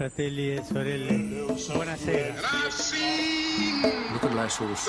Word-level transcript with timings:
fratelli 0.00 0.56
e 0.56 0.64
sorelle, 0.64 1.12
buonasera. 1.72 2.34
Luterilaisuus 4.12 4.88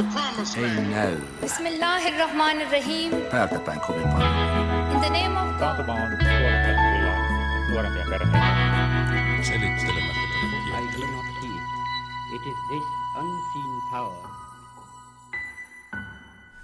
ei 0.57 0.85
näy 0.91 1.17
Bismillahirrahmanirrahim. 1.41 3.11
päältä 3.31 3.59
päin 3.59 3.79
kovin 3.79 4.07
paljon. 4.07 4.91
In 4.91 4.99
the 4.99 5.09
name 5.09 5.39
of 5.39 5.47
God. 5.47 5.59
Taantuma 5.59 5.93
on 5.93 6.09
nuorempia 7.71 8.05
perheitä. 8.09 8.39
Selittelemättä 9.41 10.21
I 10.79 11.01
do 11.01 11.07
not 11.07 11.25
heed. 11.41 11.63
It 12.35 12.41
is 12.47 12.57
this 12.69 12.83
unseen 13.19 13.81
power 13.91 14.31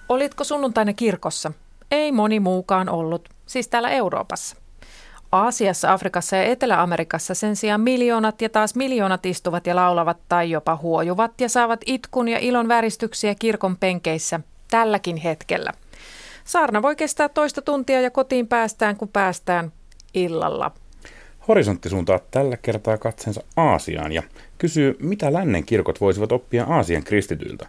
Olitko 0.10 0.44
sunnuntaina 0.44 0.94
kirkossa? 0.94 1.52
Ei 1.92 2.12
moni 2.12 2.40
muukaan 2.40 2.90
ollut, 2.90 3.30
siis 3.46 3.68
täällä 3.68 3.90
Euroopassa. 3.90 4.67
Aasiassa, 5.38 5.94
Afrikassa 5.94 6.36
ja 6.36 6.44
Etelä-Amerikassa 6.44 7.34
sen 7.34 7.56
sijaan 7.56 7.82
miljoonat 7.82 8.42
ja 8.42 8.50
taas 8.50 8.76
miljoonat 8.76 9.26
istuvat 9.26 9.68
ja 9.68 9.76
laulavat 9.76 10.18
tai 10.30 10.52
jopa 10.52 10.76
huojuvat 10.76 11.42
ja 11.42 11.50
saavat 11.50 11.82
itkun 11.86 12.28
ja 12.28 12.40
ilon 12.40 12.68
väristyksiä 12.68 13.36
kirkon 13.36 13.78
penkeissä 13.78 14.40
tälläkin 14.72 15.18
hetkellä. 15.18 15.72
Saarna 16.44 16.82
voi 16.82 16.96
kestää 16.96 17.30
toista 17.30 17.62
tuntia 17.62 18.02
ja 18.02 18.12
kotiin 18.12 18.48
päästään, 18.48 18.98
kun 18.98 19.08
päästään 19.08 19.72
illalla. 20.14 20.72
Horisontti 21.48 21.90
suuntaa 21.90 22.20
tällä 22.32 22.58
kertaa 22.58 22.98
katsensa 22.98 23.44
Aasiaan 23.58 24.12
ja 24.12 24.24
kysyy, 24.58 24.98
mitä 25.00 25.34
lännen 25.34 25.66
kirkot 25.66 26.02
voisivat 26.02 26.32
oppia 26.32 26.64
Aasian 26.64 27.04
kristityiltä. 27.04 27.68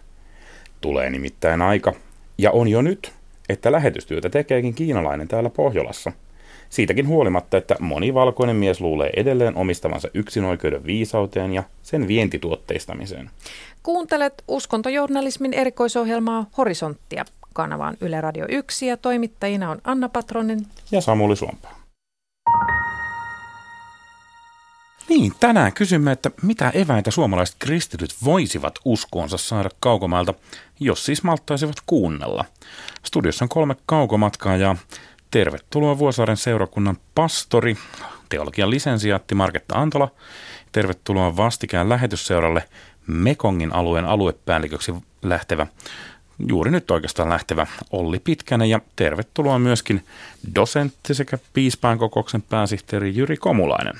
Tulee 0.81 1.09
nimittäin 1.09 1.61
aika, 1.61 1.93
ja 2.37 2.51
on 2.51 2.67
jo 2.67 2.81
nyt, 2.81 3.13
että 3.49 3.71
lähetystyötä 3.71 4.29
tekeekin 4.29 4.73
kiinalainen 4.73 5.27
täällä 5.27 5.49
Pohjolassa. 5.49 6.11
Siitäkin 6.69 7.07
huolimatta, 7.07 7.57
että 7.57 7.75
moni 7.79 8.13
valkoinen 8.13 8.55
mies 8.55 8.81
luulee 8.81 9.09
edelleen 9.15 9.55
omistavansa 9.55 10.07
yksinoikeuden 10.13 10.85
viisauteen 10.85 11.53
ja 11.53 11.63
sen 11.83 12.07
vientituotteistamiseen. 12.07 13.29
Kuuntelet 13.83 14.43
uskontojournalismin 14.47 15.53
erikoisohjelmaa 15.53 16.45
Horisonttia. 16.57 17.25
Kanava 17.53 17.87
on 17.87 17.97
Yle 18.01 18.21
Radio 18.21 18.45
1 18.49 18.87
ja 18.87 18.97
toimittajina 18.97 19.71
on 19.71 19.81
Anna 19.83 20.09
Patronen. 20.09 20.65
Ja 20.91 21.01
Samuli 21.01 21.35
Suompaa. 21.35 21.79
Niin, 25.09 25.33
tänään 25.39 25.73
kysymme, 25.73 26.11
että 26.11 26.31
mitä 26.41 26.69
eväitä 26.69 27.11
suomalaiset 27.11 27.55
kristityt 27.59 28.15
voisivat 28.25 28.79
uskoonsa 28.85 29.37
saada 29.37 29.69
kaukomailta, 29.79 30.33
jos 30.79 31.05
siis 31.05 31.23
malttaisivat 31.23 31.75
kuunnella. 31.85 32.45
Studiossa 33.03 33.45
on 33.45 33.49
kolme 33.49 33.75
kaukomatkaa 33.85 34.57
ja 34.57 34.75
tervetuloa 35.31 35.97
Vuosaaren 35.97 36.37
seurakunnan 36.37 36.97
pastori, 37.15 37.77
teologian 38.29 38.69
lisensiaatti 38.69 39.35
Marketta 39.35 39.75
Antola. 39.75 40.11
Tervetuloa 40.71 41.37
vastikään 41.37 41.89
lähetysseuralle 41.89 42.63
Mekongin 43.07 43.73
alueen 43.73 44.05
aluepäälliköksi 44.05 44.93
lähtevä, 45.21 45.67
juuri 46.47 46.71
nyt 46.71 46.91
oikeastaan 46.91 47.29
lähtevä 47.29 47.67
Olli 47.91 48.19
Pitkänen 48.19 48.69
ja 48.69 48.79
tervetuloa 48.95 49.59
myöskin 49.59 50.05
dosentti 50.55 51.13
sekä 51.13 51.37
piispaan 51.53 51.97
kokouksen 51.97 52.41
pääsihteeri 52.41 53.15
Jyri 53.15 53.37
Komulainen. 53.37 53.93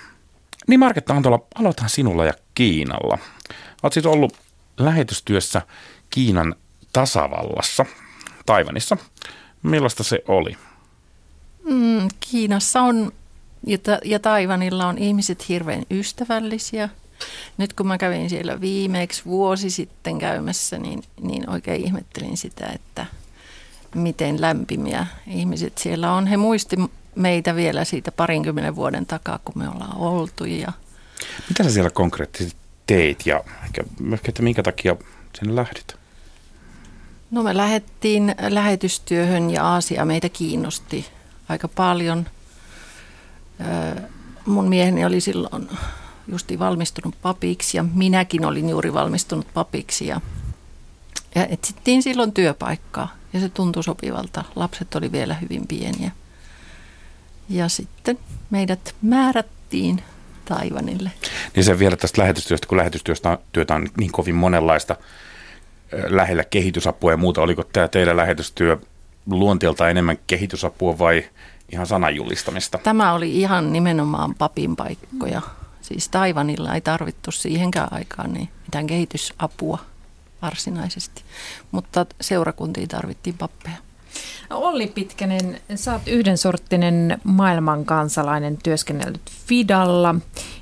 Niin 0.67 0.80
Marketta 0.80 1.13
Antola, 1.13 1.39
aloitetaan 1.55 1.89
sinulla 1.89 2.25
ja 2.25 2.33
Kiinalla. 2.55 3.17
Olet 3.83 3.94
siis 3.94 4.05
ollut 4.05 4.33
lähetystyössä 4.77 5.61
Kiinan 6.09 6.55
tasavallassa, 6.94 7.85
Taivanissa. 8.45 8.97
Millaista 9.63 10.03
se 10.03 10.23
oli? 10.27 10.57
Mm, 11.70 12.08
Kiinassa 12.20 12.81
on 12.81 13.12
ja, 13.67 13.78
ta- 13.78 14.00
ja 14.06 14.20
Taivanilla 14.20 14.88
on 14.88 14.98
ihmiset 14.98 15.50
hirveän 15.50 15.84
ystävällisiä. 15.92 16.89
Nyt 17.58 17.73
kun 17.73 17.88
mä 17.88 17.98
kävin 17.98 18.30
siellä 18.30 18.62
viimeksi 18.62 19.25
vuosi 19.25 19.70
sitten 19.70 20.20
käymässä, 20.20 20.78
niin, 20.78 21.03
niin 21.22 21.50
oikein 21.50 21.86
ihmettelin 21.86 22.38
sitä, 22.38 22.67
että 22.75 23.06
miten 23.96 24.41
lämpimiä 24.41 25.08
ihmiset 25.28 25.78
siellä 25.78 26.13
on. 26.13 26.28
He 26.28 26.38
muisti 26.38 26.75
meitä 27.16 27.56
vielä 27.56 27.84
siitä 27.84 28.12
parinkymmenen 28.12 28.75
vuoden 28.75 29.06
takaa, 29.06 29.40
kun 29.46 29.58
me 29.58 29.69
ollaan 29.69 29.97
oltu. 29.97 30.46
Ja 30.46 30.72
Mitä 31.50 31.63
sä 31.63 31.72
siellä 31.72 31.90
konkreettisesti 31.90 32.59
teit 32.88 33.25
ja 33.25 33.44
ehkä, 33.66 33.84
ehkä 34.13 34.29
että 34.29 34.44
minkä 34.44 34.63
takia 34.63 34.96
sinne 35.40 35.56
lähdit? 35.56 35.96
No 37.31 37.44
me 37.44 37.58
lähdettiin 37.58 38.35
lähetystyöhön 38.50 39.50
ja 39.50 39.68
Aasia 39.68 40.06
meitä 40.06 40.29
kiinnosti 40.29 41.06
aika 41.49 41.67
paljon. 41.67 42.25
Mun 44.45 44.67
mieheni 44.67 45.05
oli 45.05 45.21
silloin 45.21 45.69
justi 46.27 46.59
valmistunut 46.59 47.15
papiksi 47.21 47.77
ja 47.77 47.85
minäkin 47.93 48.45
olin 48.45 48.69
juuri 48.69 48.93
valmistunut 48.93 49.47
papiksi 49.53 50.07
ja, 50.07 50.21
ja 51.35 51.45
etsittiin 51.45 52.03
silloin 52.03 52.33
työpaikkaa 52.33 53.15
ja 53.33 53.39
se 53.39 53.49
tuntui 53.49 53.83
sopivalta. 53.83 54.43
Lapset 54.55 54.95
oli 54.95 55.11
vielä 55.11 55.33
hyvin 55.33 55.67
pieniä. 55.67 56.11
Ja 57.49 57.69
sitten 57.69 58.19
meidät 58.49 58.95
määrättiin 59.01 60.03
Taivanille. 60.45 61.11
Niin 61.55 61.63
se 61.63 61.79
vielä 61.79 61.97
tästä 61.97 62.21
lähetystyöstä, 62.21 62.67
kun 62.67 62.77
lähetystyöstä 62.77 63.37
työtä 63.51 63.75
on 63.75 63.87
niin 63.97 64.11
kovin 64.11 64.35
monenlaista 64.35 64.95
lähellä 66.07 66.43
kehitysapua 66.43 67.11
ja 67.11 67.17
muuta. 67.17 67.41
Oliko 67.41 67.63
tämä 67.63 67.87
teidän 67.87 68.17
lähetystyö 68.17 68.77
luonteelta 69.29 69.90
enemmän 69.90 70.17
kehitysapua 70.28 70.97
vai 70.97 71.25
ihan 71.72 71.88
sananjulistamista? 71.88 72.78
Tämä 72.78 73.13
oli 73.13 73.41
ihan 73.41 73.73
nimenomaan 73.73 74.35
papin 74.35 74.75
paikkoja. 74.75 75.41
Siis 75.81 76.09
Taivanilla 76.09 76.75
ei 76.75 76.81
tarvittu 76.81 77.31
siihenkään 77.31 77.94
aikaan 77.94 78.34
niin 78.34 78.50
mitään 78.66 78.88
kehitysapua 78.88 79.78
varsinaisesti, 80.41 81.23
mutta 81.72 82.06
seurakuntiin 82.22 82.88
tarvittiin 82.88 83.38
pappeja. 83.38 83.75
No 84.50 84.57
Olli 84.57 84.88
Pitkänen, 84.88 85.61
sä 85.75 85.94
oot 85.94 86.07
yhdensorttinen 86.07 87.22
maailmankansalainen, 87.23 88.57
työskennellyt 88.57 89.31
Fidalla, 89.47 90.16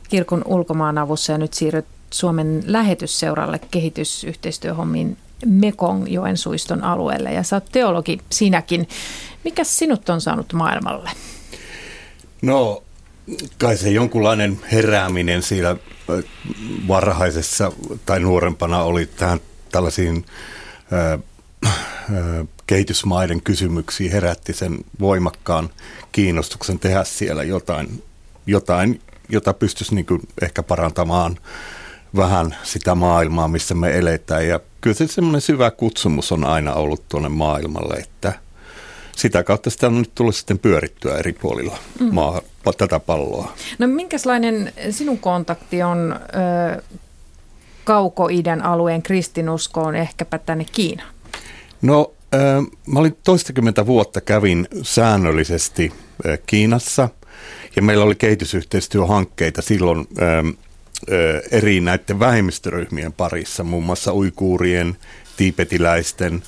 kirkon 0.09 0.41
ulkomaanavussa 0.45 1.31
ja 1.31 1.37
nyt 1.37 1.53
siirryt 1.53 1.85
Suomen 2.11 2.63
lähetysseuralle 2.65 3.59
kehitysyhteistyöhommiin 3.71 5.17
Mekongjoen 5.45 6.37
suiston 6.37 6.83
alueelle 6.83 7.33
ja 7.33 7.43
sä 7.43 7.55
oot 7.55 7.71
teologi 7.71 8.19
sinäkin. 8.29 8.89
Mikä 9.43 9.63
sinut 9.63 10.09
on 10.09 10.21
saanut 10.21 10.53
maailmalle? 10.53 11.11
No, 12.41 12.83
kai 13.57 13.77
se 13.77 13.89
jonkunlainen 13.89 14.59
herääminen 14.71 15.41
ö, 16.09 16.23
varhaisessa 16.87 17.71
tai 18.05 18.19
nuorempana 18.19 18.83
oli 18.83 19.05
tähän 19.05 19.39
tällaisiin 19.71 20.25
ö, 20.91 21.19
ö, 22.15 22.45
kehitysmaiden 22.67 23.41
kysymyksiin 23.41 24.11
herätti 24.11 24.53
sen 24.53 24.77
voimakkaan 24.99 25.69
kiinnostuksen 26.11 26.79
tehdä 26.79 27.03
siellä 27.03 27.43
jotain, 27.43 28.03
jotain 28.45 29.01
jota 29.29 29.53
pystyisi 29.53 29.95
niin 29.95 30.05
ehkä 30.41 30.63
parantamaan 30.63 31.37
vähän 32.15 32.55
sitä 32.63 32.95
maailmaa, 32.95 33.47
missä 33.47 33.75
me 33.75 33.97
eletään. 33.97 34.47
Ja 34.47 34.59
kyllä 34.81 34.93
se 34.93 35.07
semmoinen 35.07 35.41
syvä 35.41 35.71
kutsumus 35.71 36.31
on 36.31 36.43
aina 36.43 36.73
ollut 36.73 37.03
tuonne 37.09 37.29
maailmalle, 37.29 37.95
että 37.95 38.33
sitä 39.15 39.43
kautta 39.43 39.69
sitä 39.69 39.87
on 39.87 39.97
nyt 39.97 40.11
tullut 40.15 40.35
sitten 40.35 40.59
pyörittyä 40.59 41.17
eri 41.17 41.33
puolilla 41.33 41.77
mm. 41.99 42.13
maa, 42.13 42.41
tätä 42.77 42.99
palloa. 42.99 43.53
No 43.79 43.87
minkälainen 43.87 44.73
sinun 44.91 45.19
kontakti 45.19 45.83
on 45.83 46.19
ö, 46.77 46.81
kauko-idän 47.83 48.61
alueen 48.61 49.01
kristinuskoon, 49.01 49.95
ehkäpä 49.95 50.37
tänne 50.37 50.65
Kiinaan? 50.71 51.13
No, 51.81 52.13
äh, 52.35 52.39
mä 52.87 52.99
olin 52.99 53.17
toistakymmentä 53.23 53.85
vuotta 53.85 54.21
kävin 54.21 54.67
säännöllisesti 54.81 55.93
äh, 56.27 56.39
Kiinassa 56.45 57.09
ja 57.75 57.81
meillä 57.81 58.03
oli 58.03 58.15
kehitysyhteistyöhankkeita 58.15 59.61
silloin 59.61 59.99
äh, 59.99 60.57
eri 61.51 61.79
näiden 61.79 62.19
vähemmistöryhmien 62.19 63.13
parissa, 63.13 63.63
muun 63.63 63.83
muassa 63.83 64.13
uikuurien, 64.13 64.97
tiipetiläisten 65.37 66.43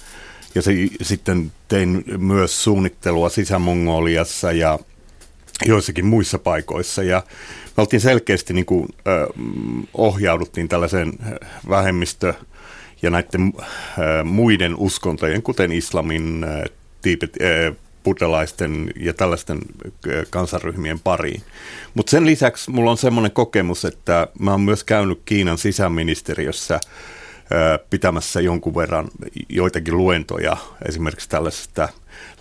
ja 0.55 0.61
se, 0.61 0.71
sitten 1.01 1.51
tein 1.67 2.03
myös 2.17 2.63
suunnittelua 2.63 3.29
Sisä-Mongoliassa 3.29 4.51
ja 4.51 4.79
joissakin 5.65 6.05
muissa 6.05 6.39
paikoissa. 6.39 7.03
Ja 7.03 7.23
me 7.77 7.81
oltiin 7.81 8.01
selkeästi 8.01 8.53
niin 8.53 8.65
kuin, 8.65 8.87
ö, 9.07 9.27
ohjauduttiin 9.93 10.69
tällaiseen 10.69 11.13
vähemmistö- 11.69 12.33
ja 13.01 13.09
näiden 13.09 13.53
ö, 13.57 14.23
muiden 14.23 14.75
uskontojen, 14.75 15.43
kuten 15.43 15.71
islamin, 15.71 16.45
tiipet, 17.01 17.37
ö, 17.41 17.73
buddhalaisten 18.03 18.91
ja 18.99 19.13
tällaisten 19.13 19.59
ö, 20.07 20.25
kansanryhmien 20.29 20.99
pariin. 20.99 21.43
Mutta 21.93 22.09
sen 22.09 22.25
lisäksi 22.25 22.71
mulla 22.71 22.91
on 22.91 22.97
semmoinen 22.97 23.31
kokemus, 23.31 23.85
että 23.85 24.27
mä 24.39 24.51
oon 24.51 24.61
myös 24.61 24.83
käynyt 24.83 25.21
Kiinan 25.25 25.57
sisäministeriössä 25.57 26.79
pitämässä 27.89 28.41
jonkun 28.41 28.75
verran 28.75 29.07
joitakin 29.49 29.97
luentoja 29.97 30.57
esimerkiksi 30.87 31.29
tällaisesta 31.29 31.89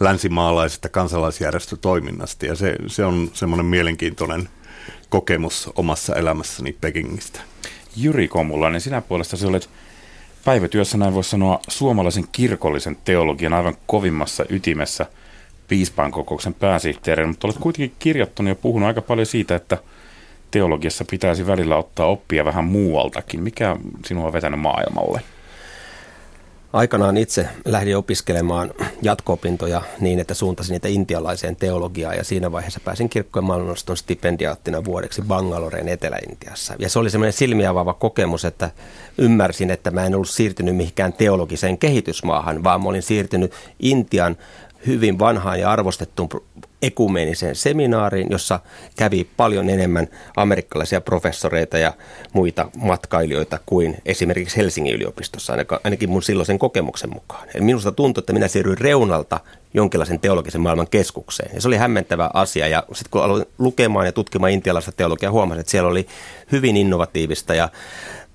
länsimaalaisesta 0.00 0.88
kansalaisjärjestötoiminnasta 0.88 2.46
ja 2.46 2.54
se, 2.54 2.76
se 2.86 3.04
on 3.04 3.30
semmoinen 3.32 3.66
mielenkiintoinen 3.66 4.48
kokemus 5.08 5.70
omassa 5.74 6.16
elämässäni 6.16 6.76
Pekingistä. 6.80 7.40
Jyri 7.96 8.28
Komulainen, 8.28 8.80
sinä 8.80 9.00
puolestasi 9.00 9.46
olet 9.46 9.70
päivätyössä, 10.44 10.98
näin 10.98 11.14
voisi 11.14 11.30
sanoa, 11.30 11.60
suomalaisen 11.68 12.24
kirkollisen 12.32 12.96
teologian 13.04 13.52
aivan 13.52 13.76
kovimmassa 13.86 14.44
ytimessä 14.48 15.06
piispaan 15.68 16.10
kokouksen 16.10 16.54
pääsihteerin, 16.54 17.28
mutta 17.28 17.46
olet 17.46 17.58
kuitenkin 17.58 17.96
kirjoittanut 17.98 18.48
ja 18.48 18.54
puhunut 18.54 18.86
aika 18.86 19.02
paljon 19.02 19.26
siitä, 19.26 19.54
että 19.54 19.78
teologiassa 20.50 21.04
pitäisi 21.10 21.46
välillä 21.46 21.76
ottaa 21.76 22.06
oppia 22.06 22.44
vähän 22.44 22.64
muualtakin. 22.64 23.42
Mikä 23.42 23.76
sinua 24.04 24.26
on 24.26 24.32
vetänyt 24.32 24.60
maailmalle? 24.60 25.20
Aikanaan 26.72 27.16
itse 27.16 27.48
lähdin 27.64 27.96
opiskelemaan 27.96 28.70
jatko-opintoja 29.02 29.82
niin, 30.00 30.18
että 30.18 30.34
suuntasin 30.34 30.72
niitä 30.72 30.88
intialaiseen 30.88 31.56
teologiaan 31.56 32.16
ja 32.16 32.24
siinä 32.24 32.52
vaiheessa 32.52 32.80
pääsin 32.84 33.08
kirkkojen 33.08 33.44
maailmanoston 33.44 33.96
stipendiaattina 33.96 34.84
vuodeksi 34.84 35.22
Bangaloreen 35.22 35.88
Etelä-Intiassa. 35.88 36.74
Ja 36.78 36.88
se 36.88 36.98
oli 36.98 37.10
semmoinen 37.10 37.32
silmiavaava 37.32 37.94
kokemus, 37.94 38.44
että 38.44 38.70
ymmärsin, 39.18 39.70
että 39.70 39.90
mä 39.90 40.06
en 40.06 40.14
ollut 40.14 40.28
siirtynyt 40.28 40.76
mihinkään 40.76 41.12
teologiseen 41.12 41.78
kehitysmaahan, 41.78 42.64
vaan 42.64 42.82
mä 42.82 42.88
olin 42.88 43.02
siirtynyt 43.02 43.52
Intian 43.80 44.36
hyvin 44.86 45.18
vanhaan 45.18 45.60
ja 45.60 45.70
arvostettuun 45.70 46.28
ekumeeniseen 46.82 47.54
seminaariin, 47.54 48.26
jossa 48.30 48.60
kävi 48.96 49.28
paljon 49.36 49.70
enemmän 49.70 50.08
amerikkalaisia 50.36 51.00
professoreita 51.00 51.78
ja 51.78 51.92
muita 52.32 52.70
matkailijoita 52.76 53.58
kuin 53.66 53.96
esimerkiksi 54.06 54.56
Helsingin 54.56 54.94
yliopistossa, 54.94 55.52
ainakin 55.84 56.10
mun 56.10 56.22
silloisen 56.22 56.58
kokemuksen 56.58 57.10
mukaan. 57.10 57.48
Eli 57.54 57.64
minusta 57.64 57.92
tuntui, 57.92 58.20
että 58.20 58.32
minä 58.32 58.48
siirryin 58.48 58.78
reunalta 58.78 59.40
jonkinlaisen 59.74 60.20
teologisen 60.20 60.60
maailman 60.60 60.88
keskukseen. 60.88 61.50
Ja 61.54 61.60
se 61.60 61.68
oli 61.68 61.76
hämmentävä 61.76 62.30
asia. 62.34 62.68
Ja 62.68 62.82
sitten 62.92 63.10
kun 63.10 63.22
aloin 63.22 63.46
lukemaan 63.58 64.06
ja 64.06 64.12
tutkimaan 64.12 64.52
intialaista 64.52 64.92
teologiaa, 64.92 65.32
huomasin, 65.32 65.60
että 65.60 65.70
siellä 65.70 65.90
oli 65.90 66.06
hyvin 66.52 66.76
innovatiivista 66.76 67.54
ja 67.54 67.68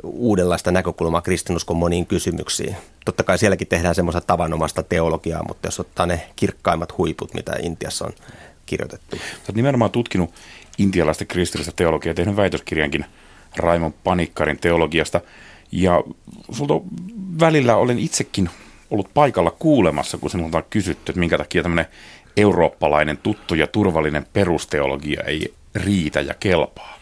uudenlaista 0.04 0.72
näkökulmaa 0.72 1.22
kristinuskon 1.22 1.78
moniin 1.78 2.06
kysymyksiin. 2.06 2.76
Totta 3.06 3.24
kai 3.24 3.38
sielläkin 3.38 3.68
tehdään 3.68 3.96
semmoista 3.96 4.22
tavanomasta 4.22 4.84
teologiaa, 4.84 5.44
mutta 5.48 5.68
jos 5.68 5.80
ottaa 5.80 6.06
ne 6.06 6.30
kirkkaimmat 6.36 6.98
huiput, 6.98 7.34
mitä 7.34 7.56
Intiassa 7.62 8.06
on 8.06 8.14
kirjoitettu. 8.66 9.16
Oot 9.16 9.56
nimenomaan 9.56 9.92
tutkinut 9.92 10.30
intialaista 10.78 11.26
kristillistä 11.26 11.74
teologiaa 11.76 12.14
tehnyt 12.14 12.36
väitöskirjankin 12.36 13.06
Raimon 13.58 13.94
Panikkarin 14.04 14.60
teologiasta. 14.60 15.22
Ja 15.72 16.04
sulta 16.52 16.74
välillä 17.40 17.76
olen 17.76 18.00
itsekin 18.00 18.50
ollut 18.92 19.10
paikalla 19.14 19.52
kuulemassa, 19.52 20.18
kun 20.18 20.30
sinulta 20.30 20.58
on 20.58 20.64
kysytty, 20.70 21.12
että 21.12 21.20
minkä 21.20 21.38
takia 21.38 21.64
tämmöinen 21.64 21.86
eurooppalainen 22.38 23.18
tuttu 23.18 23.56
ja 23.56 23.68
turvallinen 23.68 24.26
perusteologia 24.34 25.24
ei 25.24 25.54
riitä 25.76 26.22
ja 26.22 26.34
kelpaa. 26.34 27.00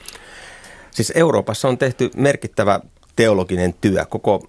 Siis 0.91 1.11
Euroopassa 1.15 1.67
on 1.67 1.77
tehty 1.77 2.11
merkittävä 2.15 2.79
teologinen 3.15 3.75
työ. 3.81 4.05
Koko 4.05 4.45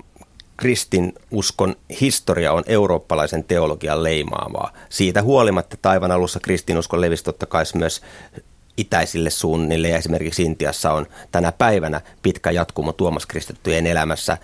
kristinuskon 0.56 1.77
historia 2.00 2.53
on 2.53 2.62
eurooppalaisen 2.67 3.44
teologian 3.44 4.03
leimaavaa. 4.03 4.73
Siitä 4.89 5.23
huolimatta 5.23 5.77
taivan 5.83 6.12
alussa 6.12 6.41
kristinuskon 6.41 7.00
levisi 7.00 7.25
totta 7.25 7.47
kai 7.47 7.65
myös 7.75 8.00
itäisille 8.77 9.31
suunnille 9.31 9.89
ja 9.89 9.97
esimerkiksi 9.97 10.43
Intiassa 10.43 10.93
on 10.93 11.06
tänä 11.33 11.53
päivänä 11.53 12.00
pitkä 12.23 12.50
jatkumo 12.50 12.93
Tuomas 12.93 13.27
kristittyjen 13.27 13.87
elämässä 13.87 14.39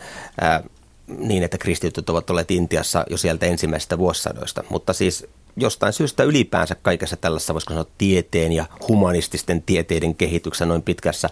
niin, 1.19 1.43
että 1.43 1.59
kristityt 1.59 2.11
ovat 2.11 2.31
olleet 2.31 2.51
Intiassa 2.51 3.05
jo 3.11 3.17
sieltä 3.17 3.47
ensimmäisistä 3.47 3.99
vuosisadoista. 3.99 4.65
Mutta 4.71 4.93
siis 4.93 5.27
jostain 5.61 5.93
syystä 5.93 6.23
ylipäänsä 6.23 6.77
kaikessa 6.83 7.17
tällaisessa, 7.17 7.55
voisiko 7.55 7.73
sanoa, 7.73 7.87
tieteen 7.99 8.53
ja 8.53 8.67
humanististen 8.89 9.63
tieteiden 9.63 10.15
kehityksessä 10.15 10.67
noin 10.67 10.83
pitkässä 10.83 11.31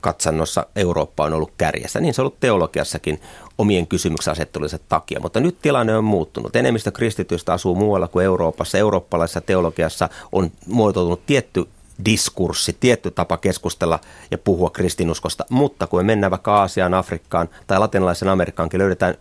katsannossa 0.00 0.66
Eurooppa 0.76 1.24
on 1.24 1.32
ollut 1.32 1.52
kärjessä. 1.58 2.00
Niin 2.00 2.14
se 2.14 2.22
on 2.22 2.24
ollut 2.24 2.40
teologiassakin 2.40 3.20
omien 3.58 3.86
kysymyksen 3.86 4.32
asettelujensa 4.32 4.78
takia. 4.88 5.20
Mutta 5.20 5.40
nyt 5.40 5.58
tilanne 5.62 5.96
on 5.96 6.04
muuttunut. 6.04 6.56
Enemmistö 6.56 6.90
kristityistä 6.90 7.52
asuu 7.52 7.74
muualla 7.74 8.08
kuin 8.08 8.24
Euroopassa. 8.24 8.78
Eurooppalaisessa 8.78 9.40
teologiassa 9.40 10.08
on 10.32 10.50
muotoutunut 10.66 11.26
tietty 11.26 11.68
diskurssi, 12.04 12.76
tietty 12.80 13.10
tapa 13.10 13.36
keskustella 13.36 13.98
ja 14.30 14.38
puhua 14.38 14.70
kristinuskosta, 14.70 15.44
mutta 15.50 15.86
kun 15.86 16.00
me 16.00 16.02
mennään 16.02 16.30
vaikka 16.30 16.54
Aasiaan, 16.54 16.94
Afrikkaan 16.94 17.48
tai 17.66 17.78
latinalaisen 17.78 18.28
Amerikkaankin, 18.28 18.78
löydetään 18.78 19.14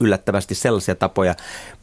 yllättävästi 0.00 0.54
sellaisia 0.54 0.94
tapoja 0.94 1.34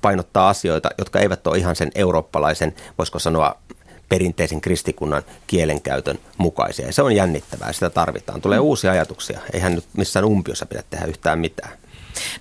painottaa 0.01 0.49
asioita, 0.49 0.89
jotka 0.97 1.19
eivät 1.19 1.47
ole 1.47 1.57
ihan 1.57 1.75
sen 1.75 1.91
eurooppalaisen, 1.95 2.73
voisiko 2.97 3.19
sanoa, 3.19 3.55
perinteisen 4.09 4.61
kristikunnan 4.61 5.23
kielenkäytön 5.47 6.19
mukaisia. 6.37 6.85
Ja 6.85 6.93
se 6.93 7.01
on 7.01 7.15
jännittävää, 7.15 7.73
sitä 7.73 7.89
tarvitaan. 7.89 8.41
Tulee 8.41 8.59
mm. 8.59 8.65
uusia 8.65 8.91
ajatuksia. 8.91 9.39
Eihän 9.53 9.75
nyt 9.75 9.85
missään 9.97 10.25
umpiossa 10.25 10.65
pidä 10.65 10.83
tehdä 10.89 11.05
yhtään 11.05 11.39
mitään. 11.39 11.71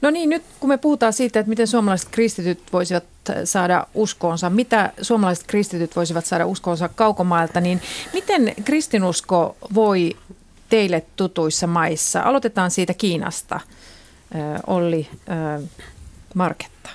No 0.02 0.10
niin, 0.10 0.28
nyt 0.28 0.42
kun 0.60 0.68
me 0.68 0.78
puhutaan 0.78 1.12
siitä, 1.12 1.40
että 1.40 1.50
miten 1.50 1.66
suomalaiset 1.66 2.08
kristityt 2.10 2.60
voisivat 2.72 3.04
saada 3.44 3.86
uskoonsa, 3.94 4.50
mitä 4.50 4.92
suomalaiset 5.02 5.44
kristityt 5.46 5.96
voisivat 5.96 6.26
saada 6.26 6.46
uskoonsa 6.46 6.88
kaukomailta, 6.88 7.60
niin 7.60 7.82
miten 8.12 8.54
kristinusko 8.64 9.56
voi 9.74 10.16
teille 10.68 11.04
tutuissa 11.16 11.66
maissa? 11.66 12.22
Aloitetaan 12.22 12.70
siitä 12.70 12.94
Kiinasta, 12.94 13.60
Olli 14.66 15.08
Marketta. 16.34 16.90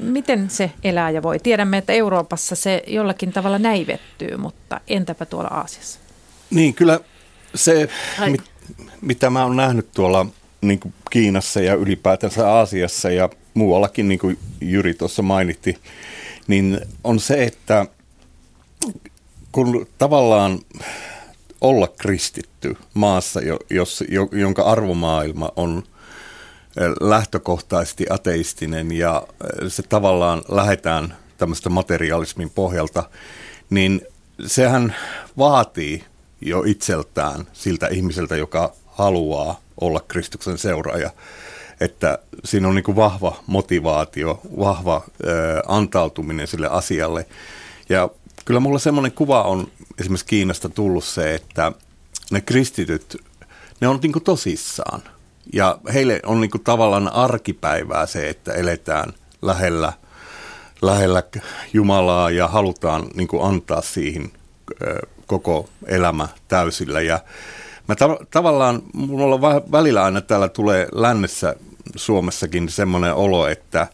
Miten 0.00 0.50
se 0.50 0.70
elää 0.84 1.10
ja 1.10 1.22
voi? 1.22 1.38
Tiedämme, 1.38 1.78
että 1.78 1.92
Euroopassa 1.92 2.54
se 2.56 2.82
jollakin 2.86 3.32
tavalla 3.32 3.58
näivettyy, 3.58 4.36
mutta 4.36 4.80
entäpä 4.88 5.26
tuolla 5.26 5.48
Aasiassa? 5.48 5.98
Niin, 6.50 6.74
kyllä 6.74 7.00
se, 7.54 7.88
mit, 8.26 8.40
mitä 9.00 9.30
mä 9.30 9.44
oon 9.44 9.56
nähnyt 9.56 9.92
tuolla 9.94 10.26
niin 10.60 10.80
kuin 10.80 10.94
Kiinassa 11.10 11.60
ja 11.60 11.74
ylipäätänsä 11.74 12.50
Aasiassa 12.52 13.10
ja 13.10 13.28
muuallakin, 13.54 14.08
niin 14.08 14.18
kuin 14.18 14.38
Jyri 14.60 14.94
tuossa 14.94 15.22
mainitti, 15.22 15.78
niin 16.46 16.80
on 17.04 17.20
se, 17.20 17.44
että 17.44 17.86
kun 19.52 19.86
tavallaan 19.98 20.58
olla 21.60 21.88
kristitty 21.88 22.76
maassa, 22.94 23.40
jos, 23.70 24.04
jonka 24.32 24.62
arvomaailma 24.62 25.52
on 25.56 25.82
lähtökohtaisesti 27.00 28.06
ateistinen 28.10 28.92
ja 28.92 29.26
se 29.68 29.82
tavallaan 29.82 30.42
lähdetään 30.48 31.16
tämmöistä 31.38 31.70
materialismin 31.70 32.50
pohjalta, 32.50 33.10
niin 33.70 34.00
sehän 34.46 34.94
vaatii 35.38 36.04
jo 36.40 36.62
itseltään 36.66 37.46
siltä 37.52 37.86
ihmiseltä, 37.86 38.36
joka 38.36 38.72
haluaa 38.86 39.60
olla 39.80 40.00
Kristuksen 40.08 40.58
seuraaja, 40.58 41.10
että 41.80 42.18
siinä 42.44 42.68
on 42.68 42.74
niin 42.74 42.84
kuin 42.84 42.96
vahva 42.96 43.36
motivaatio, 43.46 44.40
vahva 44.58 45.04
ö, 45.24 45.62
antautuminen 45.68 46.46
sille 46.46 46.68
asialle. 46.68 47.26
Ja 47.88 48.08
kyllä 48.44 48.60
mulla 48.60 48.78
semmoinen 48.78 49.12
kuva 49.12 49.42
on 49.42 49.68
esimerkiksi 50.00 50.26
Kiinasta 50.26 50.68
tullut 50.68 51.04
se, 51.04 51.34
että 51.34 51.72
ne 52.30 52.40
kristityt, 52.40 53.16
ne 53.80 53.88
on 53.88 53.98
niin 54.02 54.12
kuin 54.12 54.24
tosissaan. 54.24 55.02
Ja 55.52 55.78
heille 55.94 56.20
on 56.26 56.40
niin 56.40 56.50
kuin 56.50 56.64
tavallaan 56.64 57.12
arkipäivää 57.12 58.06
se, 58.06 58.28
että 58.28 58.52
eletään 58.52 59.12
lähellä, 59.42 59.92
lähellä 60.82 61.22
Jumalaa 61.72 62.30
ja 62.30 62.48
halutaan 62.48 63.06
niin 63.14 63.28
kuin 63.28 63.44
antaa 63.44 63.82
siihen 63.82 64.30
koko 65.26 65.68
elämä 65.86 66.28
täysillä. 66.48 67.00
Ja 67.00 67.20
mä 67.88 67.94
tav- 67.94 68.26
tavallaan, 68.30 68.82
mulla 68.94 69.40
välillä 69.72 70.04
aina 70.04 70.20
täällä 70.20 70.48
tulee 70.48 70.88
lännessä 70.92 71.56
Suomessakin 71.96 72.68
semmoinen 72.68 73.14
olo, 73.14 73.48
että 73.48 73.86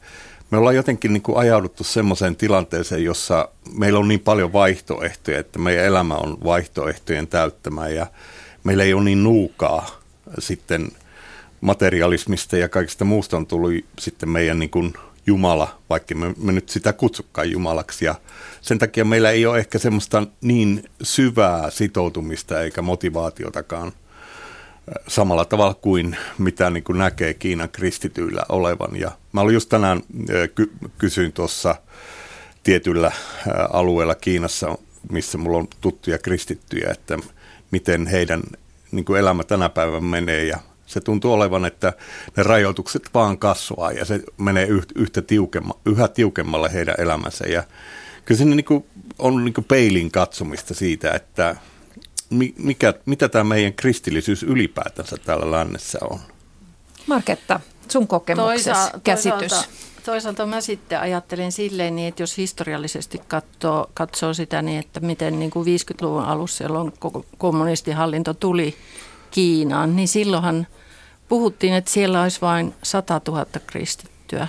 me 0.51 0.59
ollaan 0.59 0.77
jotenkin 0.77 1.13
niin 1.13 1.23
kuin 1.23 1.39
ajauduttu 1.39 1.85
semmoiseen 1.85 2.37
tilanteeseen, 2.37 3.05
jossa 3.05 3.49
meillä 3.73 3.99
on 3.99 4.09
niin 4.09 4.21
paljon 4.21 4.53
vaihtoehtoja, 4.53 5.39
että 5.39 5.59
meidän 5.59 5.85
elämä 5.85 6.15
on 6.15 6.39
vaihtoehtojen 6.45 7.27
täyttämä 7.27 7.89
ja 7.89 8.07
meillä 8.65 8.85
ei 8.85 8.95
ole 8.95 9.05
niin 9.05 9.25
nuukaa 9.25 9.87
sitten– 10.39 10.89
materialismista 11.61 12.57
ja 12.57 12.69
kaikista 12.69 13.05
muusta 13.05 13.37
on 13.37 13.47
tullut 13.47 13.73
sitten 13.99 14.29
meidän 14.29 14.59
niin 14.59 14.71
kuin 14.71 14.93
Jumala, 15.27 15.79
vaikka 15.91 16.15
me, 16.15 16.35
me 16.37 16.53
nyt 16.53 16.69
sitä 16.69 16.93
kutsukaan 16.93 17.51
Jumalaksi. 17.51 18.05
Ja 18.05 18.15
sen 18.61 18.79
takia 18.79 19.05
meillä 19.05 19.31
ei 19.31 19.47
ole 19.47 19.59
ehkä 19.59 19.79
semmoista 19.79 20.27
niin 20.41 20.85
syvää 21.03 21.71
sitoutumista 21.71 22.63
eikä 22.63 22.83
motivaatiotakaan 22.83 23.93
samalla 25.09 25.45
tavalla 25.45 25.75
kuin 25.75 26.17
mitä 26.39 26.71
niin 26.71 26.85
kuin 26.85 26.99
näkee 26.99 27.35
Kiinan 27.35 27.69
kristityillä 27.69 28.43
olevan. 28.49 28.97
Ja 28.97 29.11
mä 29.33 29.41
olin 29.41 29.55
just 29.55 29.69
tänään 29.69 30.03
ky- 30.55 30.73
kysyin 30.99 31.33
tuossa 31.33 31.75
tietyllä 32.63 33.13
alueella 33.73 34.15
Kiinassa, 34.15 34.79
missä 35.13 35.39
mulla 35.39 35.59
on 35.59 35.69
tuttuja 35.81 36.19
kristittyjä, 36.19 36.91
että 36.91 37.19
miten 37.71 38.07
heidän 38.07 38.43
niin 38.93 39.05
kuin 39.05 39.21
elämä 39.21 39.45
tänä 39.45 39.69
päivänä 39.69 40.01
menee 40.01 40.45
ja 40.45 40.59
se 40.89 41.01
tuntuu 41.01 41.33
olevan, 41.33 41.65
että 41.65 41.93
ne 42.37 42.43
rajoitukset 42.43 43.11
vaan 43.15 43.39
kasvaa 43.39 43.93
ja 43.93 44.05
se 44.05 44.21
menee 44.39 44.69
yhtä 44.95 45.23
tiukemma, 45.23 45.75
yhä 45.87 46.09
tiukemmalle 46.09 46.73
heidän 46.73 46.95
elämänsä. 46.99 47.47
Ja 47.47 47.63
kyllä 48.25 48.39
siinä 48.39 48.55
niin 48.55 48.65
kuin 48.65 48.85
on 49.19 49.45
niin 49.45 49.55
kuin 49.55 49.65
peilin 49.65 50.11
katsomista 50.11 50.75
siitä, 50.75 51.13
että 51.13 51.57
mikä, 52.57 52.95
mitä 53.07 53.29
tämä 53.29 53.45
meidän 53.45 53.73
kristillisyys 53.73 54.43
ylipäätänsä 54.43 55.17
täällä 55.25 55.51
lännessä 55.51 55.99
on? 56.11 56.19
Marketta, 57.07 57.61
sun 57.89 58.09
kokemuksesi, 58.09 58.71
Toisa- 58.71 59.01
käsitys. 59.05 59.39
Toisaalta, 59.39 59.69
toisaalta 60.05 60.47
mä 60.47 60.61
sitten 60.61 61.01
ajattelen 61.01 61.53
silleen, 61.53 61.97
niin, 61.97 62.09
että 62.09 62.23
jos 62.23 62.37
historiallisesti 62.37 63.21
katsoo, 63.29 63.91
katsoo 63.95 64.35
sitä, 64.35 64.63
niin 64.63 64.79
että 64.79 65.01
miten 65.01 65.39
niin 65.39 65.51
kuin 65.51 65.67
50-luvun 65.67 66.25
alussa, 66.25 66.65
jolloin 66.65 66.93
kommunistihallinto 67.39 68.35
tuli 68.35 68.75
Kiinaan, 69.31 69.97
niin 69.97 70.09
silloinhan 70.09 70.67
puhuttiin, 71.29 71.75
että 71.75 71.91
siellä 71.91 72.23
olisi 72.23 72.41
vain 72.41 72.75
100 72.83 73.21
000 73.29 73.47
kristittyä, 73.67 74.49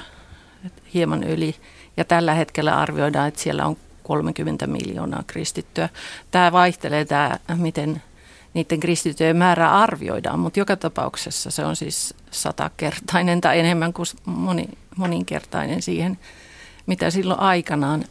hieman 0.93 1.23
yli. 1.23 1.55
Ja 1.97 2.05
tällä 2.05 2.33
hetkellä 2.33 2.79
arvioidaan, 2.79 3.27
että 3.27 3.41
siellä 3.41 3.65
on 3.65 3.77
30 4.03 4.67
miljoonaa 4.67 5.23
kristittyä. 5.27 5.89
Tämä 6.31 6.51
vaihtelee, 6.51 7.05
tämä, 7.05 7.39
miten 7.55 8.01
niiden 8.53 8.79
kristittyjen 8.79 9.37
määrää 9.37 9.79
arvioidaan, 9.79 10.39
mutta 10.39 10.59
joka 10.59 10.75
tapauksessa 10.75 11.51
se 11.51 11.65
on 11.65 11.75
siis 11.75 12.13
satakertainen 12.31 13.41
tai 13.41 13.59
enemmän 13.59 13.93
kuin 13.93 14.07
moni, 14.25 14.69
moninkertainen 14.95 15.81
siihen, 15.81 16.19
mitä 16.85 17.09
silloin 17.09 17.39
aikanaan. 17.39 18.05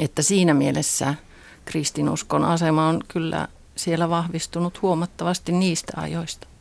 Että 0.00 0.22
siinä 0.22 0.54
mielessä 0.54 1.14
kristinuskon 1.64 2.44
asema 2.44 2.88
on 2.88 3.00
kyllä 3.08 3.48
siellä 3.76 4.08
vahvistunut 4.08 4.82
huomattavasti 4.82 5.52
niistä 5.52 5.92
ajoista. 5.96 6.51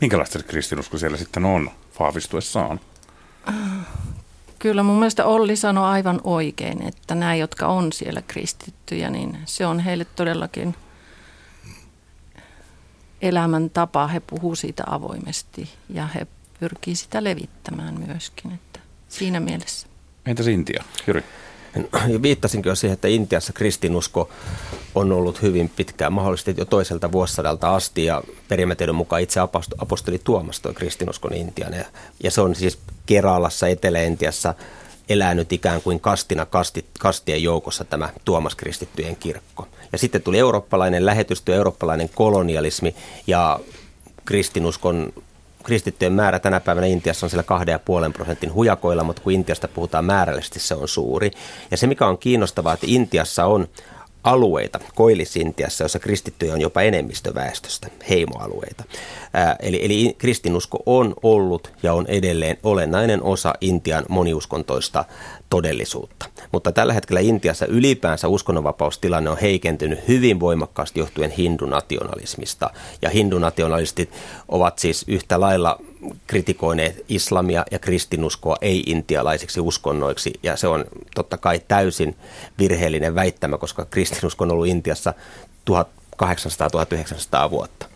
Minkälaista 0.00 0.38
se 0.38 0.44
kristinusko 0.44 0.98
siellä 0.98 1.16
sitten 1.16 1.44
on 1.44 1.70
vahvistuessaan? 2.00 2.80
Kyllä 4.58 4.82
mun 4.82 4.98
mielestä 4.98 5.24
Olli 5.24 5.56
sanoi 5.56 5.84
aivan 5.84 6.20
oikein, 6.24 6.88
että 6.88 7.14
nämä, 7.14 7.34
jotka 7.34 7.66
on 7.66 7.92
siellä 7.92 8.22
kristittyjä, 8.22 9.10
niin 9.10 9.38
se 9.44 9.66
on 9.66 9.80
heille 9.80 10.04
todellakin 10.04 10.74
elämäntapa. 13.22 14.06
He 14.06 14.20
puhuu 14.20 14.54
siitä 14.54 14.82
avoimesti 14.86 15.68
ja 15.88 16.06
he 16.06 16.26
pyrkii 16.60 16.94
sitä 16.96 17.24
levittämään 17.24 18.00
myöskin. 18.06 18.52
Että 18.52 18.80
siinä 19.08 19.40
mielessä. 19.40 19.86
Entäs 20.26 20.46
Intia, 20.46 20.84
Jyri? 21.06 21.24
Viittasinkin 22.22 22.70
jo 22.70 22.74
siihen, 22.74 22.94
että 22.94 23.08
Intiassa 23.08 23.52
kristinusko 23.52 24.28
on 24.94 25.12
ollut 25.12 25.42
hyvin 25.42 25.68
pitkään, 25.68 26.12
mahdollisesti 26.12 26.54
jo 26.56 26.64
toiselta 26.64 27.12
vuosisadalta 27.12 27.74
asti, 27.74 28.04
ja 28.04 28.22
perimätiedon 28.48 28.94
mukaan 28.94 29.22
itse 29.22 29.40
aposto- 29.40 29.76
apostoli 29.78 30.20
Tuomas 30.24 30.60
toi 30.60 30.74
kristinuskon 30.74 31.34
Intian, 31.34 31.74
ja, 31.74 31.84
ja 32.22 32.30
se 32.30 32.40
on 32.40 32.54
siis 32.54 32.78
Keralassa, 33.06 33.68
Etelä-Intiassa 33.68 34.54
elänyt 35.08 35.52
ikään 35.52 35.82
kuin 35.82 36.00
kastina 36.00 36.46
kasti, 36.46 36.86
kastien 36.98 37.42
joukossa 37.42 37.84
tämä 37.84 38.08
Tuomas 38.24 38.54
kristittyjen 38.54 39.16
kirkko. 39.16 39.68
Ja 39.92 39.98
sitten 39.98 40.22
tuli 40.22 40.38
eurooppalainen 40.38 41.06
lähetystyö, 41.06 41.54
eurooppalainen 41.54 42.10
kolonialismi, 42.14 42.94
ja 43.26 43.60
kristinuskon 44.24 45.12
kristittyjen 45.62 46.12
määrä 46.12 46.38
tänä 46.38 46.60
päivänä 46.60 46.86
Intiassa 46.86 47.26
on 47.26 47.30
siellä 47.30 47.44
2,5 48.06 48.12
prosentin 48.12 48.54
hujakoilla, 48.54 49.04
mutta 49.04 49.22
kun 49.22 49.32
Intiasta 49.32 49.68
puhutaan 49.68 50.04
määrällisesti, 50.04 50.60
se 50.60 50.74
on 50.74 50.88
suuri. 50.88 51.30
Ja 51.70 51.76
se, 51.76 51.86
mikä 51.86 52.06
on 52.06 52.18
kiinnostavaa, 52.18 52.74
että 52.74 52.86
Intiassa 52.88 53.44
on 53.46 53.68
alueita, 54.24 54.80
Koillis-Intiassa, 54.94 55.84
jossa 55.84 55.98
kristittyjä 55.98 56.52
on 56.52 56.60
jopa 56.60 56.82
enemmistöväestöstä, 56.82 57.88
heimoalueita. 58.08 58.84
Ää, 59.32 59.56
eli, 59.60 59.84
eli 59.84 60.14
kristinusko 60.18 60.78
on 60.86 61.14
ollut 61.22 61.72
ja 61.82 61.94
on 61.94 62.06
edelleen 62.06 62.56
olennainen 62.62 63.22
osa 63.22 63.54
Intian 63.60 64.04
moniuskontoista 64.08 65.04
todellisuutta. 65.50 66.26
Mutta 66.52 66.72
tällä 66.72 66.92
hetkellä 66.92 67.20
Intiassa 67.20 67.66
ylipäänsä 67.66 68.28
uskonnonvapaustilanne 68.28 69.30
on 69.30 69.38
heikentynyt 69.38 70.08
hyvin 70.08 70.40
voimakkaasti 70.40 71.00
johtuen 71.00 71.30
hindunationalismista. 71.30 72.70
Ja 73.02 73.10
hindunationalistit 73.10 74.10
ovat 74.48 74.78
siis 74.78 75.04
yhtä 75.08 75.40
lailla 75.40 75.78
kritikoineet 76.26 77.04
islamia 77.08 77.64
ja 77.70 77.78
kristinuskoa 77.78 78.56
ei-intialaisiksi 78.60 79.60
uskonnoiksi. 79.60 80.32
Ja 80.42 80.56
se 80.56 80.66
on 80.66 80.84
totta 81.14 81.36
kai 81.36 81.60
täysin 81.68 82.16
virheellinen 82.58 83.14
väittämä, 83.14 83.58
koska 83.58 83.84
kristinusko 83.84 84.44
on 84.44 84.50
ollut 84.50 84.66
Intiassa 84.66 85.14
1800-1900 85.70 87.50
vuotta 87.50 87.86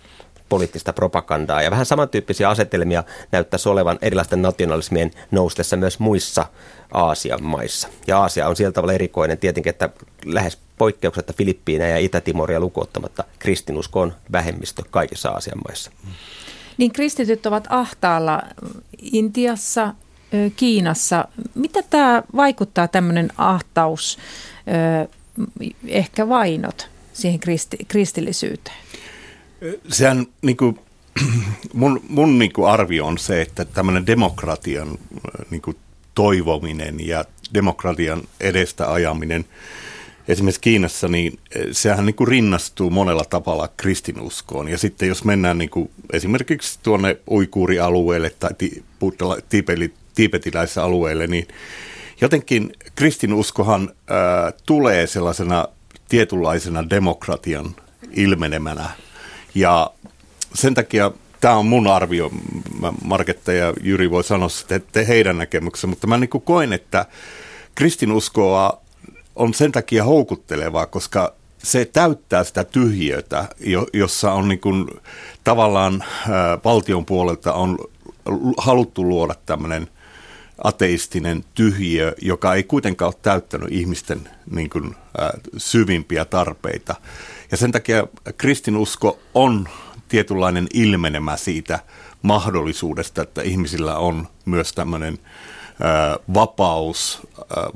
poliittista 0.49 0.93
propagandaa. 0.93 1.63
Ja 1.63 1.71
vähän 1.71 1.87
samantyyppisiä 1.87 2.49
asetelmia 2.49 3.05
näyttäisi 3.33 3.69
olevan 3.69 3.99
erilaisten 4.03 4.43
nationalismien 4.43 5.11
noustessa 5.31 5.77
myös 5.77 5.99
muissa 5.99 6.47
Aasian 6.95 7.43
maissa. 7.43 7.89
Ja 8.07 8.19
Aasia 8.19 8.49
on 8.49 8.57
sieltä 8.57 8.75
tavalla 8.75 8.93
erikoinen 8.93 9.39
tietenkin, 9.39 9.71
että 9.71 9.89
lähes 10.25 10.59
poikkeuksetta 10.79 11.33
Filippiinä 11.33 11.89
ja 11.89 11.99
Itä-Timoria 11.99 12.61
lukuottamatta 12.61 13.25
kristinusko 13.39 14.01
on 14.01 14.15
vähemmistö 14.33 14.83
kaikissa 14.91 15.31
Aasian 15.31 15.59
maissa. 15.69 15.91
Niin 16.79 16.93
kristityt 16.93 17.47
ovat 17.47 17.67
ahtaalla 17.69 18.43
Intiassa, 19.13 19.95
Kiinassa. 20.57 21.29
Mitä 21.55 21.83
tämä 21.83 22.23
vaikuttaa 22.37 22.89
tämmöinen 22.89 23.31
ahtaus, 23.37 24.19
ehkä 25.87 26.29
vainot 26.29 26.89
siihen 27.13 27.41
kristi, 27.41 27.77
kristillisyyteen? 27.89 28.77
Sehän 29.89 30.27
niin 30.43 30.57
kuin, 30.57 30.79
mun, 31.73 32.01
mun 32.09 32.39
niin 32.39 32.53
kuin 32.53 32.69
arvio 32.69 33.07
on 33.07 33.19
se, 33.19 33.43
että 33.43 33.65
tämmöinen 33.65 34.07
demokratian 34.07 34.99
niin 35.51 35.63
kuin 35.63 35.77
toivominen 36.15 37.07
ja 37.07 37.25
demokratian 37.55 38.23
edestä 38.41 38.93
ajaminen 38.93 39.45
esimerkiksi 40.29 40.61
Kiinassa, 40.61 41.09
niin 41.09 41.39
sehän 41.73 42.07
niin 42.07 42.15
kuin 42.15 42.29
rinnastuu 42.29 42.91
monella 42.91 43.25
tavalla 43.31 43.69
kristinuskoon. 43.77 44.69
Ja 44.69 44.79
sitten 44.79 45.09
jos 45.09 45.25
mennään 45.25 45.59
niin 45.59 45.71
kuin 45.71 45.91
esimerkiksi 46.13 46.79
tuonne 46.83 47.17
uikuurialueelle 47.31 48.31
tai 48.31 48.51
ti, 48.59 48.85
tiipetiläisalueelle, 50.15 51.27
niin 51.27 51.49
jotenkin 52.21 52.73
kristinuskohan 52.95 53.91
ää, 54.09 54.53
tulee 54.67 55.07
sellaisena 55.07 55.69
tietynlaisena 56.09 56.91
demokratian 56.91 57.77
ilmenemänä. 58.13 58.91
Ja 59.55 59.91
sen 60.55 60.75
takia 60.75 61.11
tämä 61.41 61.57
on 61.57 61.67
mun 61.67 61.87
arvio, 61.87 62.31
Marketta 63.05 63.53
ja 63.53 63.75
Jyri 63.83 64.11
voi 64.11 64.25
sanoa 64.25 64.49
sitten 64.49 65.07
heidän 65.07 65.39
näkemyksensä, 65.39 65.87
mutta 65.87 66.07
mä 66.07 66.19
niin 66.19 66.31
koen, 66.45 66.73
että 66.73 67.07
kristinuskoa 67.75 68.86
on 69.37 69.55
sen 69.55 69.73
takia 69.73 70.05
houkuttelevaa, 70.05 70.87
koska 70.87 71.35
se 71.59 71.85
täyttää 71.85 72.45
sitä 72.45 72.65
tyhjiötä, 72.65 73.49
jossa 73.93 74.33
on 74.33 74.49
niin 74.49 74.61
kuin, 74.61 74.91
tavallaan 75.45 76.05
ää, 76.31 76.59
valtion 76.65 77.07
puolelta 77.07 77.53
on 77.53 77.79
haluttu 78.59 79.09
luoda 79.09 79.35
tämmöinen 79.47 79.89
ateistinen 80.65 81.45
tyhjiö, 81.55 82.15
joka 82.23 82.55
ei 82.55 82.63
kuitenkaan 82.63 83.07
ole 83.07 83.21
täyttänyt 83.23 83.69
ihmisten 83.73 84.29
niin 84.51 84.71
kuin, 84.71 84.97
ää, 85.19 85.39
syvimpiä 85.57 86.25
tarpeita. 86.25 86.95
Ja 87.51 87.57
sen 87.57 87.73
takia 87.73 88.07
kristinusko 88.39 89.19
on 89.35 89.69
tietynlainen 90.09 90.67
ilmenemä 90.75 91.37
siitä 91.37 91.79
mahdollisuudesta, 92.23 93.23
että 93.23 93.43
ihmisillä 93.43 93.99
on 93.99 94.29
myös 94.45 94.73
tämmöinen 94.73 95.19
vapaus, 96.35 97.27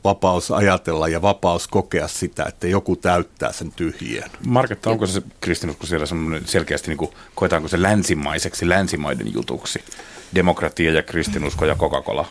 vapaus 0.05 0.51
ajatella 0.51 1.09
ja 1.09 1.23
vapaus 1.23 1.69
kokea 1.69 2.09
sitä, 2.09 2.45
että 2.45 2.67
joku 2.67 2.97
täyttää 2.97 3.53
sen 3.53 3.73
tyhjien. 3.73 4.31
Marketta, 4.47 4.91
onko 4.91 5.07
se 5.07 5.23
kristinusko 5.41 5.87
siellä 5.87 6.07
semmoinen 6.07 6.47
selkeästi, 6.47 6.89
niin 6.89 6.99
kuin, 6.99 7.11
koetaanko 7.35 7.69
se 7.69 7.83
länsimaiseksi, 7.83 8.69
länsimaiden 8.69 9.35
jutuksi? 9.35 9.85
Demokratia 10.35 10.93
ja 10.93 11.03
kristinusko 11.03 11.65
ja 11.65 11.75
Coca-Cola. 11.75 12.27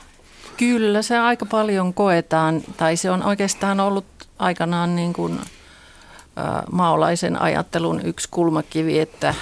Kyllä, 0.58 1.02
se 1.02 1.18
aika 1.18 1.46
paljon 1.46 1.94
koetaan, 1.94 2.62
tai 2.78 2.98
se 2.98 3.12
on 3.12 3.24
oikeastaan 3.24 3.80
ollut 3.80 4.06
aikanaan 4.40 4.96
niin 4.96 5.14
kuin, 5.14 5.40
maolaisen 6.72 7.42
ajattelun 7.42 8.02
yksi 8.06 8.28
kulmakivi, 8.32 9.00
että, 9.00 9.36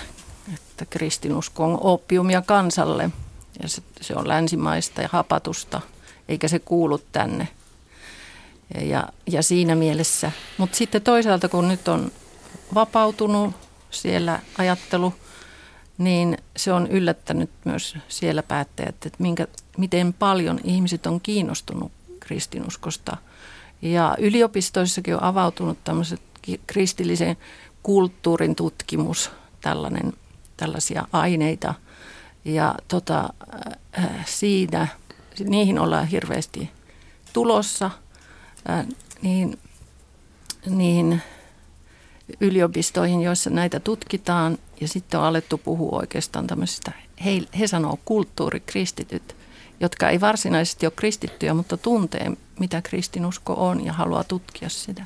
että 0.54 0.86
kristinusko 0.90 1.64
on 1.64 1.78
opiumia 1.82 2.42
kansalle. 2.42 3.10
Ja 3.62 3.70
se, 3.70 3.82
se 4.02 4.14
on 4.16 4.28
länsimaista 4.28 5.02
ja 5.02 5.10
hapatusta– 5.12 5.82
eikä 6.30 6.48
se 6.48 6.60
kuulu 6.60 6.98
tänne. 7.12 7.48
Ja, 8.82 9.10
ja 9.32 9.44
siinä 9.44 9.76
mielessä. 9.76 10.32
Mutta 10.58 10.78
sitten 10.78 11.02
toisaalta, 11.02 11.50
kun 11.50 11.68
nyt 11.68 11.88
on 11.88 12.12
vapautunut 12.74 13.54
siellä 13.92 14.40
ajattelu, 14.58 15.14
niin 15.98 16.38
se 16.58 16.74
on 16.74 16.88
yllättänyt 16.88 17.50
myös 17.66 17.98
siellä 18.08 18.44
päättäjät, 18.44 19.06
että 19.06 19.18
minkä, 19.20 19.48
miten 19.78 20.14
paljon 20.14 20.60
ihmiset 20.64 21.06
on 21.06 21.22
kiinnostunut 21.22 21.92
kristinuskosta. 22.20 23.18
Ja 23.82 24.16
yliopistoissakin 24.20 25.16
on 25.16 25.24
avautunut 25.24 25.78
tämmöiset 25.84 26.22
kristillisen 26.68 27.38
kulttuurin 27.84 28.56
tutkimus, 28.56 29.32
tällainen, 29.62 30.14
tällaisia 30.58 31.08
aineita. 31.12 31.74
Ja 32.46 32.76
tota, 32.88 33.30
äh, 34.00 34.26
siinä 34.26 34.88
niihin 35.44 35.80
ollaan 35.80 36.08
hirveästi 36.08 36.70
tulossa, 37.34 37.92
niin, 39.22 39.60
niin 40.66 41.22
yliopistoihin, 42.40 43.22
joissa 43.22 43.50
näitä 43.50 43.80
tutkitaan. 43.80 44.58
Ja 44.82 44.88
sitten 44.88 45.20
on 45.20 45.26
alettu 45.26 45.58
puhua 45.58 46.00
oikeastaan 46.00 46.48
tämmöisistä, 46.48 46.92
he, 47.26 47.42
he 47.60 47.68
sanoo 47.68 48.00
kulttuurikristityt, 48.06 49.36
jotka 49.80 50.10
ei 50.10 50.22
varsinaisesti 50.22 50.86
ole 50.86 50.94
kristittyjä, 50.96 51.54
mutta 51.54 51.78
tuntee, 51.78 52.32
mitä 52.60 52.82
kristinusko 52.82 53.54
on 53.54 53.86
ja 53.86 53.94
haluaa 53.94 54.24
tutkia 54.24 54.70
sitä. 54.70 55.04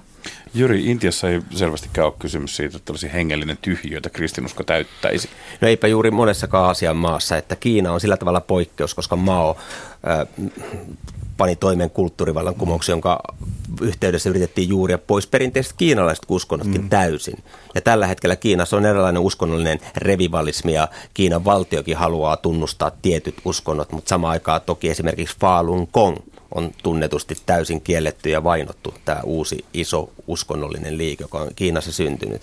Jyri, 0.54 0.86
Intiassa 0.86 1.30
ei 1.30 1.42
selvästikään 1.56 2.08
ole 2.08 2.14
kysymys 2.20 2.56
siitä, 2.56 2.78
että 2.78 2.94
olisi 2.94 3.14
hengellinen 3.14 3.58
tyhjiö, 3.62 3.98
jota 3.98 4.10
kristinusko 4.10 4.64
täyttäisi. 4.64 5.30
No 5.62 5.68
eipä 5.68 5.88
juuri 5.88 6.12
monessakaan 6.12 6.66
Aasian 6.66 6.98
maassa, 6.98 7.38
että 7.38 7.56
Kiina 7.56 7.92
on 7.92 8.02
sillä 8.02 8.18
tavalla 8.18 8.42
poikkeus, 8.42 8.94
koska 8.94 9.16
Mao 9.16 9.58
äh, 10.08 10.48
pani 11.38 11.56
toimeen 11.56 11.90
kulttuurivallankumouksen, 11.90 12.94
jonka 12.94 13.24
yhteydessä 13.82 14.30
yritettiin 14.30 14.70
juuria 14.70 14.98
pois 14.98 15.28
perinteiset 15.28 15.74
kiinalaiset 15.78 16.26
uskonnotkin 16.30 16.82
mm. 16.82 16.90
täysin. 16.90 17.44
Ja 17.76 17.82
tällä 17.82 18.08
hetkellä 18.08 18.36
Kiinassa 18.36 18.78
on 18.78 18.86
erilainen 18.86 19.22
uskonnollinen 19.22 19.80
revivalismi 19.98 20.74
ja 20.74 20.88
Kiinan 21.14 21.46
valtiokin 21.46 21.98
haluaa 21.98 22.38
tunnustaa 22.38 22.92
tietyt 23.02 23.36
uskonnot, 23.46 23.92
mutta 23.92 24.10
samaan 24.10 24.32
aikaan 24.32 24.62
toki 24.66 24.90
esimerkiksi 24.90 25.38
Falun 25.40 25.88
Gong 25.94 26.18
on 26.56 26.72
tunnetusti 26.84 27.38
täysin 27.46 27.82
kielletty 27.82 28.30
ja 28.30 28.44
vainottu 28.44 28.94
tämä 29.06 29.20
uusi 29.24 29.66
iso 29.74 30.10
uskonnollinen 30.28 30.98
liike, 30.98 31.24
joka 31.24 31.38
on 31.40 31.50
Kiinassa 31.56 31.92
syntynyt. 31.92 32.42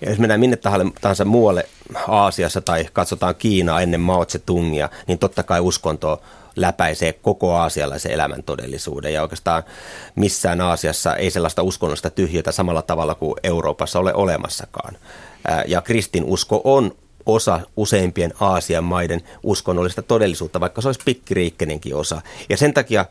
Ja 0.00 0.10
jos 0.10 0.18
mennään 0.18 0.40
minne 0.40 0.58
tahansa 1.00 1.24
muualle 1.24 1.68
Aasiassa 2.08 2.60
tai 2.60 2.86
katsotaan 2.92 3.34
Kiinaa 3.34 3.80
ennen 3.80 4.00
Mao 4.00 4.24
Tse-tungia, 4.24 4.88
niin 5.06 5.18
totta 5.18 5.42
kai 5.42 5.60
uskonto 5.60 6.22
läpäisee 6.56 7.12
koko 7.12 7.54
aasialaisen 7.54 8.12
elämän 8.12 8.42
todellisuuden. 8.42 9.12
Ja 9.12 9.22
oikeastaan 9.22 9.62
missään 10.14 10.60
Aasiassa 10.60 11.16
ei 11.16 11.30
sellaista 11.30 11.62
uskonnollista 11.62 12.10
tyhjötä 12.10 12.52
samalla 12.52 12.82
tavalla 12.82 13.14
kuin 13.14 13.34
Euroopassa 13.42 13.98
ole 13.98 14.14
olemassakaan. 14.14 14.96
Ja 15.66 15.80
kristinusko 15.80 16.60
on 16.64 16.94
osa 17.26 17.60
useimpien 17.76 18.32
Aasian 18.40 18.84
maiden 18.84 19.20
uskonnollista 19.42 20.02
todellisuutta, 20.02 20.60
vaikka 20.60 20.80
se 20.80 20.88
olisi 20.88 21.00
pikkiriikkenenkin 21.04 21.96
osa. 21.96 22.22
Ja 22.48 22.56
sen 22.56 22.74
takia 22.74 23.04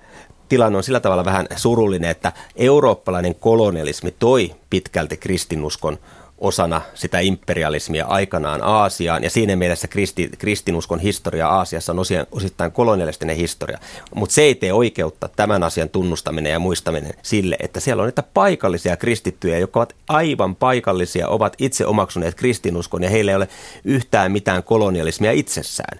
tilanne 0.49 0.77
on 0.77 0.83
sillä 0.83 0.99
tavalla 0.99 1.25
vähän 1.25 1.47
surullinen, 1.55 2.09
että 2.09 2.31
eurooppalainen 2.55 3.35
kolonialismi 3.35 4.15
toi 4.19 4.55
pitkälti 4.69 5.17
kristinuskon 5.17 5.97
osana 6.41 6.81
sitä 6.93 7.19
imperialismia 7.19 8.05
aikanaan 8.05 8.61
Aasiaan, 8.63 9.23
ja 9.23 9.29
siinä 9.29 9.55
mielessä 9.55 9.87
kristi, 9.87 10.29
kristinuskon 10.37 10.99
historia 10.99 11.49
Aasiassa 11.49 11.91
on 11.91 11.99
osittain 12.31 12.71
kolonialistinen 12.71 13.35
historia. 13.35 13.77
Mutta 14.15 14.33
se 14.33 14.41
ei 14.41 14.55
tee 14.55 14.73
oikeutta 14.73 15.29
tämän 15.35 15.63
asian 15.63 15.89
tunnustaminen 15.89 16.51
ja 16.51 16.59
muistaminen 16.59 17.13
sille, 17.21 17.57
että 17.59 17.79
siellä 17.79 18.03
on 18.03 18.07
niitä 18.07 18.23
paikallisia 18.33 18.97
kristittyjä, 18.97 19.59
jotka 19.59 19.79
ovat 19.79 19.95
aivan 20.09 20.55
paikallisia, 20.55 21.27
ovat 21.27 21.55
itse 21.57 21.85
omaksuneet 21.85 22.35
kristinuskon, 22.35 23.03
ja 23.03 23.09
heillä 23.09 23.31
ei 23.31 23.35
ole 23.35 23.47
yhtään 23.83 24.31
mitään 24.31 24.63
kolonialismia 24.63 25.31
itsessään. 25.31 25.99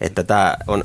Että 0.00 0.22
tämä 0.22 0.56
on, 0.66 0.84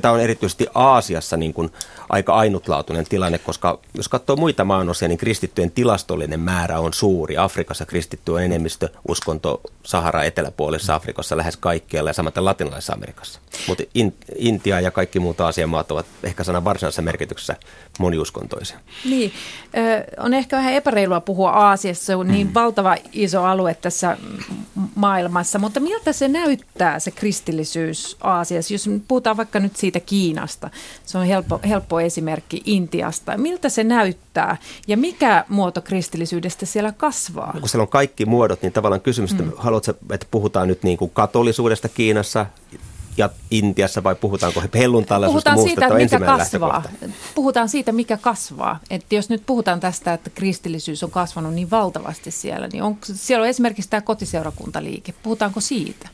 tämä 0.00 0.14
on 0.14 0.20
erityisesti 0.20 0.66
Aasiassa 0.74 1.36
niin 1.36 1.54
kuin 1.54 1.72
aika 2.08 2.34
ainutlaatuinen 2.34 3.06
tilanne, 3.08 3.38
koska 3.38 3.78
jos 3.94 4.08
katsoo 4.08 4.36
muita 4.36 4.64
maanosia, 4.64 5.08
niin 5.08 5.18
kristittyjen 5.18 5.70
tilastollinen 5.70 6.40
määrä 6.40 6.80
on 6.80 6.94
suuri. 6.94 7.36
Afrikassa 7.36 7.86
kristitty 7.86 8.32
on 8.32 8.42
enemmistö 8.42 8.88
uskonto 9.08 9.60
Sahara 9.82 10.22
eteläpuolessa 10.22 10.94
Afrikassa 10.94 11.36
lähes 11.36 11.56
kaikkialla 11.56 12.10
ja 12.10 12.14
samaten 12.14 12.44
latinalaisessa 12.44 12.92
Amerikassa. 12.92 13.40
Mutta 13.68 13.84
in, 13.94 14.14
Intia 14.36 14.80
ja 14.80 14.90
kaikki 14.90 15.20
muut 15.20 15.40
Aasian 15.40 15.68
maat 15.68 15.90
ovat 15.90 16.06
ehkä 16.22 16.44
sanan 16.44 16.64
varsinaisessa 16.64 17.02
merkityksessä 17.02 17.56
moniuskontoisia. 17.98 18.78
Niin, 19.04 19.32
on 20.18 20.34
ehkä 20.34 20.56
vähän 20.56 20.74
epäreilua 20.74 21.20
puhua 21.20 21.50
Aasiassa, 21.50 22.04
se 22.04 22.16
on 22.16 22.28
niin 22.28 22.46
mm. 22.46 22.54
valtava 22.54 22.96
iso 23.12 23.44
alue 23.44 23.74
tässä 23.74 24.16
maailmassa, 24.94 25.58
mutta 25.58 25.80
miltä 25.80 26.12
se 26.12 26.28
näyttää 26.28 26.98
se 26.98 27.10
kristillisyys 27.10 28.16
Aasiassa, 28.30 28.74
jos 28.74 28.90
puhutaan 29.08 29.36
vaikka 29.36 29.60
nyt 29.60 29.76
siitä 29.76 30.00
Kiinasta, 30.00 30.70
se 31.04 31.18
on 31.18 31.26
helppo, 31.26 31.60
helppo 31.68 32.00
esimerkki 32.00 32.62
Intiasta. 32.64 33.38
Miltä 33.38 33.68
se 33.68 33.84
näyttää 33.84 34.56
ja 34.86 34.96
mikä 34.96 35.44
muoto 35.48 35.82
kristillisyydestä 35.82 36.66
siellä 36.66 36.92
kasvaa? 36.92 37.56
Kun 37.60 37.68
siellä 37.68 37.82
on 37.82 37.88
kaikki 37.88 38.26
muodot, 38.26 38.62
niin 38.62 38.72
tavallaan 38.72 39.00
kysymys, 39.00 39.38
mm. 39.38 39.52
haluatko, 39.56 39.92
että 40.10 40.26
puhutaan 40.30 40.68
nyt 40.68 40.82
niin 40.82 40.98
kuin 40.98 41.10
katolisuudesta 41.14 41.88
Kiinassa, 41.88 42.46
ja 43.16 43.30
Intiassa 43.50 44.02
vai 44.02 44.14
puhutaanko 44.14 44.62
helluntalaisuudesta 44.74 45.50
puhutaan 45.54 45.68
siitä, 45.68 45.86
että 45.86 46.18
mikä 46.18 46.36
kasvaa. 46.36 46.82
Puhutaan 47.34 47.68
siitä, 47.68 47.92
mikä 47.92 48.16
kasvaa. 48.16 48.80
Että 48.90 49.14
jos 49.14 49.28
nyt 49.28 49.42
puhutaan 49.46 49.80
tästä, 49.80 50.12
että 50.12 50.30
kristillisyys 50.30 51.02
on 51.02 51.10
kasvanut 51.10 51.54
niin 51.54 51.70
valtavasti 51.70 52.30
siellä, 52.30 52.68
niin 52.72 52.82
on, 52.82 52.98
siellä 53.02 53.42
on 53.42 53.48
esimerkiksi 53.48 53.90
tämä 53.90 54.00
kotiseurakuntaliike. 54.00 55.14
Puhutaanko 55.22 55.60
siitä? 55.60 56.08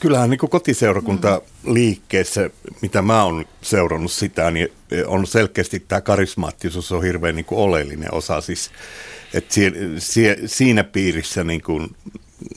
Kyllähän 0.00 0.30
niin 0.30 0.38
kotiseurakuntaliikkeessä, 0.38 2.50
mitä 2.82 3.02
mä 3.02 3.24
oon 3.24 3.44
seurannut 3.62 4.12
sitä, 4.12 4.50
niin 4.50 4.68
on 5.06 5.26
selkeästi 5.26 5.80
tämä 5.80 6.00
karismaattisuus 6.00 6.92
on 6.92 7.02
hirveän 7.02 7.36
niin 7.36 7.46
oleellinen 7.50 8.14
osa. 8.14 8.40
Siis, 8.40 8.70
että 9.34 9.54
si, 9.54 9.72
si, 9.98 10.22
siinä 10.46 10.84
piirissä 10.84 11.44
niin 11.44 11.62
kuin 11.62 11.96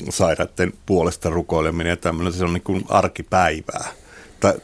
sairaiden 0.10 0.74
puolesta 0.86 1.30
rukoileminen 1.30 1.90
ja 1.90 1.98
tämmöinen, 1.98 2.34
se 2.34 2.44
on 2.44 2.54
niin 2.54 2.64
kuin 2.64 2.86
arkipäivää. 2.90 3.92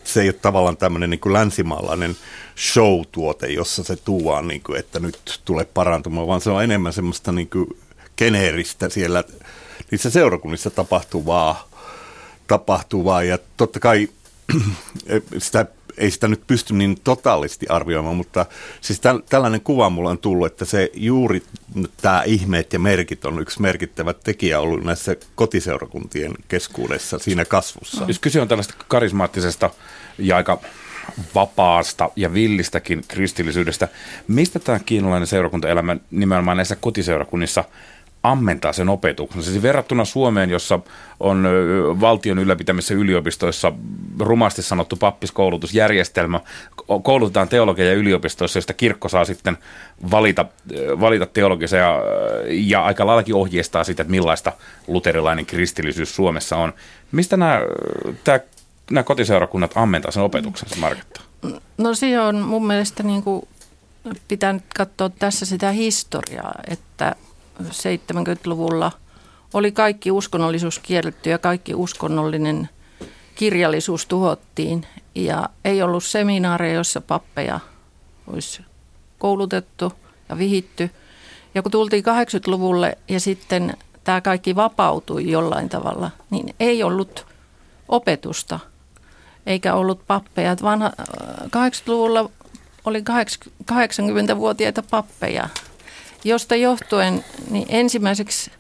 Se 0.04 0.22
ei 0.22 0.28
ole 0.28 0.34
tavallaan 0.34 0.78
tämmöinen 0.78 1.10
niin 1.10 1.20
kuin 1.20 1.34
länsimaalainen 1.34 2.16
show-tuote, 2.58 3.48
jossa 3.48 3.84
se 3.84 3.96
tuodaan, 3.96 4.48
niin 4.48 4.62
kuin, 4.62 4.80
että 4.80 5.00
nyt 5.00 5.42
tulee 5.46 5.66
parantumaan, 5.66 6.28
vaan 6.28 6.42
se 6.42 6.50
on 6.50 6.64
enemmän 6.64 6.94
semmoista 6.94 7.32
niin 7.32 7.50
kuin 7.50 7.68
geneeristä 8.18 8.90
siellä 8.90 9.24
niissä 9.92 10.10
seurakunnissa 10.10 10.70
tapahtuvaa 10.70 11.67
tapahtuvaa 12.48 13.24
ja 13.24 13.38
totta 13.58 13.80
kai 13.80 14.10
sitä, 15.38 15.66
ei 15.98 16.12
sitä 16.12 16.28
nyt 16.28 16.48
pysty 16.48 16.74
niin 16.74 16.98
totaalisti 17.04 17.66
arvioimaan, 17.70 18.16
mutta 18.16 18.46
siis 18.82 19.00
täl, 19.00 19.20
tällainen 19.30 19.62
kuva 19.62 19.90
mulla 19.90 20.10
on 20.10 20.18
tullut, 20.18 20.48
että 20.48 20.66
se 20.66 20.92
juuri 20.94 21.44
tämä 22.02 22.24
ihmeet 22.24 22.74
ja 22.74 22.80
merkit 22.80 23.26
on 23.26 23.42
yksi 23.42 23.62
merkittävä 23.62 24.14
tekijä 24.14 24.60
ollut 24.60 24.84
näissä 24.84 25.16
kotiseurakuntien 25.36 26.34
keskuudessa 26.48 27.20
siinä 27.20 27.46
kasvussa. 27.46 28.06
Jos 28.08 28.20
kyse 28.20 28.42
on 28.42 28.48
tällaista 28.48 28.74
karismaattisesta 28.88 29.70
ja 30.18 30.36
aika 30.36 30.62
vapaasta 31.36 32.10
ja 32.16 32.34
villistäkin 32.34 33.04
kristillisyydestä, 33.08 33.88
mistä 34.28 34.60
tämä 34.60 34.80
kiinalainen 34.80 35.28
seurakuntaelämä 35.28 35.98
nimenomaan 36.12 36.58
näissä 36.58 36.76
kotiseurakunnissa– 36.76 37.64
ammentaa 38.24 38.74
sen 38.74 38.90
opetuksen. 38.90 39.44
Siis 39.44 39.62
verrattuna 39.62 40.06
Suomeen, 40.06 40.50
jossa 40.50 40.80
on 41.20 41.48
valtion 42.02 42.40
ylläpitämissä 42.40 42.94
yliopistoissa 42.94 43.74
rumasti 44.20 44.62
sanottu 44.62 44.96
pappiskoulutusjärjestelmä, 44.96 46.40
koulutetaan 47.04 47.50
teologia 47.50 47.94
yliopistoissa, 47.94 48.58
josta 48.58 48.74
kirkko 48.74 49.10
saa 49.10 49.26
sitten 49.26 49.58
valita, 50.12 50.46
valita 51.00 51.26
teologisia 51.26 51.80
ja, 51.80 52.02
ja 52.50 52.86
aika 52.86 53.06
laillakin 53.06 53.36
ohjeistaa 53.36 53.84
sitä, 53.84 54.02
että 54.02 54.12
millaista 54.12 54.54
luterilainen 54.88 55.46
kristillisyys 55.46 56.16
Suomessa 56.16 56.58
on. 56.58 56.74
Mistä 57.12 57.38
nämä, 57.38 57.60
tämä, 58.24 58.40
nämä 58.92 59.04
kotiseurakunnat 59.04 59.72
ammentaa 59.76 60.12
sen 60.12 60.24
opetuksen, 60.24 60.80
Marketta? 60.80 61.22
No 61.78 61.94
se 61.94 62.20
on 62.20 62.36
mun 62.36 62.68
mielestä 62.68 63.04
niin 63.04 63.24
kuin 63.24 63.48
pitää 64.28 64.54
nyt 64.54 64.64
katsoa 64.78 65.10
tässä 65.10 65.46
sitä 65.46 65.72
historiaa, 65.72 66.56
että 66.70 67.16
70-luvulla 67.62 68.92
oli 69.54 69.72
kaikki 69.72 70.12
uskonnollisuus 70.12 70.80
kielletty 70.80 71.30
ja 71.30 71.38
kaikki 71.38 71.76
uskonnollinen 71.76 72.70
kirjallisuus 73.36 74.06
tuhottiin. 74.06 74.88
Ja 75.16 75.50
ei 75.66 75.82
ollut 75.82 76.04
seminaareja, 76.04 76.74
joissa 76.74 77.02
pappeja 77.02 77.60
olisi 78.28 78.62
koulutettu 79.20 79.94
ja 80.30 80.38
vihitty. 80.38 80.90
Ja 81.56 81.62
kun 81.62 81.72
tultiin 81.72 82.04
80-luvulle 82.04 82.98
ja 83.08 83.20
sitten 83.20 83.78
tämä 84.04 84.22
kaikki 84.22 84.56
vapautui 84.56 85.32
jollain 85.32 85.70
tavalla, 85.70 86.12
niin 86.30 86.56
ei 86.60 86.84
ollut 86.84 87.26
opetusta 87.88 88.60
eikä 89.46 89.74
ollut 89.74 90.08
pappeja. 90.08 90.56
Vanha, 90.64 90.92
80-luvulla 91.44 92.30
oli 92.86 93.04
80-vuotiaita 93.72 94.84
pappeja 94.92 95.50
josta 96.28 96.56
johtuen 96.56 97.26
niin 97.50 97.66
ensimmäiseksi 97.70 98.52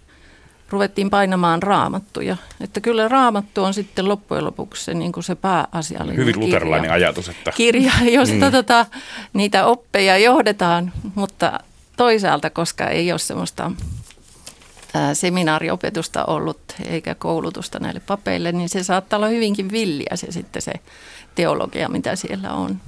ruvettiin 0.69 1.10
painamaan 1.10 1.63
raamattuja. 1.63 2.38
Että 2.62 2.82
kyllä 2.82 3.08
raamattu 3.08 3.63
on 3.63 3.73
sitten 3.73 4.08
loppujen 4.08 4.45
lopuksi 4.45 4.84
se, 4.84 4.93
niin 4.93 5.12
kuin 5.12 5.23
se 5.23 5.36
pääasiallinen 5.36 6.17
Hyvin 6.17 6.39
luterilainen 6.39 6.91
ajatus. 6.91 7.30
Että... 7.30 7.51
Kirja, 7.51 7.91
josta 8.12 8.45
mm. 8.45 8.51
tota, 8.51 8.86
niitä 9.34 9.65
oppeja 9.65 10.17
johdetaan, 10.17 10.91
mutta 11.15 11.60
toisaalta, 11.97 12.49
koska 12.49 12.88
ei 12.88 13.12
ole 13.12 13.19
semmoista 13.19 13.71
ää, 14.93 15.13
seminaariopetusta 15.13 16.25
ollut 16.25 16.60
eikä 16.89 17.15
koulutusta 17.15 17.80
näille 17.80 17.99
papeille, 17.99 18.51
niin 18.51 18.69
se 18.69 18.84
saattaa 18.84 19.17
olla 19.17 19.27
hyvinkin 19.27 19.71
villiä 19.71 20.15
se 20.15 20.32
sitten 20.32 20.62
se 20.62 20.73
teologia, 21.36 21.89
mitä 21.89 22.15
siellä 22.15 22.53
on. 22.53 22.80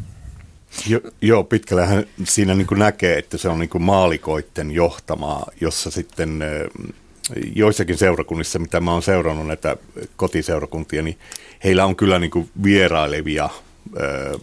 Jo, 0.88 1.00
joo, 1.22 1.44
pitkällähän 1.44 2.06
siinä 2.24 2.56
niin 2.56 2.68
kuin 2.68 2.80
näkee, 2.80 3.18
että 3.18 3.38
se 3.38 3.50
on 3.50 3.60
niin 3.60 3.70
kuin 3.70 3.82
maalikoitten 3.82 4.72
johtamaa, 4.72 5.52
jossa 5.62 5.92
sitten 5.92 6.40
joissakin 7.56 7.98
seurakunnissa, 7.98 8.60
mitä 8.60 8.80
mä 8.80 8.92
oon 8.92 9.02
seurannut 9.02 9.48
näitä 9.48 9.78
kotiseurakuntia, 10.16 11.02
niin 11.02 11.18
heillä 11.64 11.86
on 11.86 11.96
kyllä 11.96 12.20
niin 12.20 12.32
kuin 12.32 12.50
vierailevia 12.64 13.50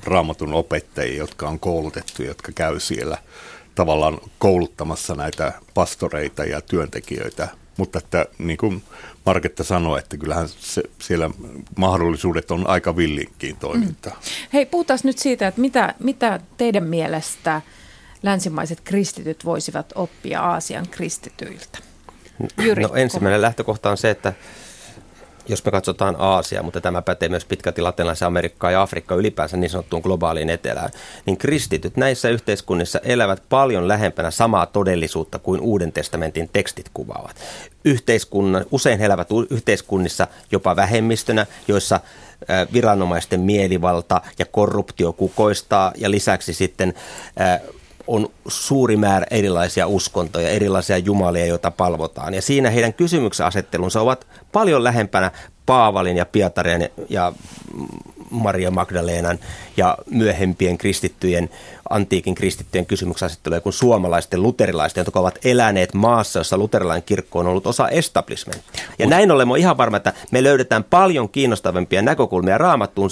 raamatun 0.05 0.53
opettajia, 0.55 1.17
jotka 1.17 1.49
on 1.49 1.61
koulutettu, 1.61 2.23
jotka 2.23 2.53
käy 2.55 2.81
siellä 2.81 3.19
tavallaan 3.75 4.19
kouluttamassa 4.39 5.15
näitä 5.15 5.53
pastoreita 5.75 6.45
ja 6.45 6.61
työntekijöitä. 6.61 7.49
Mutta 7.77 7.99
että 7.99 8.27
niin 8.39 8.57
kuin 8.57 8.83
Marketta 9.27 9.65
sanoi, 9.65 9.99
että 9.99 10.17
kyllähän 10.17 10.49
se, 10.49 10.83
siellä 10.99 11.31
mahdollisuudet 11.77 12.51
on 12.51 12.67
aika 12.67 12.97
villinkin 12.97 13.57
toimintaa. 13.57 14.15
Mm. 14.15 14.21
Hei, 14.53 14.67
puhutaan 14.67 14.99
nyt 15.03 15.19
siitä, 15.19 15.47
että 15.47 15.61
mitä, 15.61 15.95
mitä 15.99 16.41
teidän 16.57 16.85
mielestä 16.85 17.63
länsimaiset 18.23 18.81
kristityt 18.81 19.45
voisivat 19.45 19.93
oppia 19.95 20.41
Aasian 20.41 20.89
kristityiltä? 20.91 21.79
Jyri, 22.63 22.83
no 22.83 22.95
ensimmäinen 22.95 23.43
lähtökohta 23.43 23.91
on 23.91 23.97
se, 23.97 24.11
että 24.11 24.33
jos 25.49 25.65
me 25.65 25.71
katsotaan 25.71 26.17
Aasiaa, 26.19 26.63
mutta 26.63 26.81
tämä 26.81 27.03
pätee 27.03 27.29
myös 27.29 27.45
pitkälti 27.45 27.83
latinalaisen 27.83 28.27
Amerikkaan 28.27 28.73
ja 28.73 28.83
Afrikkaan 28.83 29.21
ylipäänsä 29.21 29.57
niin 29.57 29.71
sanottuun 29.71 30.03
globaaliin 30.03 30.51
etelään, 30.51 30.91
niin 31.27 31.37
kristityt 31.37 31.97
näissä 31.97 32.29
yhteiskunnissa 32.29 32.99
elävät 33.03 33.43
paljon 33.49 33.89
lähempänä 33.89 34.31
samaa 34.31 34.67
todellisuutta 34.67 35.39
kuin 35.39 35.61
Uuden 35.61 35.93
testamentin 35.93 36.51
tekstit 36.53 36.91
kuvaavat. 36.95 37.37
Yhteiskunnan, 37.85 38.65
usein 38.71 38.99
he 38.99 39.05
elävät 39.05 39.29
yhteiskunnissa 39.51 40.27
jopa 40.53 40.77
vähemmistönä, 40.77 41.47
joissa 41.69 42.01
viranomaisten 42.73 43.41
mielivalta 43.41 44.21
ja 44.39 44.47
korruptio 44.47 45.13
kukoistaa 45.13 45.93
ja 45.97 46.11
lisäksi 46.11 46.55
sitten 46.55 46.95
on 48.07 48.29
suuri 48.49 48.97
määrä 48.97 49.27
erilaisia 49.31 49.87
uskontoja, 49.87 50.51
erilaisia 50.51 50.99
jumalia, 50.99 51.47
joita 51.47 51.71
palvotaan. 51.71 52.35
Ja 52.35 52.43
siinä 52.43 52.71
heidän 52.71 52.95
kysymyksen 52.95 53.47
asettelunsa 53.47 54.01
ovat 54.01 54.27
paljon 54.53 54.85
lähempänä 54.85 55.31
Paavalin 55.67 56.17
ja 56.17 56.27
Pietarin 56.27 56.89
ja 57.09 57.33
Maria 58.31 58.71
Magdalenan 58.71 59.39
ja 59.77 59.99
myöhempien 60.11 60.79
kristittyjen, 60.79 61.51
antiikin 61.91 62.35
kristittyjen 62.35 62.87
kysymyksenasetteluja 62.87 63.61
kuin 63.61 63.73
suomalaisten 63.73 64.43
luterilaisten, 64.43 65.01
jotka 65.01 65.21
ovat 65.21 65.39
eläneet 65.45 65.95
maassa, 65.95 66.41
jossa 66.41 66.59
luterilainen 66.59 67.03
kirkko 67.03 67.39
on 67.39 67.47
ollut 67.47 67.67
osa 67.67 67.89
establishmenttia. 67.89 68.85
Ja 68.99 69.07
näin 69.07 69.31
ollen 69.31 69.49
ihan 69.59 69.77
varma, 69.77 69.97
että 69.97 70.13
me 70.31 70.43
löydetään 70.43 70.85
paljon 70.85 71.29
kiinnostavampia 71.29 72.03
näkökulmia 72.03 72.59
raamattuun 72.59 73.11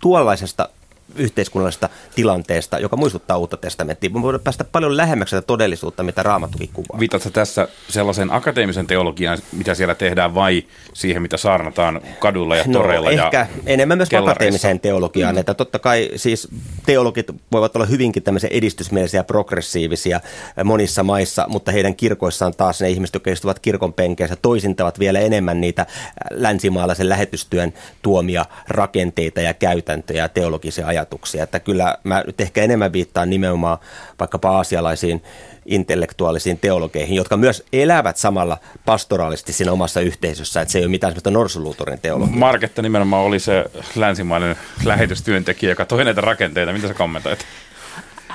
tuollaisesta 0.00 0.68
yhteiskunnallisesta 1.16 1.88
tilanteesta, 2.14 2.78
joka 2.78 2.96
muistuttaa 2.96 3.36
uutta 3.36 3.56
testamenttia. 3.56 4.10
Me 4.10 4.22
voidaan 4.22 4.44
päästä 4.44 4.64
paljon 4.64 4.96
lähemmäksi 4.96 5.36
tätä 5.36 5.46
todellisuutta, 5.46 6.02
mitä 6.02 6.22
Raamattukin 6.22 6.70
kuvaa. 6.72 7.00
Viitatko 7.00 7.30
tässä 7.30 7.68
sellaisen 7.88 8.32
akateemisen 8.32 8.86
teologian, 8.86 9.38
mitä 9.52 9.74
siellä 9.74 9.94
tehdään, 9.94 10.34
vai 10.34 10.64
siihen, 10.92 11.22
mitä 11.22 11.36
saarnataan 11.36 12.00
kadulla 12.18 12.56
ja 12.56 12.64
no, 12.66 12.72
toreilla? 12.72 13.10
No, 13.10 13.24
ehkä 13.24 13.40
ja 13.40 13.46
enemmän 13.66 13.98
myös 13.98 14.08
akateemiseen 14.14 14.80
teologiaan. 14.80 15.34
Mm. 15.34 15.38
Että 15.38 15.54
totta 15.54 15.78
kai 15.78 16.10
siis 16.16 16.48
teologit 16.86 17.26
voivat 17.52 17.76
olla 17.76 17.86
hyvinkin 17.86 18.22
tämmöisiä 18.22 18.50
edistysmielisiä 18.52 19.20
ja 19.20 19.24
progressiivisia 19.24 20.20
monissa 20.64 21.02
maissa, 21.02 21.46
mutta 21.48 21.72
heidän 21.72 21.96
kirkoissaan 21.96 22.54
taas 22.54 22.80
ne 22.80 22.90
ihmiset, 22.90 23.14
jotka 23.14 23.30
istuvat 23.30 23.58
kirkon 23.58 23.92
penkeissä, 23.92 24.36
toisintavat 24.36 24.98
vielä 24.98 25.20
enemmän 25.20 25.60
niitä 25.60 25.86
länsimaalaisen 26.30 27.08
lähetystyön 27.08 27.72
tuomia 28.02 28.44
rakenteita 28.68 29.40
ja 29.40 29.54
käytäntöjä 29.54 30.22
ja 30.22 30.28
teologisia 30.28 30.86
ajatuksia 30.86 30.99
ajatuksia. 31.00 31.44
Että 31.44 31.60
kyllä 31.60 31.98
mä 32.04 32.22
nyt 32.26 32.40
ehkä 32.40 32.62
enemmän 32.62 32.92
viittaan 32.92 33.30
nimenomaan 33.30 33.78
vaikkapa 34.20 34.50
aasialaisiin 34.50 35.22
intellektuaalisiin 35.66 36.58
teologeihin, 36.58 37.16
jotka 37.16 37.36
myös 37.36 37.64
elävät 37.72 38.16
samalla 38.16 38.58
pastoraalisesti 38.84 39.52
siinä 39.52 39.72
omassa 39.72 40.00
yhteisössä, 40.00 40.60
että 40.60 40.72
se 40.72 40.78
ei 40.78 40.84
ole 40.84 40.90
mitään 40.90 41.12
sellaista 41.12 41.30
norsuluutorin 41.30 42.00
teologia. 42.00 42.36
Marketta 42.36 42.82
nimenomaan 42.82 43.24
oli 43.24 43.38
se 43.40 43.64
länsimainen 43.96 44.56
lähetystyöntekijä, 44.84 45.72
joka 45.72 45.84
toi 45.84 46.04
näitä 46.04 46.20
rakenteita. 46.20 46.72
Mitä 46.72 46.88
sä 46.88 46.94
kommentoit? 46.94 47.44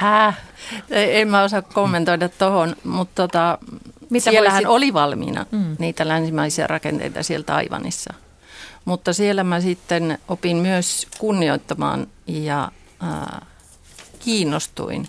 Äh, 0.03 0.37
en 0.91 1.27
mä 1.27 1.43
osaa 1.43 1.61
kommentoida 1.61 2.29
tuohon, 2.29 2.75
mutta 2.83 3.21
tota, 3.21 3.57
Mitä 4.09 4.31
siellähän 4.31 4.63
voisit... 4.63 4.75
oli 4.75 4.93
valmiina 4.93 5.45
mm. 5.51 5.75
niitä 5.79 6.07
länsimaisia 6.07 6.67
rakenteita 6.67 7.23
siellä 7.23 7.43
Taivanissa. 7.43 8.13
Mutta 8.85 9.13
siellä 9.13 9.43
mä 9.43 9.61
sitten 9.61 10.17
opin 10.27 10.57
myös 10.57 11.07
kunnioittamaan 11.17 12.07
ja 12.27 12.71
äh, 13.03 13.41
kiinnostuin 14.19 15.07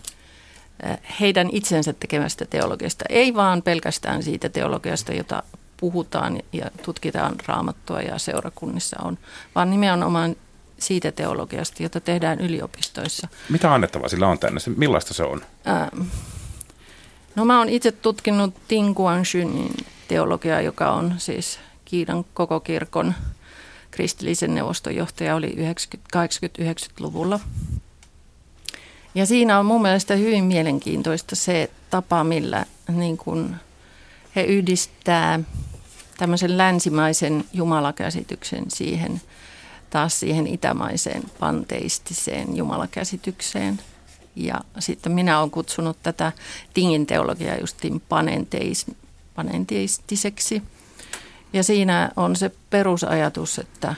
heidän 1.20 1.48
itsensä 1.52 1.92
tekemästä 1.92 2.44
teologiasta. 2.44 3.04
Ei 3.08 3.34
vaan 3.34 3.62
pelkästään 3.62 4.22
siitä 4.22 4.48
teologiasta, 4.48 5.12
jota 5.12 5.42
puhutaan 5.76 6.40
ja 6.52 6.70
tutkitaan 6.84 7.34
raamattua 7.46 8.00
ja 8.00 8.18
seurakunnissa 8.18 8.96
on, 9.02 9.18
vaan 9.54 9.70
nimenomaan 9.70 10.36
siitä 10.78 11.12
teologiasta, 11.12 11.82
jota 11.82 12.00
tehdään 12.00 12.40
yliopistoissa. 12.40 13.28
Mitä 13.48 13.74
annettavaa 13.74 14.08
sillä 14.08 14.28
on 14.28 14.38
tänne? 14.38 14.60
Millaista 14.76 15.14
se 15.14 15.22
on? 15.22 15.42
No 17.34 17.44
mä 17.44 17.58
oon 17.58 17.68
itse 17.68 17.92
tutkinut 17.92 18.54
Ting 18.68 18.96
Guangshunin 18.96 19.74
teologiaa, 20.08 20.60
joka 20.60 20.90
on 20.90 21.14
siis 21.18 21.58
Kiinan 21.84 22.24
koko 22.34 22.60
kirkon 22.60 23.14
kristillisen 23.96 24.54
neuvoston 24.54 24.96
johtaja 24.96 25.34
oli 25.34 25.56
80-90-luvulla. 26.16 27.40
Ja 29.14 29.26
siinä 29.26 29.58
on 29.58 29.66
mun 29.66 29.82
mielestä 29.82 30.16
hyvin 30.16 30.44
mielenkiintoista 30.44 31.36
se 31.36 31.70
tapa, 31.90 32.24
millä 32.24 32.66
niin 32.88 33.16
kun 33.16 33.56
he 34.36 34.42
yhdistää 34.42 35.40
tämmöisen 36.18 36.58
länsimaisen 36.58 37.44
jumalakäsityksen 37.52 38.64
siihen 38.68 39.20
taas 39.90 40.20
siihen 40.20 40.46
itämaiseen 40.46 41.22
panteistiseen 41.38 42.56
jumalakäsitykseen. 42.56 43.80
Ja 44.36 44.60
sitten 44.78 45.12
minä 45.12 45.40
olen 45.40 45.50
kutsunut 45.50 45.96
tätä 46.02 46.32
tingin 46.74 47.06
teologiaa 47.06 47.56
justiin 47.56 48.02
panenteis, 48.08 48.86
panenteistiseksi– 49.34 50.62
ja 51.52 51.62
siinä 51.62 52.10
on 52.16 52.36
se 52.36 52.50
perusajatus, 52.70 53.58
että 53.58 53.94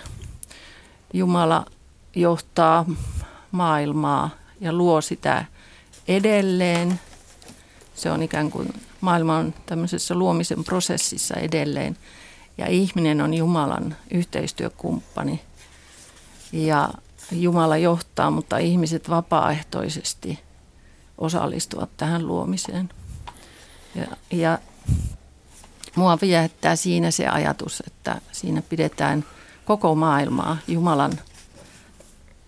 Jumala 1.12 1.66
johtaa 2.16 2.86
maailmaa 3.50 4.30
ja 4.60 4.72
luo 4.72 5.00
sitä 5.00 5.44
edelleen. 6.08 7.00
Se 7.94 8.10
on 8.10 8.22
ikään 8.22 8.50
kuin 8.50 8.72
maailma 9.00 9.36
on 9.36 9.54
tämmöisessä 9.66 10.14
luomisen 10.14 10.64
prosessissa 10.64 11.34
edelleen. 11.34 11.96
Ja 12.58 12.66
ihminen 12.66 13.20
on 13.20 13.34
Jumalan 13.34 13.96
yhteistyökumppani. 14.10 15.40
Ja 16.52 16.88
Jumala 17.32 17.76
johtaa, 17.76 18.30
mutta 18.30 18.58
ihmiset 18.58 19.10
vapaaehtoisesti 19.10 20.38
osallistuvat 21.18 21.90
tähän 21.96 22.26
luomiseen. 22.26 22.88
Ja, 23.94 24.06
ja 24.30 24.58
mua 25.98 26.18
viehättää 26.22 26.76
siinä 26.76 27.10
se 27.10 27.28
ajatus, 27.28 27.82
että 27.86 28.20
siinä 28.32 28.62
pidetään 28.68 29.24
koko 29.64 29.94
maailmaa 29.94 30.56
Jumalan 30.68 31.12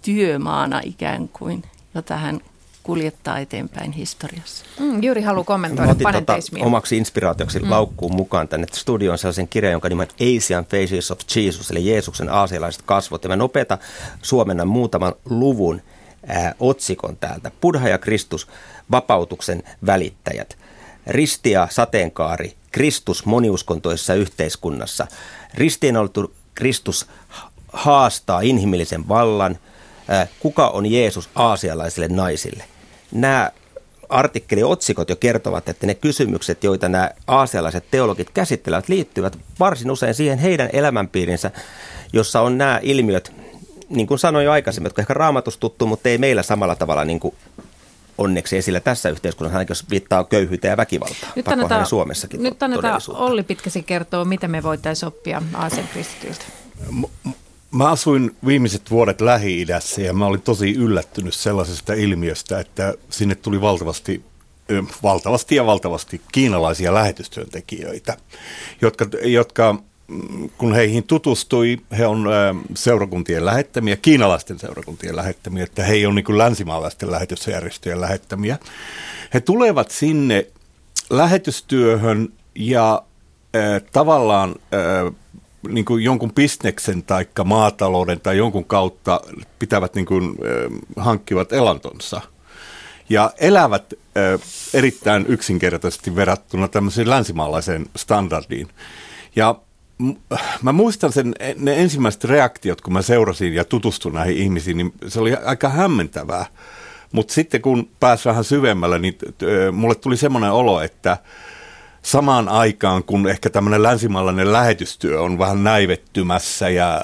työmaana 0.03 0.81
ikään 0.85 1.29
kuin, 1.29 1.63
jota 1.95 2.17
hän 2.17 2.41
kuljettaa 2.83 3.39
eteenpäin 3.39 3.93
historiassa. 3.93 4.65
Mm, 4.81 5.03
Juuri 5.03 5.23
haluaa 5.23 5.45
kommentoida 5.45 5.95
tota 5.95 6.35
omaksi 6.63 6.97
inspiraatioksi 6.97 7.59
mm. 7.59 7.71
laukkuun 7.71 8.15
mukaan 8.15 8.49
tänne 8.49 8.67
studioon 8.73 9.19
sellaisen 9.19 9.49
kirjan, 9.49 9.73
jonka 9.73 9.89
nimi 9.89 10.03
on 10.03 10.37
Asian 10.37 10.65
Faces 10.65 11.11
of 11.11 11.19
Jesus, 11.37 11.71
eli 11.71 11.87
Jeesuksen 11.89 12.29
aasialaiset 12.29 12.83
kasvot. 12.83 13.25
Ja 13.25 13.29
mä 13.29 13.37
nopeata 13.37 13.79
suomennan 14.23 14.69
muutaman 14.69 15.13
luvun 15.25 15.83
ää, 16.27 16.55
otsikon 16.61 17.17
täältä. 17.17 17.51
Buddha 17.61 17.89
ja 17.89 17.99
Kristus, 17.99 18.49
vapautuksen 18.91 19.63
välittäjät. 19.87 20.59
Ristia 21.07 21.69
sateenkaari, 21.71 22.55
Kristus 22.73 23.27
moniuskontoisessa 23.27 24.15
yhteiskunnassa. 24.15 25.07
Ristiinnaulittu 25.55 26.35
Kristus 26.55 27.07
haastaa 27.73 28.41
inhimillisen 28.41 29.09
vallan. 29.09 29.59
Kuka 30.41 30.69
on 30.69 30.87
Jeesus 30.87 31.29
aasialaisille 31.35 32.09
naisille? 32.09 32.65
Nämä 33.13 33.51
artikkeliotsikot 34.09 35.09
jo 35.09 35.17
kertovat, 35.17 35.69
että 35.69 35.87
ne 35.87 35.95
kysymykset, 35.95 36.65
joita 36.65 36.89
nämä 36.89 37.11
aasialaiset 37.27 37.85
teologit 37.91 38.31
käsittelevät, 38.31 38.89
liittyvät 38.89 39.39
varsin 39.61 39.91
usein 39.91 40.15
siihen 40.15 40.39
heidän 40.39 40.69
elämänpiirinsä, 40.73 41.51
jossa 42.13 42.41
on 42.41 42.59
nämä 42.59 42.81
ilmiöt, 42.83 43.33
niin 43.89 44.07
kuin 44.07 44.19
sanoin 44.19 44.45
jo 44.45 44.53
aikaisemmin, 44.53 44.87
jotka 44.87 45.03
ehkä 45.03 45.15
raamatustuttu, 45.15 45.87
mutta 45.87 46.09
ei 46.09 46.19
meillä 46.19 46.43
samalla 46.43 46.75
tavalla 46.75 47.05
niin 47.05 47.21
kuin 47.21 47.35
onneksi 48.21 48.57
esillä 48.57 48.81
tässä 48.81 49.09
yhteiskunnassa, 49.09 49.59
ainakin 49.59 49.71
jos 49.71 49.91
viittaa 49.91 50.25
köyhyyteen 50.25 50.71
ja 50.71 50.77
väkivaltaan. 50.77 51.33
Nyt 51.37 51.49
annetaan, 51.49 51.87
Suomessakin 51.87 52.43
nyt 52.43 52.63
annetaan 52.63 53.01
Olli 53.09 53.43
Pitkäsi 53.43 53.83
kertoo, 53.83 54.25
mitä 54.25 54.49
me 54.49 54.63
voitaisiin 54.63 55.09
oppia 55.09 55.43
Aasian 55.55 55.89
kristityiltä. 55.93 56.45
Mä 57.71 57.91
asuin 57.91 58.37
viimeiset 58.47 58.91
vuodet 58.91 59.21
Lähi-idässä 59.21 60.03
ja 60.03 60.13
mä 60.13 60.27
olin 60.27 60.43
tosi 60.43 60.75
yllättynyt 60.75 61.35
sellaisesta 61.35 61.93
ilmiöstä, 61.93 62.61
että 62.61 62.95
sinne 63.11 63.35
tuli 63.35 63.61
valtavasti, 63.61 64.25
valtavasti 65.03 65.55
ja 65.55 65.67
valtavasti 65.67 66.21
kiinalaisia 66.33 66.95
lähetystyöntekijöitä, 66.95 68.17
jotka, 68.81 69.07
jotka 69.23 69.83
kun 70.59 70.75
heihin 70.75 71.05
tutustui, 71.05 71.79
he 71.99 72.07
on 72.07 72.29
seurakuntien 72.75 73.45
lähettämiä, 73.45 73.97
kiinalaisten 73.97 74.59
seurakuntien 74.59 75.17
lähettämiä, 75.17 75.65
että 75.65 75.85
he 75.85 75.93
ei 75.93 76.07
ole 76.07 76.15
niin 76.15 76.39
länsimaalaisten 76.39 77.11
lähetysjärjestöjen 77.11 78.01
lähettämiä. 78.01 78.59
He 79.35 79.41
tulevat 79.41 79.91
sinne 79.91 80.47
lähetystyöhön 81.11 82.29
ja 82.55 83.03
tavallaan 83.93 84.55
niin 85.69 85.85
kuin 85.85 86.05
jonkun 86.05 86.33
bisneksen 86.33 87.03
tai 87.03 87.27
maatalouden 87.45 88.21
tai 88.21 88.37
jonkun 88.37 88.65
kautta 88.65 89.21
pitävät 89.59 89.95
niin 89.95 90.07
kuin, 90.07 90.37
hankkivat 90.97 91.53
elantonsa. 91.53 92.21
Ja 93.09 93.31
elävät 93.39 93.95
erittäin 94.75 95.27
yksinkertaisesti 95.29 96.17
verrattuna 96.17 96.69
tämmöiseen 96.69 97.11
länsimaalaiseen 97.11 97.87
standardiin. 97.97 98.69
Ja 99.37 99.55
mä 100.63 100.73
muistan 100.73 101.13
sen, 101.13 101.35
ne 101.57 101.81
ensimmäiset 101.81 102.25
reaktiot, 102.25 102.81
kun 102.81 102.93
mä 102.93 103.03
seurasin 103.03 103.55
ja 103.55 103.65
tutustuin 103.65 104.15
näihin 104.15 104.37
ihmisiin, 104.37 104.77
niin 104.77 104.93
se 105.09 105.21
oli 105.21 105.35
aika 105.35 105.69
hämmentävää. 105.69 106.47
Mutta 107.13 107.35
sitten 107.35 107.63
kun 107.63 107.89
pääsi 108.01 108.29
vähän 108.29 108.45
syvemmälle, 108.45 108.99
niin 108.99 109.19
mulle 109.73 109.95
tuli 109.95 110.17
semmoinen 110.17 110.53
olo, 110.53 110.81
että 110.81 111.17
samaan 112.03 112.49
aikaan, 112.49 113.05
kun 113.05 113.29
ehkä 113.29 113.51
tämmöinen 113.51 113.83
länsimaalainen 113.83 114.53
lähetystyö 114.53 115.21
on 115.21 115.39
vähän 115.39 115.65
näivettymässä 115.65 116.69
ja 116.69 117.01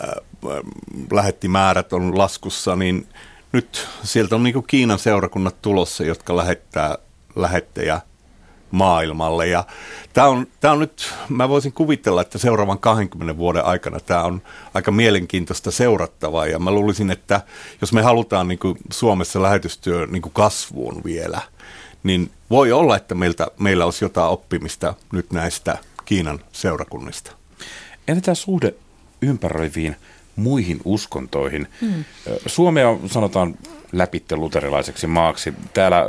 lähettimäärät 1.12 1.92
on 1.92 2.18
laskussa, 2.18 2.76
niin 2.76 3.06
nyt 3.52 3.88
sieltä 4.02 4.34
on 4.34 4.42
niin 4.42 4.66
Kiinan 4.66 4.98
seurakunnat 4.98 5.62
tulossa, 5.62 6.04
jotka 6.04 6.36
lähettää 6.36 6.98
lähettejä 7.36 8.00
maailmalle. 8.70 9.46
Ja 9.46 9.64
tämä 10.12 10.26
on, 10.26 10.46
tämä 10.60 10.72
on 10.72 10.80
nyt, 10.80 11.14
mä 11.28 11.48
voisin 11.48 11.72
kuvitella, 11.72 12.20
että 12.20 12.38
seuraavan 12.38 12.78
20 12.78 13.36
vuoden 13.36 13.64
aikana 13.64 14.00
tämä 14.00 14.22
on 14.22 14.42
aika 14.74 14.90
mielenkiintoista 14.90 15.70
seurattavaa. 15.70 16.46
Ja 16.46 16.58
mä 16.58 16.70
luulisin, 16.70 17.10
että 17.10 17.40
jos 17.80 17.92
me 17.92 18.02
halutaan 18.02 18.48
niin 18.48 18.58
kuin 18.58 18.78
Suomessa 18.92 19.42
lähetystyö 19.42 20.06
niin 20.06 20.22
kuin 20.22 20.32
kasvuun 20.32 21.04
vielä, 21.04 21.40
niin 22.02 22.30
voi 22.50 22.72
olla, 22.72 22.96
että 22.96 23.14
meiltä, 23.14 23.46
meillä 23.58 23.84
olisi 23.84 24.04
jotain 24.04 24.30
oppimista 24.30 24.94
nyt 25.12 25.32
näistä 25.32 25.78
Kiinan 26.04 26.40
seurakunnista. 26.52 27.32
Entä 28.08 28.20
tämä 28.20 28.34
suhde 28.34 28.74
ympäröiviin 29.22 29.96
muihin 30.36 30.80
uskontoihin? 30.84 31.68
Hmm. 31.80 32.04
Suomea 32.46 32.96
sanotaan 33.06 33.54
läpitte 33.92 34.36
luterilaiseksi 34.36 35.06
maaksi. 35.06 35.54
Täällä 35.74 36.04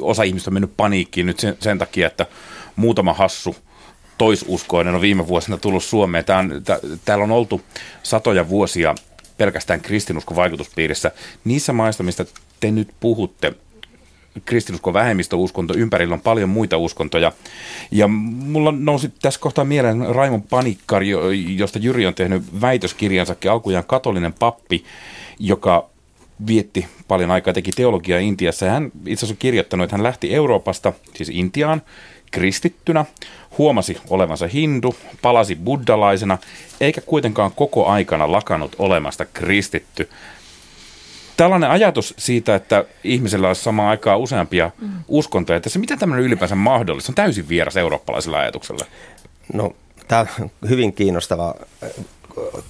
osa 0.00 0.22
ihmistä 0.22 0.50
on 0.50 0.54
mennyt 0.54 0.76
paniikkiin 0.76 1.26
nyt 1.26 1.40
sen, 1.40 1.56
sen 1.60 1.78
takia, 1.78 2.06
että 2.06 2.26
muutama 2.76 3.12
hassu 3.12 3.56
toisuskoinen 4.18 4.94
on 4.94 5.00
viime 5.00 5.28
vuosina 5.28 5.56
tullut 5.56 5.84
Suomeen. 5.84 6.24
Tää 6.24 6.38
on, 6.38 6.62
tää, 6.64 6.78
täällä 7.04 7.24
on 7.24 7.30
oltu 7.30 7.60
satoja 8.02 8.48
vuosia 8.48 8.94
pelkästään 9.38 9.80
kristinuskon 9.80 10.36
vaikutuspiirissä. 10.36 11.10
Niissä 11.44 11.72
maissa, 11.72 12.02
mistä 12.02 12.24
te 12.60 12.70
nyt 12.70 12.88
puhutte, 13.00 13.52
kristinuskon 14.44 14.94
vähemmistöuskonto, 14.94 15.74
ympärillä 15.76 16.14
on 16.14 16.20
paljon 16.20 16.48
muita 16.48 16.76
uskontoja. 16.76 17.32
Ja 17.90 18.08
mulla 18.08 18.72
nousi 18.72 19.12
tässä 19.22 19.40
kohtaa 19.40 19.64
mieleen 19.64 20.14
Raimon 20.14 20.42
Panikkari, 20.42 21.08
josta 21.56 21.78
Jyri 21.78 22.06
on 22.06 22.14
tehnyt 22.14 22.60
väitöskirjansakin 22.60 23.50
alkujaan 23.50 23.84
katolinen 23.84 24.32
pappi, 24.32 24.84
joka 25.38 25.88
vietti 26.46 26.86
paljon 27.08 27.30
aikaa, 27.30 27.54
teki 27.54 27.70
teologiaa 27.70 28.20
Intiassa. 28.20 28.66
Hän 28.66 28.90
itse 29.06 29.26
asiassa 29.26 29.40
kirjoittanut, 29.40 29.84
että 29.84 29.96
hän 29.96 30.02
lähti 30.02 30.34
Euroopasta, 30.34 30.92
siis 31.14 31.28
Intiaan, 31.28 31.82
kristittynä, 32.30 33.04
huomasi 33.58 33.98
olevansa 34.10 34.46
hindu, 34.46 34.94
palasi 35.22 35.56
buddalaisena, 35.56 36.38
eikä 36.80 37.00
kuitenkaan 37.00 37.52
koko 37.52 37.86
aikana 37.86 38.32
lakannut 38.32 38.76
olemasta 38.78 39.24
kristitty. 39.24 40.08
Tällainen 41.36 41.70
ajatus 41.70 42.14
siitä, 42.18 42.54
että 42.54 42.84
ihmisellä 43.04 43.48
olisi 43.48 43.62
samaan 43.62 43.88
aikaan 43.88 44.20
useampia 44.20 44.70
mm. 44.80 44.88
uskontoja, 45.08 45.56
että 45.56 45.68
se 45.68 45.78
mitä 45.78 45.96
tämmöinen 45.96 46.24
ylipäänsä 46.24 46.54
mahdollista, 46.54 47.10
on 47.10 47.14
täysin 47.14 47.48
vieras 47.48 47.76
eurooppalaiselle 47.76 48.38
ajatukselle. 48.38 48.84
No, 49.52 49.76
tämä 50.08 50.26
on 50.40 50.50
hyvin 50.68 50.92
kiinnostava 50.92 51.54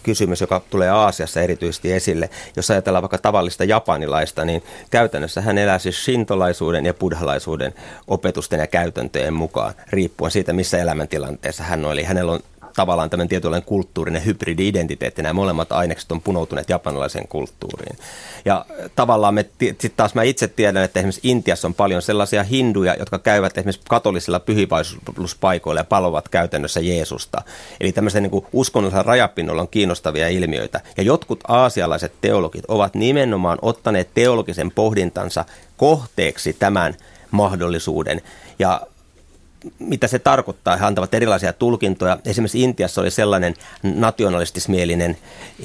kysymys, 0.03 0.41
joka 0.41 0.63
tulee 0.71 0.91
Aasiassa 0.91 1.41
erityisesti 1.41 1.93
esille. 1.93 2.31
Jos 2.57 2.71
ajatellaan 2.71 3.03
vaikka 3.03 3.19
tavallista 3.19 3.65
japanilaista, 3.65 4.45
niin 4.45 4.63
käytännössä 4.91 5.41
hän 5.41 5.59
elää 5.59 5.79
siis 5.79 6.05
shintolaisuuden 6.05 6.87
ja 6.87 6.95
buddhalaisuuden 6.95 7.75
opetusten 8.07 8.61
ja 8.61 8.67
käytäntöjen 8.67 9.35
mukaan, 9.35 9.75
riippuen 9.91 10.31
siitä, 10.31 10.53
missä 10.53 10.79
elämäntilanteessa 10.79 11.63
hän 11.63 11.85
on. 11.85 11.93
Eli 11.93 12.03
hänellä 12.05 12.33
on 12.33 12.41
tavallaan 12.77 13.11
tämmöinen 13.11 13.29
tietynlainen 13.29 13.67
kulttuurinen 13.69 14.25
hybridi-identiteetti. 14.25 15.23
Nämä 15.23 15.33
molemmat 15.33 15.73
ainekset 15.73 16.13
on 16.13 16.21
punoutuneet 16.21 16.69
japanilaiseen 16.69 17.29
kulttuuriin. 17.29 17.99
Ja 18.45 18.65
tavallaan 18.97 19.35
me, 19.35 19.47
sitten 19.61 19.91
taas 19.97 20.15
mä 20.15 20.23
itse 20.23 20.49
tiedän, 20.49 20.85
että 20.85 21.01
esimerkiksi 21.01 21.29
Intiassa 21.29 21.69
on 21.69 21.75
paljon 21.75 22.03
sellaisia 22.03 22.43
hinduja, 22.43 22.95
jotka 22.99 23.19
käyvät 23.19 23.59
esimerkiksi 23.59 23.83
katolisilla 23.89 24.41
pyhivaisuuspaikoilla 24.41 25.81
ja 25.81 25.85
palovat 25.85 26.29
käytännössä 26.29 26.81
Jeesusta. 26.81 27.43
Eli 27.81 27.93
tämmöisen 27.93 28.23
niin 28.23 28.47
uskonnollisella 28.53 29.03
rajapinnolla 29.03 29.63
on 29.63 29.69
kiinnostavia 29.69 30.29
ilmiöitä. 30.29 30.81
Ja 30.97 31.03
jotkut 31.03 31.41
aasialaiset 31.49 32.13
teologit 32.21 32.65
ovat 32.69 32.95
nimenomaan 32.95 33.59
ottaneet 33.63 34.09
teologisen 34.15 34.71
pohdintansa 34.71 35.45
kohteeksi 35.77 36.53
tämän 36.53 36.95
mahdollisuuden. 37.31 38.23
Ja 38.59 38.81
mitä 39.79 40.07
se 40.07 40.19
tarkoittaa. 40.19 40.77
He 40.77 40.85
antavat 40.85 41.15
erilaisia 41.15 41.53
tulkintoja. 41.53 42.19
Esimerkiksi 42.25 42.63
Intiassa 42.63 43.01
oli 43.01 43.11
sellainen 43.11 43.55
nationalistismielinen 43.83 45.17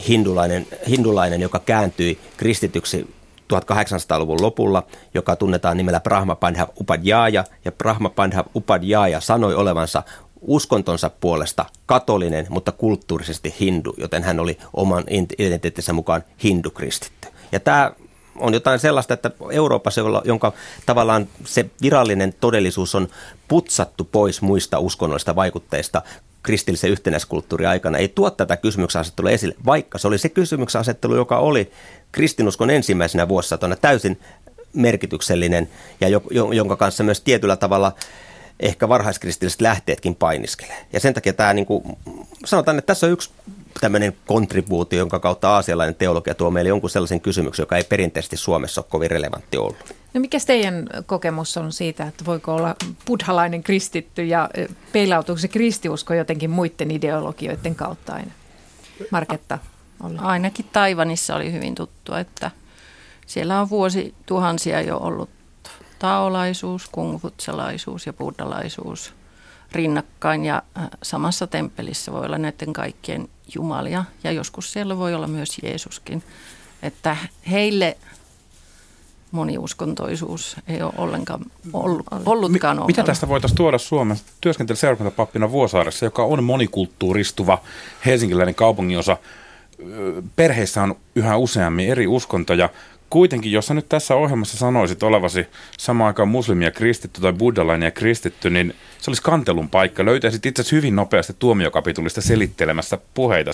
hindulainen, 0.07 0.67
hindulainen 0.89 1.41
joka 1.41 1.59
kääntyi 1.59 2.19
kristityksi 2.37 3.13
1800-luvun 3.53 4.41
lopulla, 4.41 4.83
joka 5.13 5.35
tunnetaan 5.35 5.77
nimellä 5.77 5.99
Brahma 5.99 6.35
Pandhav 6.35 6.69
Upadhyaya, 6.79 7.43
ja 7.65 7.71
Brahma 7.71 8.09
Pandhav 8.09 8.45
Upadhyaya 8.55 9.21
sanoi 9.21 9.55
olevansa 9.55 10.03
uskontonsa 10.41 11.09
puolesta 11.09 11.65
katolinen, 11.85 12.47
mutta 12.49 12.71
kulttuurisesti 12.71 13.55
hindu, 13.59 13.93
joten 13.97 14.23
hän 14.23 14.39
oli 14.39 14.57
oman 14.73 15.03
identiteettinsä 15.09 15.93
mukaan 15.93 16.23
hindukristitty. 16.43 17.27
Ja 17.51 17.59
tämä 17.59 17.91
on 18.41 18.53
jotain 18.53 18.79
sellaista, 18.79 19.13
että 19.13 19.31
Euroopassa, 19.51 20.01
jonka 20.25 20.53
tavallaan 20.85 21.27
se 21.45 21.65
virallinen 21.81 22.33
todellisuus 22.39 22.95
on 22.95 23.07
putsattu 23.47 24.09
pois 24.11 24.41
muista 24.41 24.79
uskonnollisista 24.79 25.35
vaikutteista 25.35 26.01
kristillisen 26.43 26.91
yhtenäiskulttuurin 26.91 27.67
aikana, 27.67 27.97
ei 27.97 28.07
tuo 28.07 28.31
tätä 28.31 28.57
kysymyksen 28.57 29.01
asettelua 29.01 29.31
esille, 29.31 29.55
vaikka 29.65 29.97
se 29.97 30.07
oli 30.07 30.17
se 30.17 30.29
kysymyksen 30.29 30.81
asettelu, 30.81 31.15
joka 31.15 31.37
oli 31.37 31.71
kristinuskon 32.11 32.69
ensimmäisenä 32.69 33.27
vuosisatona 33.27 33.75
täysin 33.75 34.19
merkityksellinen 34.73 35.69
ja 36.01 36.07
jonka 36.53 36.75
kanssa 36.75 37.03
myös 37.03 37.21
tietyllä 37.21 37.55
tavalla 37.55 37.91
ehkä 38.59 38.89
varhaiskristilliset 38.89 39.61
lähteetkin 39.61 40.15
painiskelee. 40.15 40.85
Ja 40.93 40.99
sen 40.99 41.13
takia 41.13 41.33
tämä, 41.33 41.53
niin 41.53 41.65
kuin, 41.65 41.83
sanotaan, 42.45 42.77
että 42.77 42.87
tässä 42.87 43.07
on 43.07 43.13
yksi 43.13 43.29
tämmöinen 43.81 44.17
kontribuutio, 44.25 44.99
jonka 44.99 45.19
kautta 45.19 45.49
aasialainen 45.49 45.95
teologia 45.95 46.35
tuo 46.35 46.51
meille 46.51 46.69
jonkun 46.69 46.89
sellaisen 46.89 47.21
kysymyksen, 47.21 47.63
joka 47.63 47.77
ei 47.77 47.83
perinteisesti 47.83 48.37
Suomessa 48.37 48.81
ole 48.81 48.87
kovin 48.89 49.11
relevantti 49.11 49.57
ollut. 49.57 49.95
No 50.13 50.21
mikä 50.21 50.37
teidän 50.47 50.87
kokemus 51.05 51.57
on 51.57 51.71
siitä, 51.71 52.07
että 52.07 52.25
voiko 52.25 52.55
olla 52.55 52.75
buddhalainen 53.05 53.63
kristitty 53.63 54.25
ja 54.25 54.49
peilautuuko 54.91 55.39
se 55.39 55.47
kristiusko 55.47 56.13
jotenkin 56.13 56.49
muiden 56.49 56.91
ideologioiden 56.91 57.75
kautta 57.75 58.13
aina? 58.13 58.31
Marketta? 59.11 59.59
Olla. 60.03 60.21
Ainakin 60.21 60.65
Taivanissa 60.73 61.35
oli 61.35 61.51
hyvin 61.51 61.75
tuttu, 61.75 62.13
että 62.13 62.51
siellä 63.27 63.61
on 63.61 63.69
vuosi 63.69 64.15
tuhansia 64.25 64.81
jo 64.81 64.97
ollut 64.97 65.29
taolaisuus, 65.99 66.87
kungfutsalaisuus 66.91 68.05
ja 68.05 68.13
buddhalaisuus 68.13 69.13
rinnakkain 69.71 70.45
ja 70.45 70.63
samassa 71.03 71.47
temppelissä 71.47 72.11
voi 72.11 72.25
olla 72.25 72.37
näiden 72.37 72.73
kaikkien 72.73 73.27
jumalia 73.55 74.05
ja 74.23 74.31
joskus 74.31 74.73
siellä 74.73 74.97
voi 74.97 75.13
olla 75.13 75.27
myös 75.27 75.57
Jeesuskin. 75.63 76.23
Että 76.83 77.17
heille 77.51 77.97
moniuskontoisuus 79.31 80.55
ei 80.67 80.81
ole 80.81 80.93
ollenkaan 80.97 81.41
ollut, 81.73 82.05
ollutkaan 82.25 82.77
Mi- 82.77 82.85
Mitä 82.87 83.03
tästä 83.03 83.27
voitaisiin 83.27 83.57
tuoda 83.57 83.77
Suomeen? 83.77 84.19
Työskentelin 84.41 84.77
seurakuntapappina 84.77 85.51
Vuosaaressa, 85.51 86.05
joka 86.05 86.23
on 86.23 86.43
monikulttuuristuva 86.43 87.61
helsinkiläinen 88.05 88.55
kaupunginosa. 88.55 89.17
Perheissä 90.35 90.83
on 90.83 90.95
yhä 91.15 91.37
useammin 91.37 91.89
eri 91.89 92.07
uskontoja. 92.07 92.69
kuitenkin, 93.09 93.51
jos 93.51 93.67
sä 93.67 93.73
nyt 93.73 93.89
tässä 93.89 94.15
ohjelmassa 94.15 94.57
sanoisit 94.57 95.03
olevasi 95.03 95.47
samaan 95.77 96.07
aikaan 96.07 96.27
muslimia 96.27 96.71
kristitty 96.71 97.21
tai 97.21 97.33
buddhalainen 97.33 97.87
ja 97.87 97.91
kristitty, 97.91 98.49
niin 98.49 98.73
se 99.01 99.11
olisi 99.11 99.21
kantelun 99.21 99.69
paikka. 99.69 100.05
Löytäisit 100.05 100.45
itse 100.45 100.61
asiassa 100.61 100.75
hyvin 100.75 100.95
nopeasti 100.95 101.35
tuomiokapitulista 101.39 102.21
selittelemässä 102.21 102.97
puheita. 103.13 103.51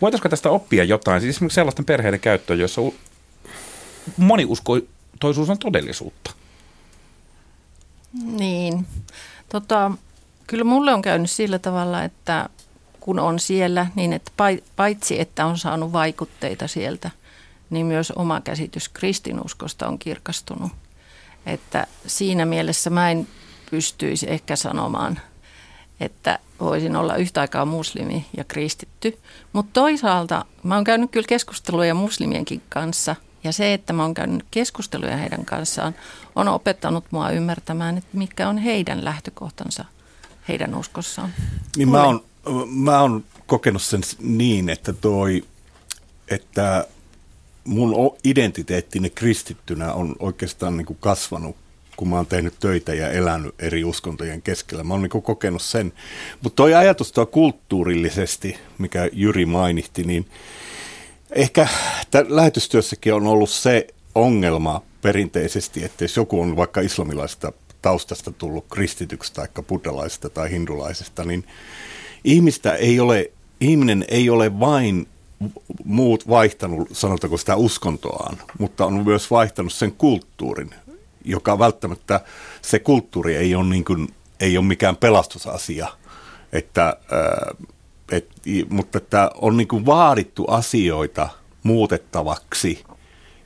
Voitaisiko 0.00 0.28
tästä 0.28 0.50
oppia 0.50 0.84
jotain, 0.84 1.20
siis 1.20 1.36
esimerkiksi 1.36 1.54
sellaisten 1.54 1.84
perheiden 1.84 2.20
käyttöön, 2.20 2.58
joissa 2.58 2.80
moniuskoitoisuus 4.16 5.50
on 5.50 5.58
todellisuutta? 5.58 6.30
Niin, 8.22 8.86
tota, 9.48 9.92
kyllä 10.46 10.64
mulle 10.64 10.94
on 10.94 11.02
käynyt 11.02 11.30
sillä 11.30 11.58
tavalla, 11.58 12.04
että 12.04 12.48
kun 13.00 13.18
on 13.18 13.38
siellä, 13.38 13.86
niin 13.94 14.12
että 14.12 14.30
paitsi 14.76 15.20
että 15.20 15.46
on 15.46 15.58
saanut 15.58 15.92
vaikutteita 15.92 16.68
sieltä, 16.68 17.10
niin 17.70 17.86
myös 17.86 18.10
oma 18.10 18.40
käsitys 18.40 18.88
kristinuskosta 18.88 19.88
on 19.88 19.98
kirkastunut. 19.98 20.72
Että 21.46 21.86
siinä 22.06 22.44
mielessä 22.44 22.90
mä 22.90 23.10
en 23.10 23.28
pystyisi 23.70 24.30
ehkä 24.30 24.56
sanomaan, 24.56 25.20
että 26.00 26.38
voisin 26.60 26.96
olla 26.96 27.16
yhtä 27.16 27.40
aikaa 27.40 27.64
muslimi 27.64 28.26
ja 28.36 28.44
kristitty. 28.44 29.18
Mutta 29.52 29.70
toisaalta 29.72 30.44
mä 30.62 30.74
oon 30.74 30.84
käynyt 30.84 31.10
kyllä 31.10 31.26
keskusteluja 31.26 31.94
muslimienkin 31.94 32.62
kanssa 32.68 33.16
ja 33.44 33.52
se, 33.52 33.74
että 33.74 33.92
mä 33.92 34.02
oon 34.02 34.14
käynyt 34.14 34.44
keskusteluja 34.50 35.16
heidän 35.16 35.44
kanssaan, 35.44 35.94
on 36.36 36.48
opettanut 36.48 37.04
mua 37.10 37.30
ymmärtämään, 37.30 37.98
että 37.98 38.16
mitkä 38.16 38.48
on 38.48 38.58
heidän 38.58 39.04
lähtökohtansa 39.04 39.84
heidän 40.48 40.74
uskossaan. 40.74 41.34
Niin 41.76 41.88
mä 41.88 42.04
oon, 42.04 42.24
mä 42.66 43.00
oon 43.00 43.24
kokenut 43.46 43.82
sen 43.82 44.00
niin, 44.18 44.68
että 44.68 44.92
toi, 44.92 45.44
että 46.28 46.86
mun 47.64 48.16
identiteettini 48.24 49.10
kristittynä 49.10 49.92
on 49.92 50.16
oikeastaan 50.18 50.76
niin 50.76 50.86
kuin 50.86 50.98
kasvanut, 51.00 51.56
kun 51.96 52.08
mä 52.08 52.16
oon 52.16 52.26
tehnyt 52.26 52.54
töitä 52.60 52.94
ja 52.94 53.10
elänyt 53.10 53.54
eri 53.58 53.84
uskontojen 53.84 54.42
keskellä. 54.42 54.84
Mä 54.84 54.94
oon 54.94 55.02
niin 55.02 55.22
kokenut 55.22 55.62
sen. 55.62 55.92
Mutta 56.42 56.56
toi 56.56 56.74
ajatus 56.74 57.12
tuo 57.12 57.26
kulttuurillisesti, 57.26 58.56
mikä 58.78 59.08
Jyri 59.12 59.46
mainitsi, 59.46 60.04
niin 60.04 60.26
ehkä 61.30 61.68
lähetystyössäkin 62.28 63.14
on 63.14 63.26
ollut 63.26 63.50
se 63.50 63.86
ongelma 64.14 64.82
perinteisesti, 65.02 65.84
että 65.84 66.04
jos 66.04 66.16
joku 66.16 66.40
on 66.40 66.56
vaikka 66.56 66.80
islamilaista 66.80 67.52
taustasta 67.82 68.30
tullut 68.30 68.64
kristityksi 68.72 69.34
tai 69.34 69.48
buddhalaisesta 69.68 70.30
tai 70.30 70.50
hindulaisesta, 70.50 71.24
niin 71.24 71.44
ihmistä 72.24 72.74
ei 72.74 73.00
ole, 73.00 73.30
ihminen 73.60 74.04
ei 74.08 74.30
ole 74.30 74.60
vain 74.60 75.06
muut 75.84 76.28
vaihtanut, 76.28 76.88
sanotaanko 76.92 77.36
sitä 77.36 77.56
uskontoaan, 77.56 78.38
mutta 78.58 78.86
on 78.86 79.04
myös 79.04 79.30
vaihtanut 79.30 79.72
sen 79.72 79.92
kulttuurin, 79.92 80.74
joka 81.24 81.58
välttämättä 81.58 82.20
se 82.62 82.78
kulttuuri 82.78 83.36
ei 83.36 83.54
ole, 83.54 83.64
niin 83.64 83.84
kuin, 83.84 84.08
ei 84.40 84.58
ole 84.58 84.66
mikään 84.66 84.96
pelastusasia, 84.96 85.88
että, 86.52 86.96
äh, 87.12 87.68
et, 88.12 88.28
mutta 88.68 88.98
että 88.98 89.30
on 89.34 89.56
niin 89.56 89.68
kuin 89.68 89.86
vaadittu 89.86 90.44
asioita 90.44 91.28
muutettavaksi, 91.62 92.84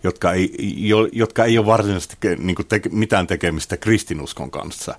jotka 0.02 0.32
ei, 0.32 0.54
jo, 0.76 1.08
jotka 1.12 1.44
ei 1.44 1.58
ole 1.58 1.66
varsinaisesti 1.66 2.16
niin 2.38 2.56
kuin 2.56 2.66
te, 2.66 2.80
mitään 2.90 3.26
tekemistä 3.26 3.76
kristinuskon 3.76 4.50
kanssa. 4.50 4.94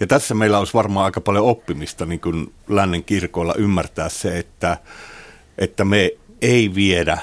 Ja 0.00 0.06
tässä 0.06 0.34
meillä 0.34 0.58
olisi 0.58 0.74
varmaan 0.74 1.04
aika 1.04 1.20
paljon 1.20 1.46
oppimista 1.46 2.06
niin 2.06 2.20
kuin 2.20 2.52
lännen 2.68 3.04
kirkoilla 3.04 3.54
ymmärtää 3.54 4.08
se, 4.08 4.38
että, 4.38 4.76
että 5.58 5.84
me 5.84 6.10
ei 6.42 6.74
viedä 6.74 7.18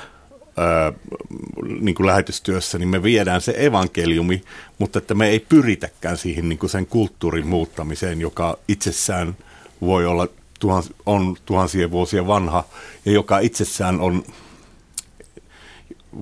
niin 1.80 1.96
kuin 1.96 2.08
lähetystyössä, 2.08 2.78
niin 2.78 2.90
me 2.90 3.04
viedään 3.04 3.42
se 3.42 3.54
evankeliumi, 3.58 4.42
mutta 4.80 5.00
että 5.00 5.14
me 5.14 5.28
ei 5.28 5.40
pyritäkään 5.40 6.18
siihen 6.18 6.50
niin 6.50 6.60
kuin 6.60 6.70
sen 6.70 6.86
kulttuurin 6.86 7.48
muuttamiseen, 7.48 8.22
joka 8.22 8.58
itsessään 8.68 9.38
voi 9.82 10.06
olla 10.06 10.28
tuhans, 10.60 10.94
on 11.06 11.38
tuhansien 11.46 11.92
vuosien 11.92 12.28
vanha 12.28 12.64
ja 13.06 13.12
joka 13.12 13.40
itsessään 13.40 14.02
on, 14.02 14.24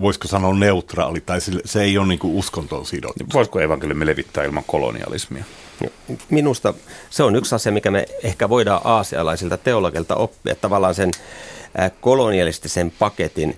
voisiko 0.02 0.28
sanoa 0.28 0.54
neutraali, 0.54 1.21
tai 1.21 1.41
se, 1.41 1.52
se 1.65 1.82
ei 1.84 1.97
ole 1.97 2.08
niin 2.08 2.19
kuin 2.19 2.36
uskontoon 2.36 2.86
sidottu. 2.86 3.23
Voisiko 3.34 3.60
evankeliumi 3.60 4.06
levittää 4.06 4.43
ilman 4.43 4.63
kolonialismia? 4.67 5.43
Minusta 6.30 6.73
se 7.10 7.23
on 7.23 7.36
yksi 7.36 7.56
asia, 7.56 7.71
mikä 7.71 7.91
me 7.91 8.06
ehkä 8.23 8.50
voidaan 8.50 8.82
aasialaisilta 8.84 9.58
teologilta 9.58 10.15
oppia, 10.15 10.56
tavallaan 10.56 10.95
sen 10.95 11.12
kolonialistisen 12.02 12.91
paketin 13.00 13.58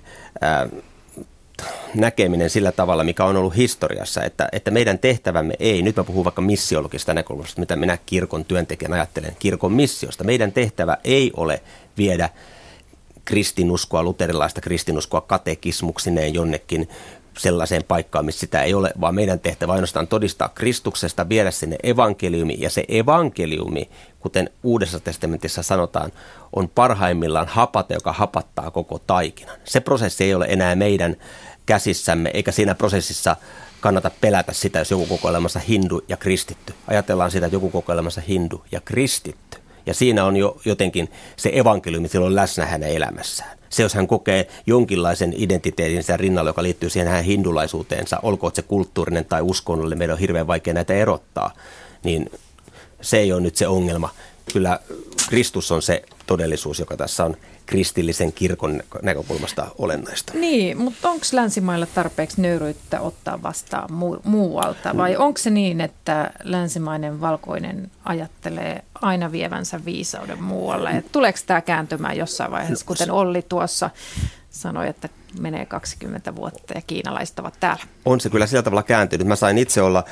näkeminen 1.95 2.49
sillä 2.49 2.71
tavalla, 2.71 3.03
mikä 3.03 3.25
on 3.25 3.37
ollut 3.37 3.55
historiassa, 3.55 4.23
että, 4.23 4.49
että 4.51 4.71
meidän 4.71 4.99
tehtävämme 4.99 5.53
ei, 5.59 5.81
nyt 5.81 5.95
mä 5.95 6.03
puhun 6.03 6.25
vaikka 6.25 6.41
missiologista 6.41 7.13
näkökulmasta, 7.13 7.59
mitä 7.59 7.75
minä 7.75 7.97
kirkon 8.05 8.45
työntekijän 8.45 8.93
ajattelen, 8.93 9.35
kirkon 9.39 9.73
missiosta. 9.73 10.23
Meidän 10.23 10.51
tehtävä 10.51 10.97
ei 11.03 11.31
ole 11.37 11.61
viedä 11.97 12.29
kristinuskoa, 13.25 14.03
luterilaista 14.03 14.61
kristinuskoa 14.61 15.21
katekismuksineen 15.21 16.33
jonnekin 16.33 16.89
sellaiseen 17.39 17.83
paikkaan, 17.83 18.25
missä 18.25 18.39
sitä 18.39 18.63
ei 18.63 18.73
ole, 18.73 18.91
vaan 19.01 19.15
meidän 19.15 19.39
tehtävä 19.39 19.73
ainoastaan 19.73 20.07
todistaa 20.07 20.49
Kristuksesta, 20.49 21.29
viedä 21.29 21.51
sinne 21.51 21.77
evankeliumi. 21.83 22.57
Ja 22.59 22.69
se 22.69 22.85
evankeliumi, 22.87 23.89
kuten 24.19 24.49
Uudessa 24.63 24.99
testamentissa 24.99 25.63
sanotaan, 25.63 26.11
on 26.53 26.69
parhaimmillaan 26.69 27.47
hapate, 27.47 27.93
joka 27.93 28.13
hapattaa 28.13 28.71
koko 28.71 28.99
taikinan. 29.07 29.57
Se 29.63 29.79
prosessi 29.79 30.23
ei 30.23 30.33
ole 30.33 30.45
enää 30.49 30.75
meidän 30.75 31.15
käsissämme, 31.65 32.31
eikä 32.33 32.51
siinä 32.51 32.75
prosessissa 32.75 33.35
kannata 33.79 34.11
pelätä 34.21 34.53
sitä, 34.53 34.79
jos 34.79 34.91
joku 34.91 35.05
kokoelmassa 35.05 35.59
hindu 35.59 36.01
ja 36.07 36.17
kristitty. 36.17 36.73
Ajatellaan 36.87 37.31
sitä, 37.31 37.45
että 37.45 37.55
joku 37.55 37.69
kokoelmassa 37.69 38.21
hindu 38.21 38.63
ja 38.71 38.81
kristitty. 38.81 39.58
Ja 39.89 39.93
siinä 39.93 40.25
on 40.25 40.37
jo 40.37 40.57
jotenkin 40.65 41.11
se 41.35 41.51
evankeliumi 41.53 42.07
silloin 42.07 42.35
läsnä 42.35 42.65
hänen 42.65 42.89
elämässään. 42.89 43.57
Se, 43.69 43.83
jos 43.83 43.93
hän 43.93 44.07
kokee 44.07 44.47
jonkinlaisen 44.65 45.33
identiteetin 45.37 46.03
sen 46.03 46.19
rinnalla, 46.19 46.49
joka 46.49 46.63
liittyy 46.63 46.89
siihen 46.89 47.07
hänen 47.07 47.25
hindulaisuuteensa, 47.25 48.19
olkoon 48.23 48.55
se 48.55 48.61
kulttuurinen 48.61 49.25
tai 49.25 49.41
uskonnollinen, 49.41 49.97
meidän 49.97 50.13
on 50.13 50.19
hirveän 50.19 50.47
vaikea 50.47 50.73
näitä 50.73 50.93
erottaa, 50.93 51.53
niin 52.03 52.31
se 53.01 53.17
ei 53.17 53.33
ole 53.33 53.41
nyt 53.41 53.55
se 53.55 53.67
ongelma. 53.67 54.09
Kyllä 54.53 54.79
Kristus 55.29 55.71
on 55.71 55.81
se 55.81 56.03
todellisuus, 56.29 56.79
joka 56.79 56.97
tässä 56.97 57.25
on 57.25 57.37
kristillisen 57.65 58.33
kirkon 58.33 58.83
näkökulmasta 59.01 59.67
olennaista. 59.77 60.33
Niin, 60.35 60.77
mutta 60.77 61.09
onko 61.09 61.25
länsimailla 61.31 61.85
tarpeeksi 61.85 62.41
nöyryyttä 62.41 63.01
ottaa 63.01 63.43
vastaan 63.43 63.89
mu- 63.89 64.21
muualta 64.23 64.97
vai 64.97 65.17
onko 65.17 65.37
se 65.37 65.49
niin, 65.49 65.81
että 65.81 66.31
länsimainen 66.43 67.21
valkoinen 67.21 67.91
ajattelee 68.05 68.83
aina 69.01 69.31
vievänsä 69.31 69.85
viisauden 69.85 70.43
muualle? 70.43 70.89
Et 70.89 71.11
tuleeko 71.11 71.39
tämä 71.45 71.61
kääntymään 71.61 72.17
jossain 72.17 72.51
vaiheessa, 72.51 72.85
kuten 72.85 73.11
Olli 73.11 73.45
tuossa 73.49 73.89
sanoi, 74.59 74.87
että 74.87 75.09
menee 75.39 75.65
20 75.65 76.35
vuotta 76.35 76.73
ja 76.73 76.81
kiinalaiset 76.87 77.39
ovat 77.39 77.53
täällä. 77.59 77.83
On 78.05 78.21
se 78.21 78.29
kyllä 78.29 78.47
sillä 78.47 78.63
tavalla 78.63 78.83
kääntynyt. 78.83 79.27
Mä 79.27 79.35
sain 79.35 79.57
itse 79.57 79.81
olla 79.81 80.03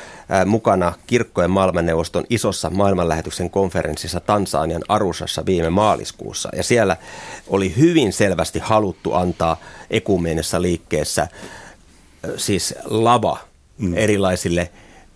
mukana 0.45 0.93
kirkkojen 1.07 1.51
maailmanneuvoston 1.51 2.25
isossa 2.29 2.69
maailmanlähetyksen 2.69 3.49
konferenssissa 3.49 4.19
Tansanian 4.19 4.83
Arusassa 4.88 5.45
viime 5.45 5.69
maaliskuussa. 5.69 6.49
Ja 6.55 6.63
siellä 6.63 6.97
oli 7.47 7.75
hyvin 7.77 8.13
selvästi 8.13 8.60
haluttu 8.60 9.13
antaa 9.13 9.57
ekumeenissa 9.89 10.62
liikkeessä 10.62 11.27
siis 12.38 12.75
lava 12.86 13.38
mm. 13.77 13.93
erilaisille 13.97 14.71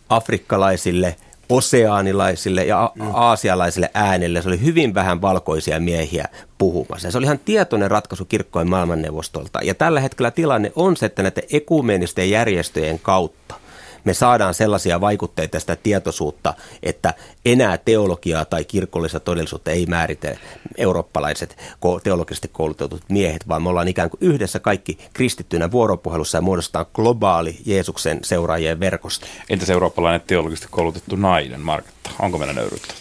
afrikkalaisille– 0.10 1.16
oseaanilaisille 1.52 2.64
ja 2.64 2.92
mm. 2.96 3.12
aasialaisille 3.14 3.90
äänille. 3.94 4.42
Se 4.42 4.48
oli 4.48 4.62
hyvin 4.62 4.94
vähän 4.94 5.22
valkoisia 5.22 5.80
miehiä 5.80 6.26
puhumassa. 6.58 7.12
se 7.12 7.18
oli 7.18 7.26
ihan 7.26 7.40
tietoinen 7.46 7.92
ratkaisu 7.92 8.26
kirkkojen 8.26 8.70
maailmanneuvostolta. 8.70 9.60
Ja 9.64 9.74
tällä 9.74 10.00
hetkellä 10.00 10.32
tilanne 10.32 10.72
on 10.76 10.98
se, 10.98 11.06
että 11.06 11.24
näiden 11.24 11.44
ekumeenisten 11.52 12.30
järjestöjen 12.30 13.00
kautta 13.00 13.56
me 14.04 14.14
saadaan 14.14 14.54
sellaisia 14.54 15.02
vaikutteita 15.02 15.60
sitä 15.60 15.76
tietoisuutta, 15.76 16.54
että 16.84 17.14
enää 17.46 17.78
teologiaa 17.78 18.46
tai 18.46 18.66
kirkollista 18.66 19.20
todellisuutta 19.20 19.72
ei 19.72 19.86
määritä 19.86 20.38
eurooppalaiset 20.78 21.58
teologisesti 22.04 22.48
koulutetut 22.48 23.04
miehet, 23.10 23.48
vaan 23.48 23.64
me 23.64 23.70
ollaan 23.70 23.88
ikään 23.88 24.10
kuin 24.10 24.20
yhdessä 24.22 24.60
kaikki 24.60 24.98
kristittynä 25.14 25.72
vuoropuhelussa 25.72 26.38
ja 26.38 26.42
muodostetaan 26.42 26.86
globaali 26.94 27.58
Jeesuksen 27.66 28.20
seuraajien 28.24 28.80
verkosto. 28.80 29.28
Entäs 29.50 29.70
eurooppalainen 29.70 30.22
teologisesti 30.28 30.68
koulutettu 30.72 31.16
nainen, 31.16 31.62
Marketta? 31.62 32.10
Onko 32.20 32.38
meillä 32.38 32.54
nöyryyttä? 32.54 32.94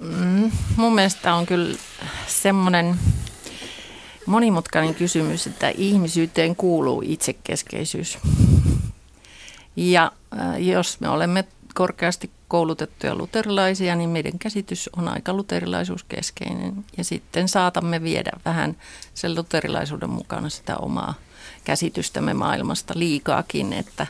Mm, 0.00 0.50
mun 0.76 0.94
mielestä 0.94 1.34
on 1.34 1.46
kyllä 1.46 1.78
semmoinen 2.26 2.96
monimutkainen 4.26 4.94
kysymys, 4.94 5.46
että 5.46 5.68
ihmisyyteen 5.76 6.56
kuuluu 6.56 7.02
itsekeskeisyys. 7.06 8.18
Ja 9.76 10.12
jos 10.58 11.00
me 11.00 11.08
olemme 11.08 11.44
korkeasti 11.74 12.30
koulutettuja 12.48 13.14
luterilaisia, 13.14 13.96
niin 13.96 14.10
meidän 14.10 14.38
käsitys 14.38 14.90
on 14.96 15.08
aika 15.08 15.32
luterilaisuuskeskeinen. 15.32 16.84
Ja 16.96 17.04
sitten 17.04 17.48
saatamme 17.48 18.02
viedä 18.02 18.30
vähän 18.44 18.76
sen 19.14 19.34
luterilaisuuden 19.34 20.10
mukana 20.10 20.48
sitä 20.48 20.76
omaa 20.76 21.14
käsitystämme 21.64 22.34
maailmasta 22.34 22.94
liikaakin, 22.96 23.72
että 23.72 24.06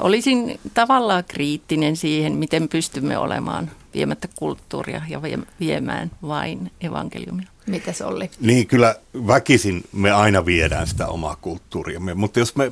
olisin 0.00 0.60
tavallaan 0.74 1.24
kriittinen 1.28 1.96
siihen, 1.96 2.32
miten 2.32 2.68
pystymme 2.68 3.18
olemaan 3.18 3.70
viemättä 3.94 4.28
kulttuuria 4.34 5.02
ja 5.08 5.22
viemään 5.60 6.10
vain 6.22 6.70
evankeliumia. 6.80 7.48
Mitä 7.66 7.92
se 7.92 8.04
oli? 8.04 8.30
Niin, 8.40 8.66
kyllä 8.66 8.96
väkisin 9.26 9.84
me 9.92 10.10
aina 10.10 10.46
viedään 10.46 10.86
sitä 10.86 11.06
omaa 11.06 11.36
kulttuuriamme, 11.40 12.14
mutta 12.14 12.38
jos 12.38 12.56
me, 12.56 12.70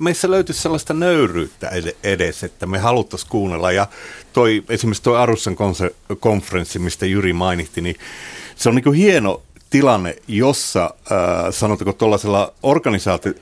meissä 0.00 0.30
löytyisi 0.30 0.62
sellaista 0.62 0.94
nöyryyttä 0.94 1.70
edes, 2.02 2.44
että 2.44 2.66
me 2.66 2.78
haluttaisiin 2.78 3.30
kuunnella, 3.30 3.72
ja 3.72 3.86
toi, 4.32 4.64
esimerkiksi 4.68 5.02
tuo 5.02 5.14
Arussan 5.14 5.56
konferenssi, 6.20 6.78
mistä 6.78 7.06
Jyri 7.06 7.32
mainitti, 7.32 7.80
niin 7.80 7.96
se 8.56 8.68
on 8.68 8.74
niin 8.74 8.84
kuin 8.84 8.96
hieno 8.96 9.42
tilanne, 9.70 10.16
jossa 10.28 10.84
äh, 10.84 11.18
sanotaanko 11.50 11.92
tuollaisella 11.92 12.52
organisaatio, 12.62 13.32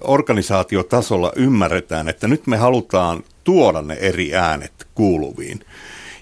organisaatiotasolla 0.00 1.32
ymmärretään, 1.36 2.08
että 2.08 2.28
nyt 2.28 2.46
me 2.46 2.56
halutaan 2.56 3.24
tuoda 3.44 3.82
ne 3.82 3.94
eri 3.94 4.34
äänet 4.34 4.86
kuuluviin. 4.94 5.64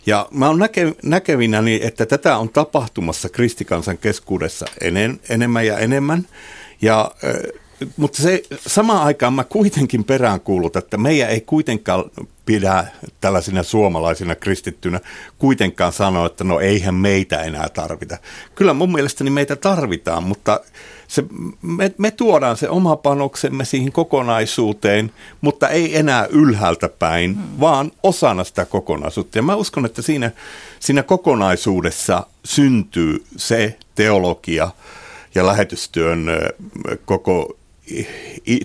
Ja 0.06 0.28
mä 0.30 0.46
oon 0.46 0.58
näke, 0.58 0.94
näkevinäni, 1.02 1.80
että 1.82 2.06
tätä 2.06 2.36
on 2.36 2.48
tapahtumassa 2.48 3.28
kristikansan 3.28 3.98
keskuudessa 3.98 4.66
enen, 4.80 5.20
enemmän 5.28 5.66
ja 5.66 5.78
enemmän. 5.78 6.26
Ja, 6.82 7.10
mutta 7.96 8.22
se, 8.22 8.42
samaan 8.66 9.02
aikaan 9.02 9.32
mä 9.32 9.44
kuitenkin 9.44 10.04
peräänkuulut, 10.04 10.76
että 10.76 10.96
meidän 10.96 11.30
ei 11.30 11.40
kuitenkaan 11.40 12.04
pidä 12.46 12.84
tällaisina 13.20 13.62
suomalaisina 13.62 14.34
kristittynä 14.34 15.00
kuitenkaan 15.38 15.92
sanoa, 15.92 16.26
että 16.26 16.44
no 16.44 16.60
eihän 16.60 16.94
meitä 16.94 17.42
enää 17.42 17.68
tarvita. 17.68 18.18
Kyllä 18.54 18.74
mun 18.74 18.92
mielestäni 18.92 19.30
meitä 19.30 19.56
tarvitaan, 19.56 20.22
mutta 20.22 20.60
se, 21.08 21.24
me, 21.62 21.94
me 21.98 22.10
tuodaan 22.10 22.56
se 22.56 22.68
oma 22.68 22.96
panoksemme 22.96 23.64
siihen 23.64 23.92
kokonaisuuteen, 23.92 25.12
mutta 25.40 25.68
ei 25.68 25.96
enää 25.98 26.26
ylhäältä 26.26 26.88
päin, 26.88 27.34
hmm. 27.34 27.60
vaan 27.60 27.92
osana 28.02 28.44
sitä 28.44 28.64
kokonaisuutta. 28.64 29.38
Ja 29.38 29.42
mä 29.42 29.54
uskon, 29.54 29.86
että 29.86 30.02
siinä, 30.02 30.30
siinä 30.80 31.02
kokonaisuudessa 31.02 32.26
syntyy 32.44 33.24
se 33.36 33.78
teologia 33.94 34.70
ja 35.34 35.46
lähetystyön 35.46 36.26
koko 37.04 37.56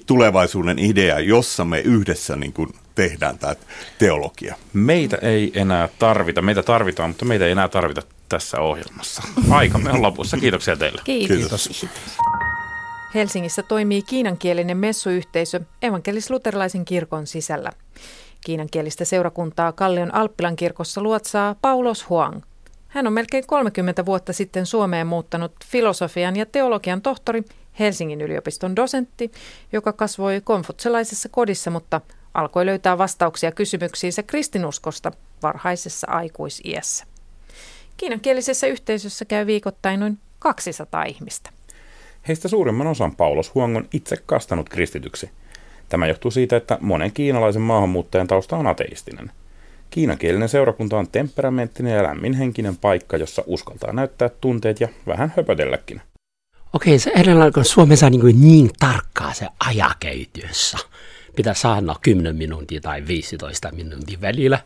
tulevaisuuden 0.05 0.79
idea, 0.79 1.19
jossa 1.19 1.65
me 1.65 1.79
yhdessä 1.79 2.35
niin 2.35 2.53
kuin 2.53 2.69
tehdään 2.95 3.37
tämä 3.37 3.55
teologia. 3.99 4.55
Meitä 4.73 5.17
ei 5.21 5.51
enää 5.55 5.89
tarvita, 5.99 6.41
meitä 6.41 6.63
tarvitaan, 6.63 7.09
mutta 7.09 7.25
meitä 7.25 7.45
ei 7.45 7.51
enää 7.51 7.67
tarvita 7.67 8.01
tässä 8.31 8.59
ohjelmassa. 8.59 9.23
Aikamme 9.49 9.91
on 9.91 10.01
lopussa. 10.01 10.37
Kiitoksia 10.37 10.77
teille. 10.77 11.01
Kiitos. 11.03 11.37
Kiitos. 11.37 11.85
Helsingissä 13.15 13.63
toimii 13.63 14.01
kiinankielinen 14.01 14.77
messuyhteisö 14.77 15.59
evankelis-luterilaisen 15.81 16.85
kirkon 16.85 17.27
sisällä. 17.27 17.71
Kiinankielistä 18.45 19.05
seurakuntaa 19.05 19.71
Kallion 19.71 20.15
Alppilan 20.15 20.55
kirkossa 20.55 21.01
luotsaa 21.01 21.55
Paulos 21.61 22.09
Huang. 22.09 22.41
Hän 22.87 23.07
on 23.07 23.13
melkein 23.13 23.47
30 23.47 24.05
vuotta 24.05 24.33
sitten 24.33 24.65
Suomeen 24.65 25.07
muuttanut 25.07 25.51
filosofian 25.65 26.35
ja 26.35 26.45
teologian 26.45 27.01
tohtori, 27.01 27.43
Helsingin 27.79 28.21
yliopiston 28.21 28.75
dosentti, 28.75 29.31
joka 29.71 29.93
kasvoi 29.93 30.41
konfutselaisessa 30.43 31.29
kodissa, 31.29 31.71
mutta 31.71 32.01
alkoi 32.33 32.65
löytää 32.65 32.97
vastauksia 32.97 33.51
kysymyksiinsä 33.51 34.23
kristinuskosta 34.23 35.11
varhaisessa 35.43 36.07
aikuisiässä. 36.09 37.10
Kiinankielisessä 38.01 38.67
yhteisössä 38.67 39.25
käy 39.25 39.45
viikoittain 39.45 39.99
noin 39.99 40.17
200 40.39 41.03
ihmistä. 41.03 41.49
Heistä 42.27 42.47
suurimman 42.47 42.87
osan 42.87 43.15
Paulos 43.15 43.55
Huang 43.55 43.77
on 43.77 43.87
itse 43.93 44.17
kastanut 44.25 44.69
kristityksi. 44.69 45.29
Tämä 45.89 46.07
johtuu 46.07 46.31
siitä, 46.31 46.57
että 46.57 46.77
monen 46.81 47.11
kiinalaisen 47.11 47.61
maahanmuuttajan 47.61 48.27
tausta 48.27 48.57
on 48.57 48.67
ateistinen. 48.67 49.31
Kiinankielinen 49.89 50.49
seurakunta 50.49 50.97
on 50.97 51.07
temperamenttinen 51.07 51.95
ja 51.95 52.03
lämminhenkinen 52.03 52.77
paikka, 52.77 53.17
jossa 53.17 53.43
uskaltaa 53.45 53.93
näyttää 53.93 54.29
tunteet 54.29 54.79
ja 54.79 54.87
vähän 55.07 55.33
höpötelläkin. 55.37 56.01
Okei, 56.73 56.99
se 56.99 57.11
edelleen 57.15 57.53
on 57.57 57.65
Suomessa 57.65 58.09
niin, 58.09 58.21
kuin 58.21 58.41
niin 58.41 58.69
tarkkaa 58.79 59.33
se 59.33 59.47
ajakeityössä. 59.59 60.77
Pitää 61.35 61.53
saada 61.53 61.95
10 62.01 62.35
minuuttia 62.35 62.81
tai 62.81 63.07
15 63.07 63.71
minuuttia 63.71 64.21
välillä. 64.21 64.59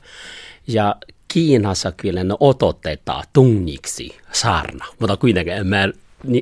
Ja 0.68 0.96
Kiinassa 1.36 1.92
kyllä 1.92 2.24
ne 2.24 2.36
ototetaan 2.40 3.24
tunniksi 3.34 4.18
saarna, 4.32 4.86
mutta 5.00 5.18
kuitenkin 5.18 5.54
en 5.54 5.68
mä, 5.68 5.90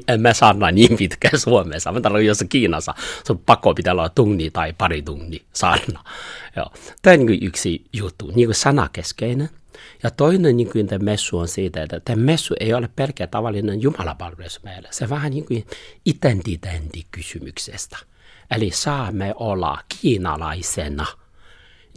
en 0.07 0.21
mä 0.21 0.33
saarna 0.33 0.71
niin 0.71 0.97
pitkään 0.97 1.39
Suomessa. 1.39 1.91
Mä 1.91 2.01
tarkoitan, 2.01 2.25
jos 2.25 2.45
Kiinassa 2.49 2.93
se 3.23 3.33
on 3.33 3.39
pakko 3.39 3.73
pitää 3.73 3.93
olla 3.93 4.09
tunni 4.09 4.51
tai 4.51 4.73
pari 4.77 5.01
tunni 5.01 5.41
saarna. 5.53 6.03
Joo. 6.55 6.71
Tämä 7.01 7.13
on 7.13 7.25
niin 7.25 7.43
yksi 7.43 7.85
juttu, 7.93 8.31
niin 8.35 8.47
kuin 8.47 8.55
sanakeskeinen. 8.55 9.49
Ja 10.03 10.11
toinen 10.11 10.57
niin 10.57 10.71
kuin 10.71 10.87
messu 10.99 11.37
on 11.37 11.47
siitä, 11.47 11.83
että 11.83 11.99
tämä 11.99 12.23
messu 12.23 12.55
ei 12.59 12.73
ole 12.73 12.89
pelkkä 12.95 13.27
tavallinen 13.27 13.81
jumalapalvelus 13.81 14.63
meillä. 14.63 14.87
Se 14.91 15.09
vähän 15.09 15.31
niin 15.31 15.45
kuin 15.45 15.67
identiteettikysymyksestä. 16.05 17.97
Eli 18.51 18.71
saamme 18.71 19.33
olla 19.35 19.79
kiinalaisena 20.01 21.05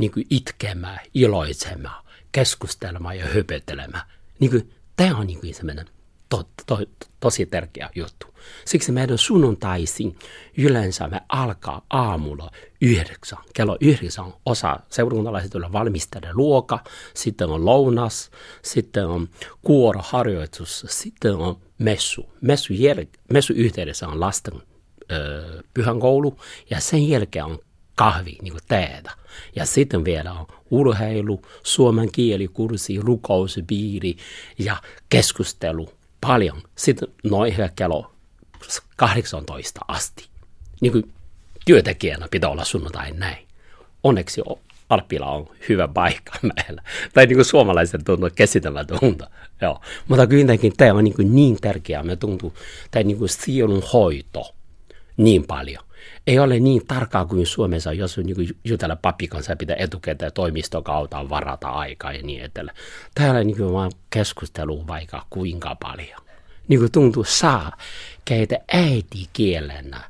niin 0.01 0.11
kuin 0.11 0.27
itkemään, 0.31 1.01
iloitsemaan, 1.15 2.06
keskustelemaan 2.37 3.19
ja 3.19 3.27
höpötelemään. 3.27 4.05
Niin 4.39 4.51
kuin, 4.51 4.75
tämä 4.97 5.17
on 5.17 5.27
niin 5.27 5.41
kuin 5.41 5.55
sellainen 5.55 5.87
to, 6.29 6.49
to, 6.67 6.79
tosi 7.21 7.47
tärkeä 7.47 7.91
juttu. 7.95 8.27
Siksi 8.65 8.93
meidän 8.93 9.19
sunnuntaisin 9.19 10.19
yleensä 10.59 11.09
me 11.09 11.21
alkaa 11.29 11.87
aamulla 11.91 12.51
yhdeksän. 12.81 13.39
Kello 13.55 13.77
yhdeksän 13.81 14.35
osa 14.47 14.81
seurakuntalaiset 14.91 15.51
tulee 15.51 15.73
valmistella 15.73 16.29
luoka, 16.33 16.85
sitten 17.15 17.49
on 17.49 17.65
lounas, 17.65 18.31
sitten 18.63 19.07
on 19.07 19.29
kuoroharjoitus, 19.63 20.87
sitten 20.89 21.37
on 21.37 21.57
messu. 21.79 22.33
Messu, 22.41 22.73
jäl- 22.73 23.19
messu 23.33 23.53
yhteydessä 23.53 24.09
on 24.09 24.21
lasten 24.21 24.63
ö, 25.13 25.63
pyhänkoulu 25.75 26.39
ja 26.71 26.81
sen 26.81 27.09
jälkeen 27.09 27.45
on 27.45 27.59
kahvi, 27.97 28.39
niin 28.43 28.53
kuin 28.53 28.63
teetä. 28.69 29.11
Ja 29.57 29.67
sitten 29.67 30.05
vielä 30.05 30.33
on 30.33 30.47
urheilu, 30.71 31.43
suomen 31.63 32.13
kielikurssi, 32.13 33.01
rukouspiiri 33.01 34.17
ja 34.59 34.77
keskustelu 35.09 35.93
paljon. 36.21 36.63
Sitten 36.77 37.09
noin 37.25 37.55
kello 37.77 38.11
18 38.97 39.81
asti. 39.89 40.29
Niin 40.81 40.93
kuin 40.93 41.13
työntekijänä 41.65 42.29
pitää 42.31 42.51
olla 42.51 42.65
sunnuntai 42.65 43.13
näin. 43.13 43.47
Onneksi 44.03 44.43
Alppila 44.89 45.27
on 45.27 45.49
hyvä 45.69 45.89
paikka 45.89 46.33
meillä. 46.57 46.83
Tai 47.15 47.27
niin 47.27 47.37
kuin 47.37 47.45
suomalaisen 47.45 48.05
tuntuu 48.05 48.31
käsittämätöntä. 48.35 49.31
Joo. 49.63 49.81
Mutta 50.09 50.27
kuitenkin 50.27 50.73
tämä 50.77 50.93
on 50.93 51.05
niin, 51.05 51.35
niin 51.35 51.57
tärkeää. 51.61 52.03
Me 52.03 52.17
tuntuu, 52.17 52.55
tämä 52.91 53.03
niin 53.03 53.19
kuin 53.19 53.29
sielun 53.29 53.83
hoito 53.93 54.55
niin 55.17 55.47
paljon. 55.47 55.85
Ei 56.27 56.39
ole 56.39 56.61
niin 56.61 56.87
tarkkaa 56.87 57.27
kuin 57.27 57.47
Suomessa, 57.47 57.93
jos 57.93 58.19
niin 58.19 58.59
jutella 58.65 58.97
pappi 58.97 59.29
kanssa 59.29 59.57
pitää 59.57 59.77
etukäteen 59.79 60.33
toimistokautta 60.33 61.29
varata 61.29 61.69
aikaa 61.69 62.13
ja 62.13 62.23
niin 62.23 62.43
edelleen. 62.43 62.77
Täällä 63.15 63.45
niin 63.45 63.57
kuin 63.57 63.73
vaan 63.73 63.93
keskustelu 64.11 64.87
vaikka 64.87 65.27
kuinka 65.31 65.75
paljon. 65.75 66.21
Niin 66.69 66.81
kuin 66.81 66.93
tuntuu 66.93 67.25
saa 67.25 67.77
keitä 68.25 68.59
äitikielenä, 68.73 70.01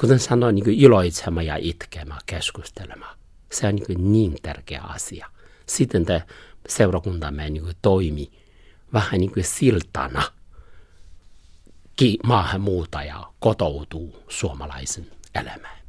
kuten 0.00 0.18
sanoin, 0.18 0.54
niin 0.54 0.68
iloitsemaan 0.68 1.46
ja 1.46 1.56
itkemään, 1.58 2.20
keskustelemaan. 2.26 3.18
Se 3.52 3.66
on 3.66 3.74
niin, 3.74 4.12
niin 4.12 4.36
tärkeä 4.42 4.80
asia. 4.80 5.26
Sitten 5.66 6.04
te 6.04 6.22
seurakuntamme 6.68 7.50
niin 7.50 7.64
toimi 7.82 8.30
vähän 8.92 9.20
niin 9.20 9.32
kuin 9.32 9.44
siltana– 9.44 10.22
maahanmuuttaja 12.24 13.26
kotoutuu 13.40 14.22
suomalaisen 14.28 15.06
elämään. 15.34 15.80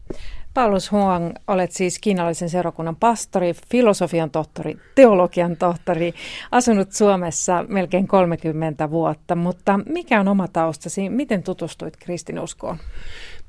Paulus 0.54 0.92
Huang, 0.92 1.32
olet 1.48 1.72
siis 1.72 2.00
kiinalaisen 2.00 2.50
seurakunnan 2.50 2.96
pastori, 2.96 3.54
filosofian 3.72 4.32
tohtori, 4.32 4.78
teologian 4.96 5.58
tohtori, 5.58 6.14
asunut 6.52 6.92
Suomessa 6.92 7.66
melkein 7.68 8.08
30 8.08 8.90
vuotta, 8.90 9.36
mutta 9.36 9.80
mikä 9.86 10.20
on 10.20 10.28
oma 10.28 10.48
taustasi? 10.48 11.10
Miten 11.10 11.44
tutustuit 11.44 11.98
kristinuskoon? 11.98 12.78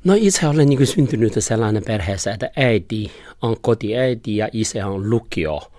No 0.04 0.14
itse 0.16 0.48
olen 0.48 0.68
niin 0.68 0.86
syntynyt 0.86 1.32
sellainen 1.38 1.82
perheessä, 1.86 2.32
että 2.32 2.50
äiti 2.56 3.12
on 3.42 3.56
kotiäiti 3.60 4.36
ja 4.36 4.48
isä 4.52 4.86
on 4.86 5.10
lukio 5.10 5.72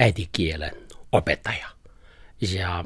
äidikielen 0.00 0.72
opettaja. 1.12 1.66
Ja 2.54 2.84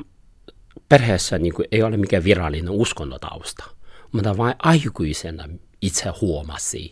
perheessä 0.88 1.38
niin 1.38 1.54
kuin, 1.54 1.68
ei 1.72 1.82
ole 1.82 1.96
mikään 1.96 2.24
virallinen 2.24 2.70
uskonnotausta, 2.70 3.64
mutta 4.12 4.36
vain 4.36 4.54
aikuisena 4.58 5.48
itse 5.82 6.12
huomasi, 6.20 6.90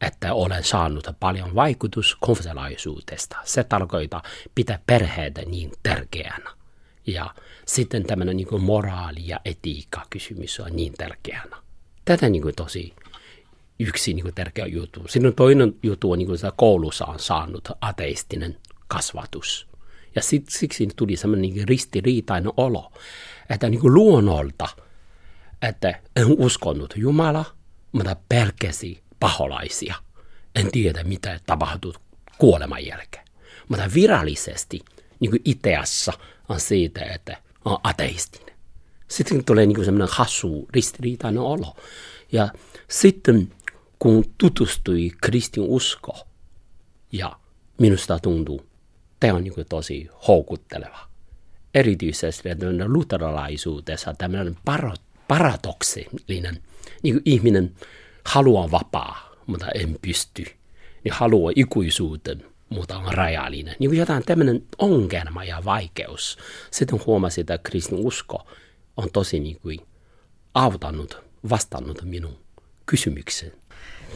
että 0.00 0.34
olen 0.34 0.64
saanut 0.64 1.06
paljon 1.20 1.54
vaikutus 1.54 2.16
konfessionaalisuudesta. 2.20 3.36
Se 3.44 3.64
tarkoittaa 3.64 4.22
pitää 4.54 4.78
perheitä 4.86 5.42
niin 5.42 5.72
tärkeänä. 5.82 6.50
Ja 7.06 7.34
sitten 7.66 8.04
tämmöinen 8.04 8.36
niin 8.36 8.62
moraali- 8.62 9.28
ja 9.28 9.40
etiikka 9.44 10.06
kysymys 10.10 10.60
on 10.60 10.76
niin 10.76 10.92
tärkeänä. 10.92 11.56
Tätä 12.04 12.28
niin 12.28 12.42
kuin 12.42 12.54
tosi 12.54 12.94
yksi 13.78 14.14
niin 14.14 14.22
kuin 14.22 14.34
tärkeä 14.34 14.66
juttu. 14.66 15.02
Sitten 15.08 15.34
toinen 15.34 15.74
juttu 15.82 16.12
on, 16.12 16.18
niin 16.18 16.26
kuin 16.26 16.38
koulussa 16.56 17.04
on 17.04 17.18
saanut 17.18 17.68
ateistinen 17.80 18.56
kasvatus. 18.88 19.66
Ja 20.14 20.22
sit, 20.22 20.48
siksi 20.48 20.88
tuli 20.96 21.16
semmoinen 21.16 21.54
niin 21.54 21.68
ristiriitainen 21.68 22.52
olo, 22.56 22.92
että 23.50 23.68
niin 23.70 23.80
kuin 23.80 23.94
luonnolta, 23.94 24.68
että 25.62 26.00
en 26.16 26.26
uskonut 26.38 26.94
Jumala, 26.96 27.44
mutta 27.96 28.16
pelkäsi 28.28 29.02
paholaisia. 29.20 29.94
En 30.54 30.72
tiedä, 30.72 31.04
mitä 31.04 31.40
tapahtuu 31.46 31.94
kuoleman 32.38 32.86
jälkeen. 32.86 33.24
Mutta 33.68 33.90
virallisesti 33.94 34.80
niin 35.20 35.30
kuin 35.30 35.42
ideassa 35.44 36.12
on 36.48 36.60
siitä, 36.60 37.04
että 37.04 37.36
on 37.64 37.78
ateistinen. 37.82 38.56
Sitten 39.08 39.44
tulee 39.44 39.66
niin 39.66 39.84
semmoinen 39.84 40.14
hassu, 40.16 40.68
ristiriitainen 40.70 41.42
olo. 41.42 41.76
Ja 42.32 42.48
sitten 42.88 43.52
kun 43.98 44.24
tutustui 44.38 45.10
kristin 45.20 45.62
usko, 45.62 46.26
ja 47.12 47.36
minusta 47.78 48.18
tuntuu, 48.18 48.66
tämä 49.20 49.34
on 49.34 49.44
niin 49.44 49.54
tosi 49.68 50.08
houkutteleva. 50.28 51.08
Erityisesti 51.74 52.48
luterilaisuudessa 52.86 54.14
tämmöinen 54.14 54.56
paradoksillinen, 55.28 56.62
niin 57.02 57.14
kuin 57.14 57.22
ihminen 57.24 57.74
haluaa 58.24 58.70
vapaa, 58.70 59.30
mutta 59.46 59.66
en 59.74 59.96
pysty. 60.02 60.44
Niin 61.04 61.14
haluaa 61.14 61.52
ikuisuuden, 61.56 62.44
mutta 62.68 62.98
on 62.98 63.14
rajallinen. 63.14 63.76
Niin 63.78 63.90
kuin 63.90 63.98
jotain 63.98 64.22
tämmöinen 64.26 64.62
ongelma 64.78 65.44
ja 65.44 65.64
vaikeus. 65.64 66.38
Sitten 66.70 67.00
huomasin, 67.06 67.42
että 67.42 67.58
kristin 67.58 67.98
usko 67.98 68.46
on 68.96 69.10
tosi 69.12 69.40
niin 69.40 69.60
kuin 69.60 69.78
auttanut, 70.54 71.22
vastannut 71.50 72.02
minun 72.02 72.38
kysymykseen. 72.86 73.52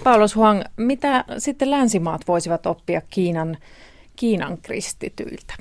Paulus 0.04 0.36
Huang, 0.36 0.62
mitä 0.76 1.24
sitten 1.38 1.70
länsimaat 1.70 2.28
voisivat 2.28 2.66
oppia 2.66 3.00
Kiinan, 3.00 3.58
Kiinan 4.16 4.58
kristityiltä? 4.58 5.54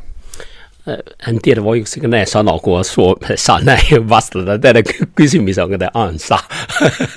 En 1.27 1.39
tiedä, 1.41 1.63
voiko 1.63 1.85
ne 2.07 2.25
sanoa, 2.25 2.59
kun 2.59 2.85
Suomessa 2.85 3.59
näin 3.59 4.09
vastata. 4.09 4.59
Teidän 4.59 4.83
kysymys 5.15 5.57
onko 5.57 5.77
te 5.77 5.87
ansa. 5.93 6.39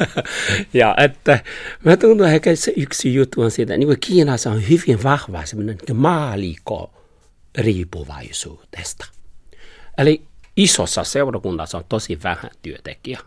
ja 0.73 0.95
että 0.99 1.39
mä 1.85 1.97
tunnen 1.97 2.35
ehkä 2.35 2.57
se 2.57 2.73
yksi 2.77 3.14
juttu 3.14 3.41
on 3.41 3.51
siitä, 3.51 3.77
niin 3.77 4.01
Kiinassa 4.01 4.51
on 4.51 4.68
hyvin 4.68 5.03
vahva 5.03 5.45
semmoinen 5.45 5.79
niin 5.89 5.97
maaliko 5.97 6.91
riippuvaisuudesta. 7.59 9.07
Eli 9.99 10.23
isossa 10.57 11.05
seurakunnassa 11.05 11.79
on 11.79 11.85
tosi 11.89 12.23
vähän 12.23 12.51
työntekijä, 12.62 13.20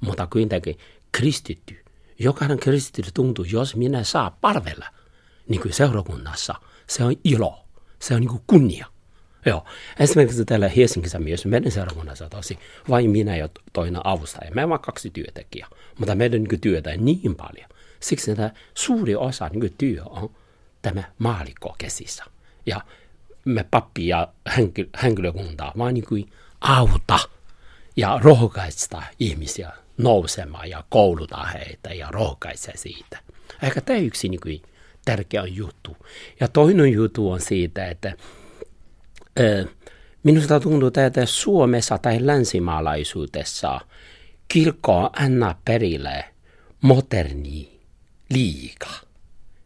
mutta 0.00 0.26
kuitenkin 0.26 0.78
kristitty, 1.12 1.84
jokainen 2.18 2.58
kristitty 2.58 3.10
tuntuu, 3.14 3.44
jos 3.44 3.76
minä 3.76 4.04
saa 4.04 4.38
palvella 4.40 4.86
niin 5.48 5.60
kuin 5.60 5.72
seurakunnassa, 5.72 6.54
se 6.86 7.04
on 7.04 7.16
ilo, 7.24 7.64
se 7.98 8.14
on 8.14 8.20
niin 8.20 8.30
kuin 8.30 8.42
kunnia. 8.46 8.91
Joo. 9.46 9.64
Esimerkiksi 9.98 10.44
täällä 10.44 10.68
Helsingissä 10.68 11.18
myös 11.18 11.46
meidän 11.46 11.72
seurakunnassa 11.72 12.28
tosi 12.28 12.58
vain 12.88 13.10
minä 13.10 13.36
ja 13.36 13.48
toinen 13.72 14.06
avustaja. 14.06 14.50
Me 14.54 14.68
vaan 14.68 14.80
kaksi 14.80 15.10
työntekijää, 15.10 15.68
mutta 15.98 16.14
meidän 16.14 16.42
niin 16.44 16.60
työtä 16.60 16.96
niin 16.96 17.34
paljon. 17.34 17.70
Siksi 18.00 18.30
että 18.30 18.50
suuri 18.74 19.14
osa 19.16 19.48
niin 19.48 19.74
työ 19.78 20.02
on 20.04 20.30
tämä 20.82 21.02
maalikko 21.18 21.74
käsissä. 21.78 22.24
Ja 22.66 22.80
me 23.44 23.64
pappi 23.70 24.08
ja 24.08 24.28
henkilökunta 25.02 25.72
vaan 25.78 25.94
niin 25.94 26.06
kuin 26.06 26.30
auta 26.60 27.18
ja 27.96 28.20
rohkaista 28.22 29.02
ihmisiä 29.18 29.72
nousemaan 29.98 30.70
ja 30.70 30.84
kouluta 30.88 31.44
heitä 31.44 31.94
ja 31.94 32.08
rohkaise 32.10 32.72
siitä. 32.74 33.18
Ehkä 33.62 33.80
tämä 33.80 33.98
yksi 33.98 34.28
niin 34.28 34.40
kuin, 34.40 34.62
tärkeä 35.04 35.44
juttu. 35.44 35.96
Ja 36.40 36.48
toinen 36.48 36.92
juttu 36.92 37.30
on 37.30 37.40
siitä, 37.40 37.86
että 37.86 38.16
Minusta 40.22 40.60
tuntuu, 40.60 40.90
että 41.06 41.26
Suomessa 41.26 41.98
tai 41.98 42.26
länsimaalaisuudessa 42.26 43.80
kirkko 44.48 44.96
on 44.96 45.10
anna 45.18 45.54
perille 45.64 46.24
moderni 46.80 47.80
liika. 48.30 48.90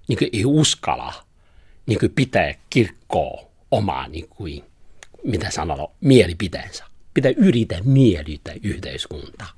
Niin 0.09 0.19
kuin 0.19 0.31
ei 0.33 0.45
uskalla 0.45 1.13
niin 1.87 1.99
kuin 1.99 2.13
pitää 2.13 2.55
kirkkoa 2.71 3.43
omaa, 3.71 4.09
niin 4.09 4.29
kuin, 4.29 4.65
mitä 5.25 5.51
sanotaan, 5.51 5.89
mielipiteensä. 6.01 6.85
Pitää 7.15 7.33
yrittää 7.37 7.81
miellyttää 7.85 8.55
yhteiskuntaa. 8.63 9.51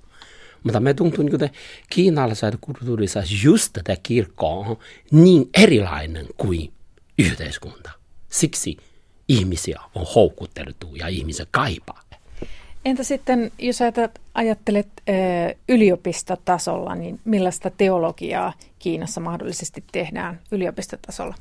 Mutta 0.63 0.81
me 0.81 0.95
tuntuu, 0.95 1.25
niin 1.25 1.35
että 1.35 1.59
kiinalaisessa 1.91 2.59
kulttuurissa 2.61 3.23
just 3.43 3.73
tätä 3.73 3.97
kirkkoa 4.03 4.51
on 4.51 4.79
niin 5.11 5.51
erilainen 5.55 6.27
kuin 6.37 6.73
yhteiskunta. 7.19 7.91
Siksi 8.29 8.77
ihmisiä 9.29 9.81
on 9.95 10.07
houkutteltu 10.15 10.97
ja 10.97 11.09
ihmiset 11.09 11.49
kaipaa. 11.51 12.03
Entä 12.85 13.03
sitten, 13.05 13.53
jos 13.59 13.79
ajattelet 14.35 14.89
yliopistotasolla, 15.69 16.95
niin 16.95 17.21
millaista 17.25 17.71
teologiaa 17.71 18.53
Kiinassa 18.79 19.21
mahdollisesti 19.21 19.85
tehdään 19.93 20.41
yliopistotasolla? 20.51 21.35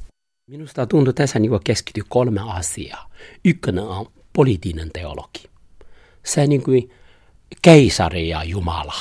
Minusta 0.49 0.85
tuntuu 0.85 1.13
tässä 1.13 1.39
niin 1.39 1.51
keskity 1.63 2.01
kolme 2.09 2.41
asiaa. 2.47 3.09
Ykkönen 3.45 3.83
on 3.83 4.05
poliittinen 4.33 4.89
teologi. 4.93 5.43
Se 6.23 6.47
niin 6.47 6.63
kuin 6.63 6.91
keisari 7.61 8.29
ja 8.29 8.43
Jumala. 8.43 8.95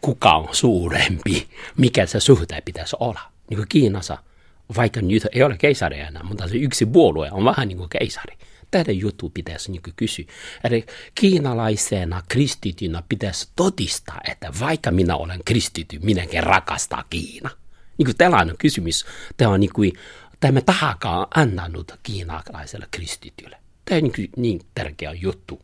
Kuka 0.00 0.32
on 0.32 0.48
suurempi? 0.52 1.48
Mikä 1.76 2.06
se 2.06 2.20
suhde 2.20 2.62
pitäisi 2.64 2.96
olla? 3.00 3.20
Niin 3.50 3.58
kuin 3.58 3.68
Kiinassa 3.68 4.18
vaikka 4.76 5.00
nyt 5.00 5.26
ei 5.32 5.42
ole 5.42 5.56
keisari 5.56 6.00
enää, 6.00 6.22
mutta 6.22 6.48
se 6.48 6.56
yksi 6.56 6.86
puolue 6.86 7.30
on 7.32 7.44
vähän 7.44 7.68
niin 7.68 7.78
kuin 7.78 7.88
keisari. 7.88 8.36
Tätä 8.70 8.92
juttu 8.92 9.30
pitäisi 9.30 9.72
niin 9.72 9.82
kysyä. 9.96 10.24
Eli 10.64 10.86
kiinalaisena 11.14 12.22
kristitynä 12.28 13.02
pitäisi 13.08 13.48
todistaa, 13.56 14.20
että 14.30 14.52
vaikka 14.60 14.90
minä 14.90 15.16
olen 15.16 15.40
kristity, 15.44 15.98
minäkin 16.02 16.42
rakastaa 16.42 17.04
Kiina. 17.10 17.50
Niin 17.98 18.06
kuin 18.06 18.16
tällainen 18.16 18.56
kysymys, 18.58 19.06
tämä 19.36 19.50
on 19.50 19.60
niin 19.60 19.72
kuin, 19.72 19.92
tämä 20.40 20.60
tahakaan 20.60 21.26
annanut 21.34 21.92
kiinalaiselle 22.02 22.86
kristitylle. 22.90 23.56
Tämä 23.84 24.00
on 24.04 24.10
niin, 24.16 24.30
niin 24.36 24.60
tärkeä 24.74 25.12
juttu. 25.12 25.60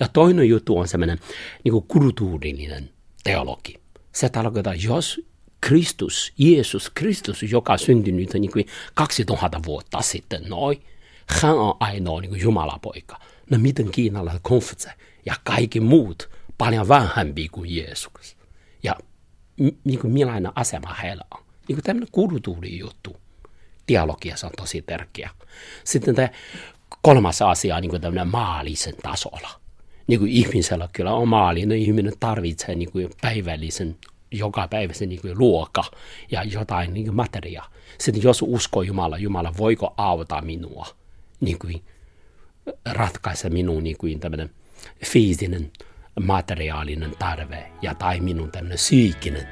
Ja 0.00 0.08
toinen 0.08 0.48
juttu 0.48 0.78
on 0.78 0.88
semmoinen 0.88 1.18
niin 1.64 1.82
kulttuurillinen 1.88 2.90
teologi. 3.24 3.80
Se 4.12 4.28
tarkoittaa, 4.28 4.74
jos 4.74 5.20
Kristus, 5.66 6.32
Jeesus 6.38 6.90
Kristus, 6.94 7.42
joka 7.42 7.78
syntynyt 7.78 8.34
niin 8.34 8.52
kuin 8.52 8.66
2000 8.94 9.60
vuotta 9.66 10.02
sitten, 10.02 10.42
noin. 10.48 10.82
Hän 11.26 11.58
on 11.58 11.74
ainoa 11.80 12.20
niin 12.20 12.40
Jumalapoika. 12.40 13.20
No 13.50 13.58
miten 13.58 13.90
Kiinalla 13.90 14.32
konfutse 14.42 14.90
ja 15.24 15.34
kaikki 15.44 15.80
muut 15.80 16.30
paljon 16.58 16.88
vähempi 16.88 17.48
kuin 17.48 17.76
Jeesus. 17.76 18.36
Ja 18.82 18.94
niin 19.84 19.98
kuin 20.00 20.12
millainen 20.12 20.52
asema 20.54 20.94
heillä 20.94 21.24
on. 21.34 21.42
Niin 21.68 21.76
kuin 21.76 21.84
tämmöinen 21.84 22.08
kulttuurijuttu. 22.12 23.16
Dialogiassa 23.88 24.46
on 24.46 24.52
tosi 24.56 24.82
tärkeä. 24.82 25.30
Sitten 25.84 26.14
tämä 26.14 26.28
kolmas 27.02 27.42
asia 27.42 27.76
on 27.76 27.82
niin 27.82 28.00
tämmöinen 28.00 28.28
maallisen 28.28 28.96
tasolla. 29.02 29.60
Niin 30.06 30.20
kuin 30.20 30.32
ihmisellä 30.32 30.88
kyllä 30.92 31.12
on 31.12 31.28
maallinen, 31.28 31.78
ihminen 31.78 32.12
tarvitsee 32.20 32.74
niin 32.74 32.92
kuin 32.92 33.10
päivällisen 33.22 33.96
joka 34.38 34.68
päivä 34.68 34.92
se 34.92 35.06
niin 35.06 35.20
kuin 35.20 35.38
luokka 35.38 35.84
ja 36.30 36.42
jotain 36.42 36.94
niin 36.94 37.06
kuin 37.06 37.16
materia. 37.16 37.62
Sitten 37.98 38.22
jos 38.22 38.42
uskoo 38.42 38.82
Jumala, 38.82 39.18
Jumala 39.18 39.52
voiko 39.58 39.94
auttaa 39.96 40.42
minua, 40.42 40.86
niin 41.40 41.58
kuin 41.58 41.84
ratkaista 42.92 43.50
minun 43.50 43.82
niin 43.82 43.96
kuin 43.96 44.20
tämmöinen 44.20 44.50
fyysinen, 45.04 45.72
materiaalinen 46.20 47.12
tarve 47.18 47.72
ja 47.82 47.94
tai 47.94 48.20
minun 48.20 48.52
tämmöinen 48.52 48.76
psyykkinen 48.76 49.48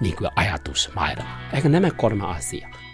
niin 0.00 0.16
kuin 0.16 0.30
ajatusmaailma. 0.36 1.38
Eikä 1.52 1.68
nämä 1.68 1.90
kolme 1.90 2.26
asiaa. 2.26 2.85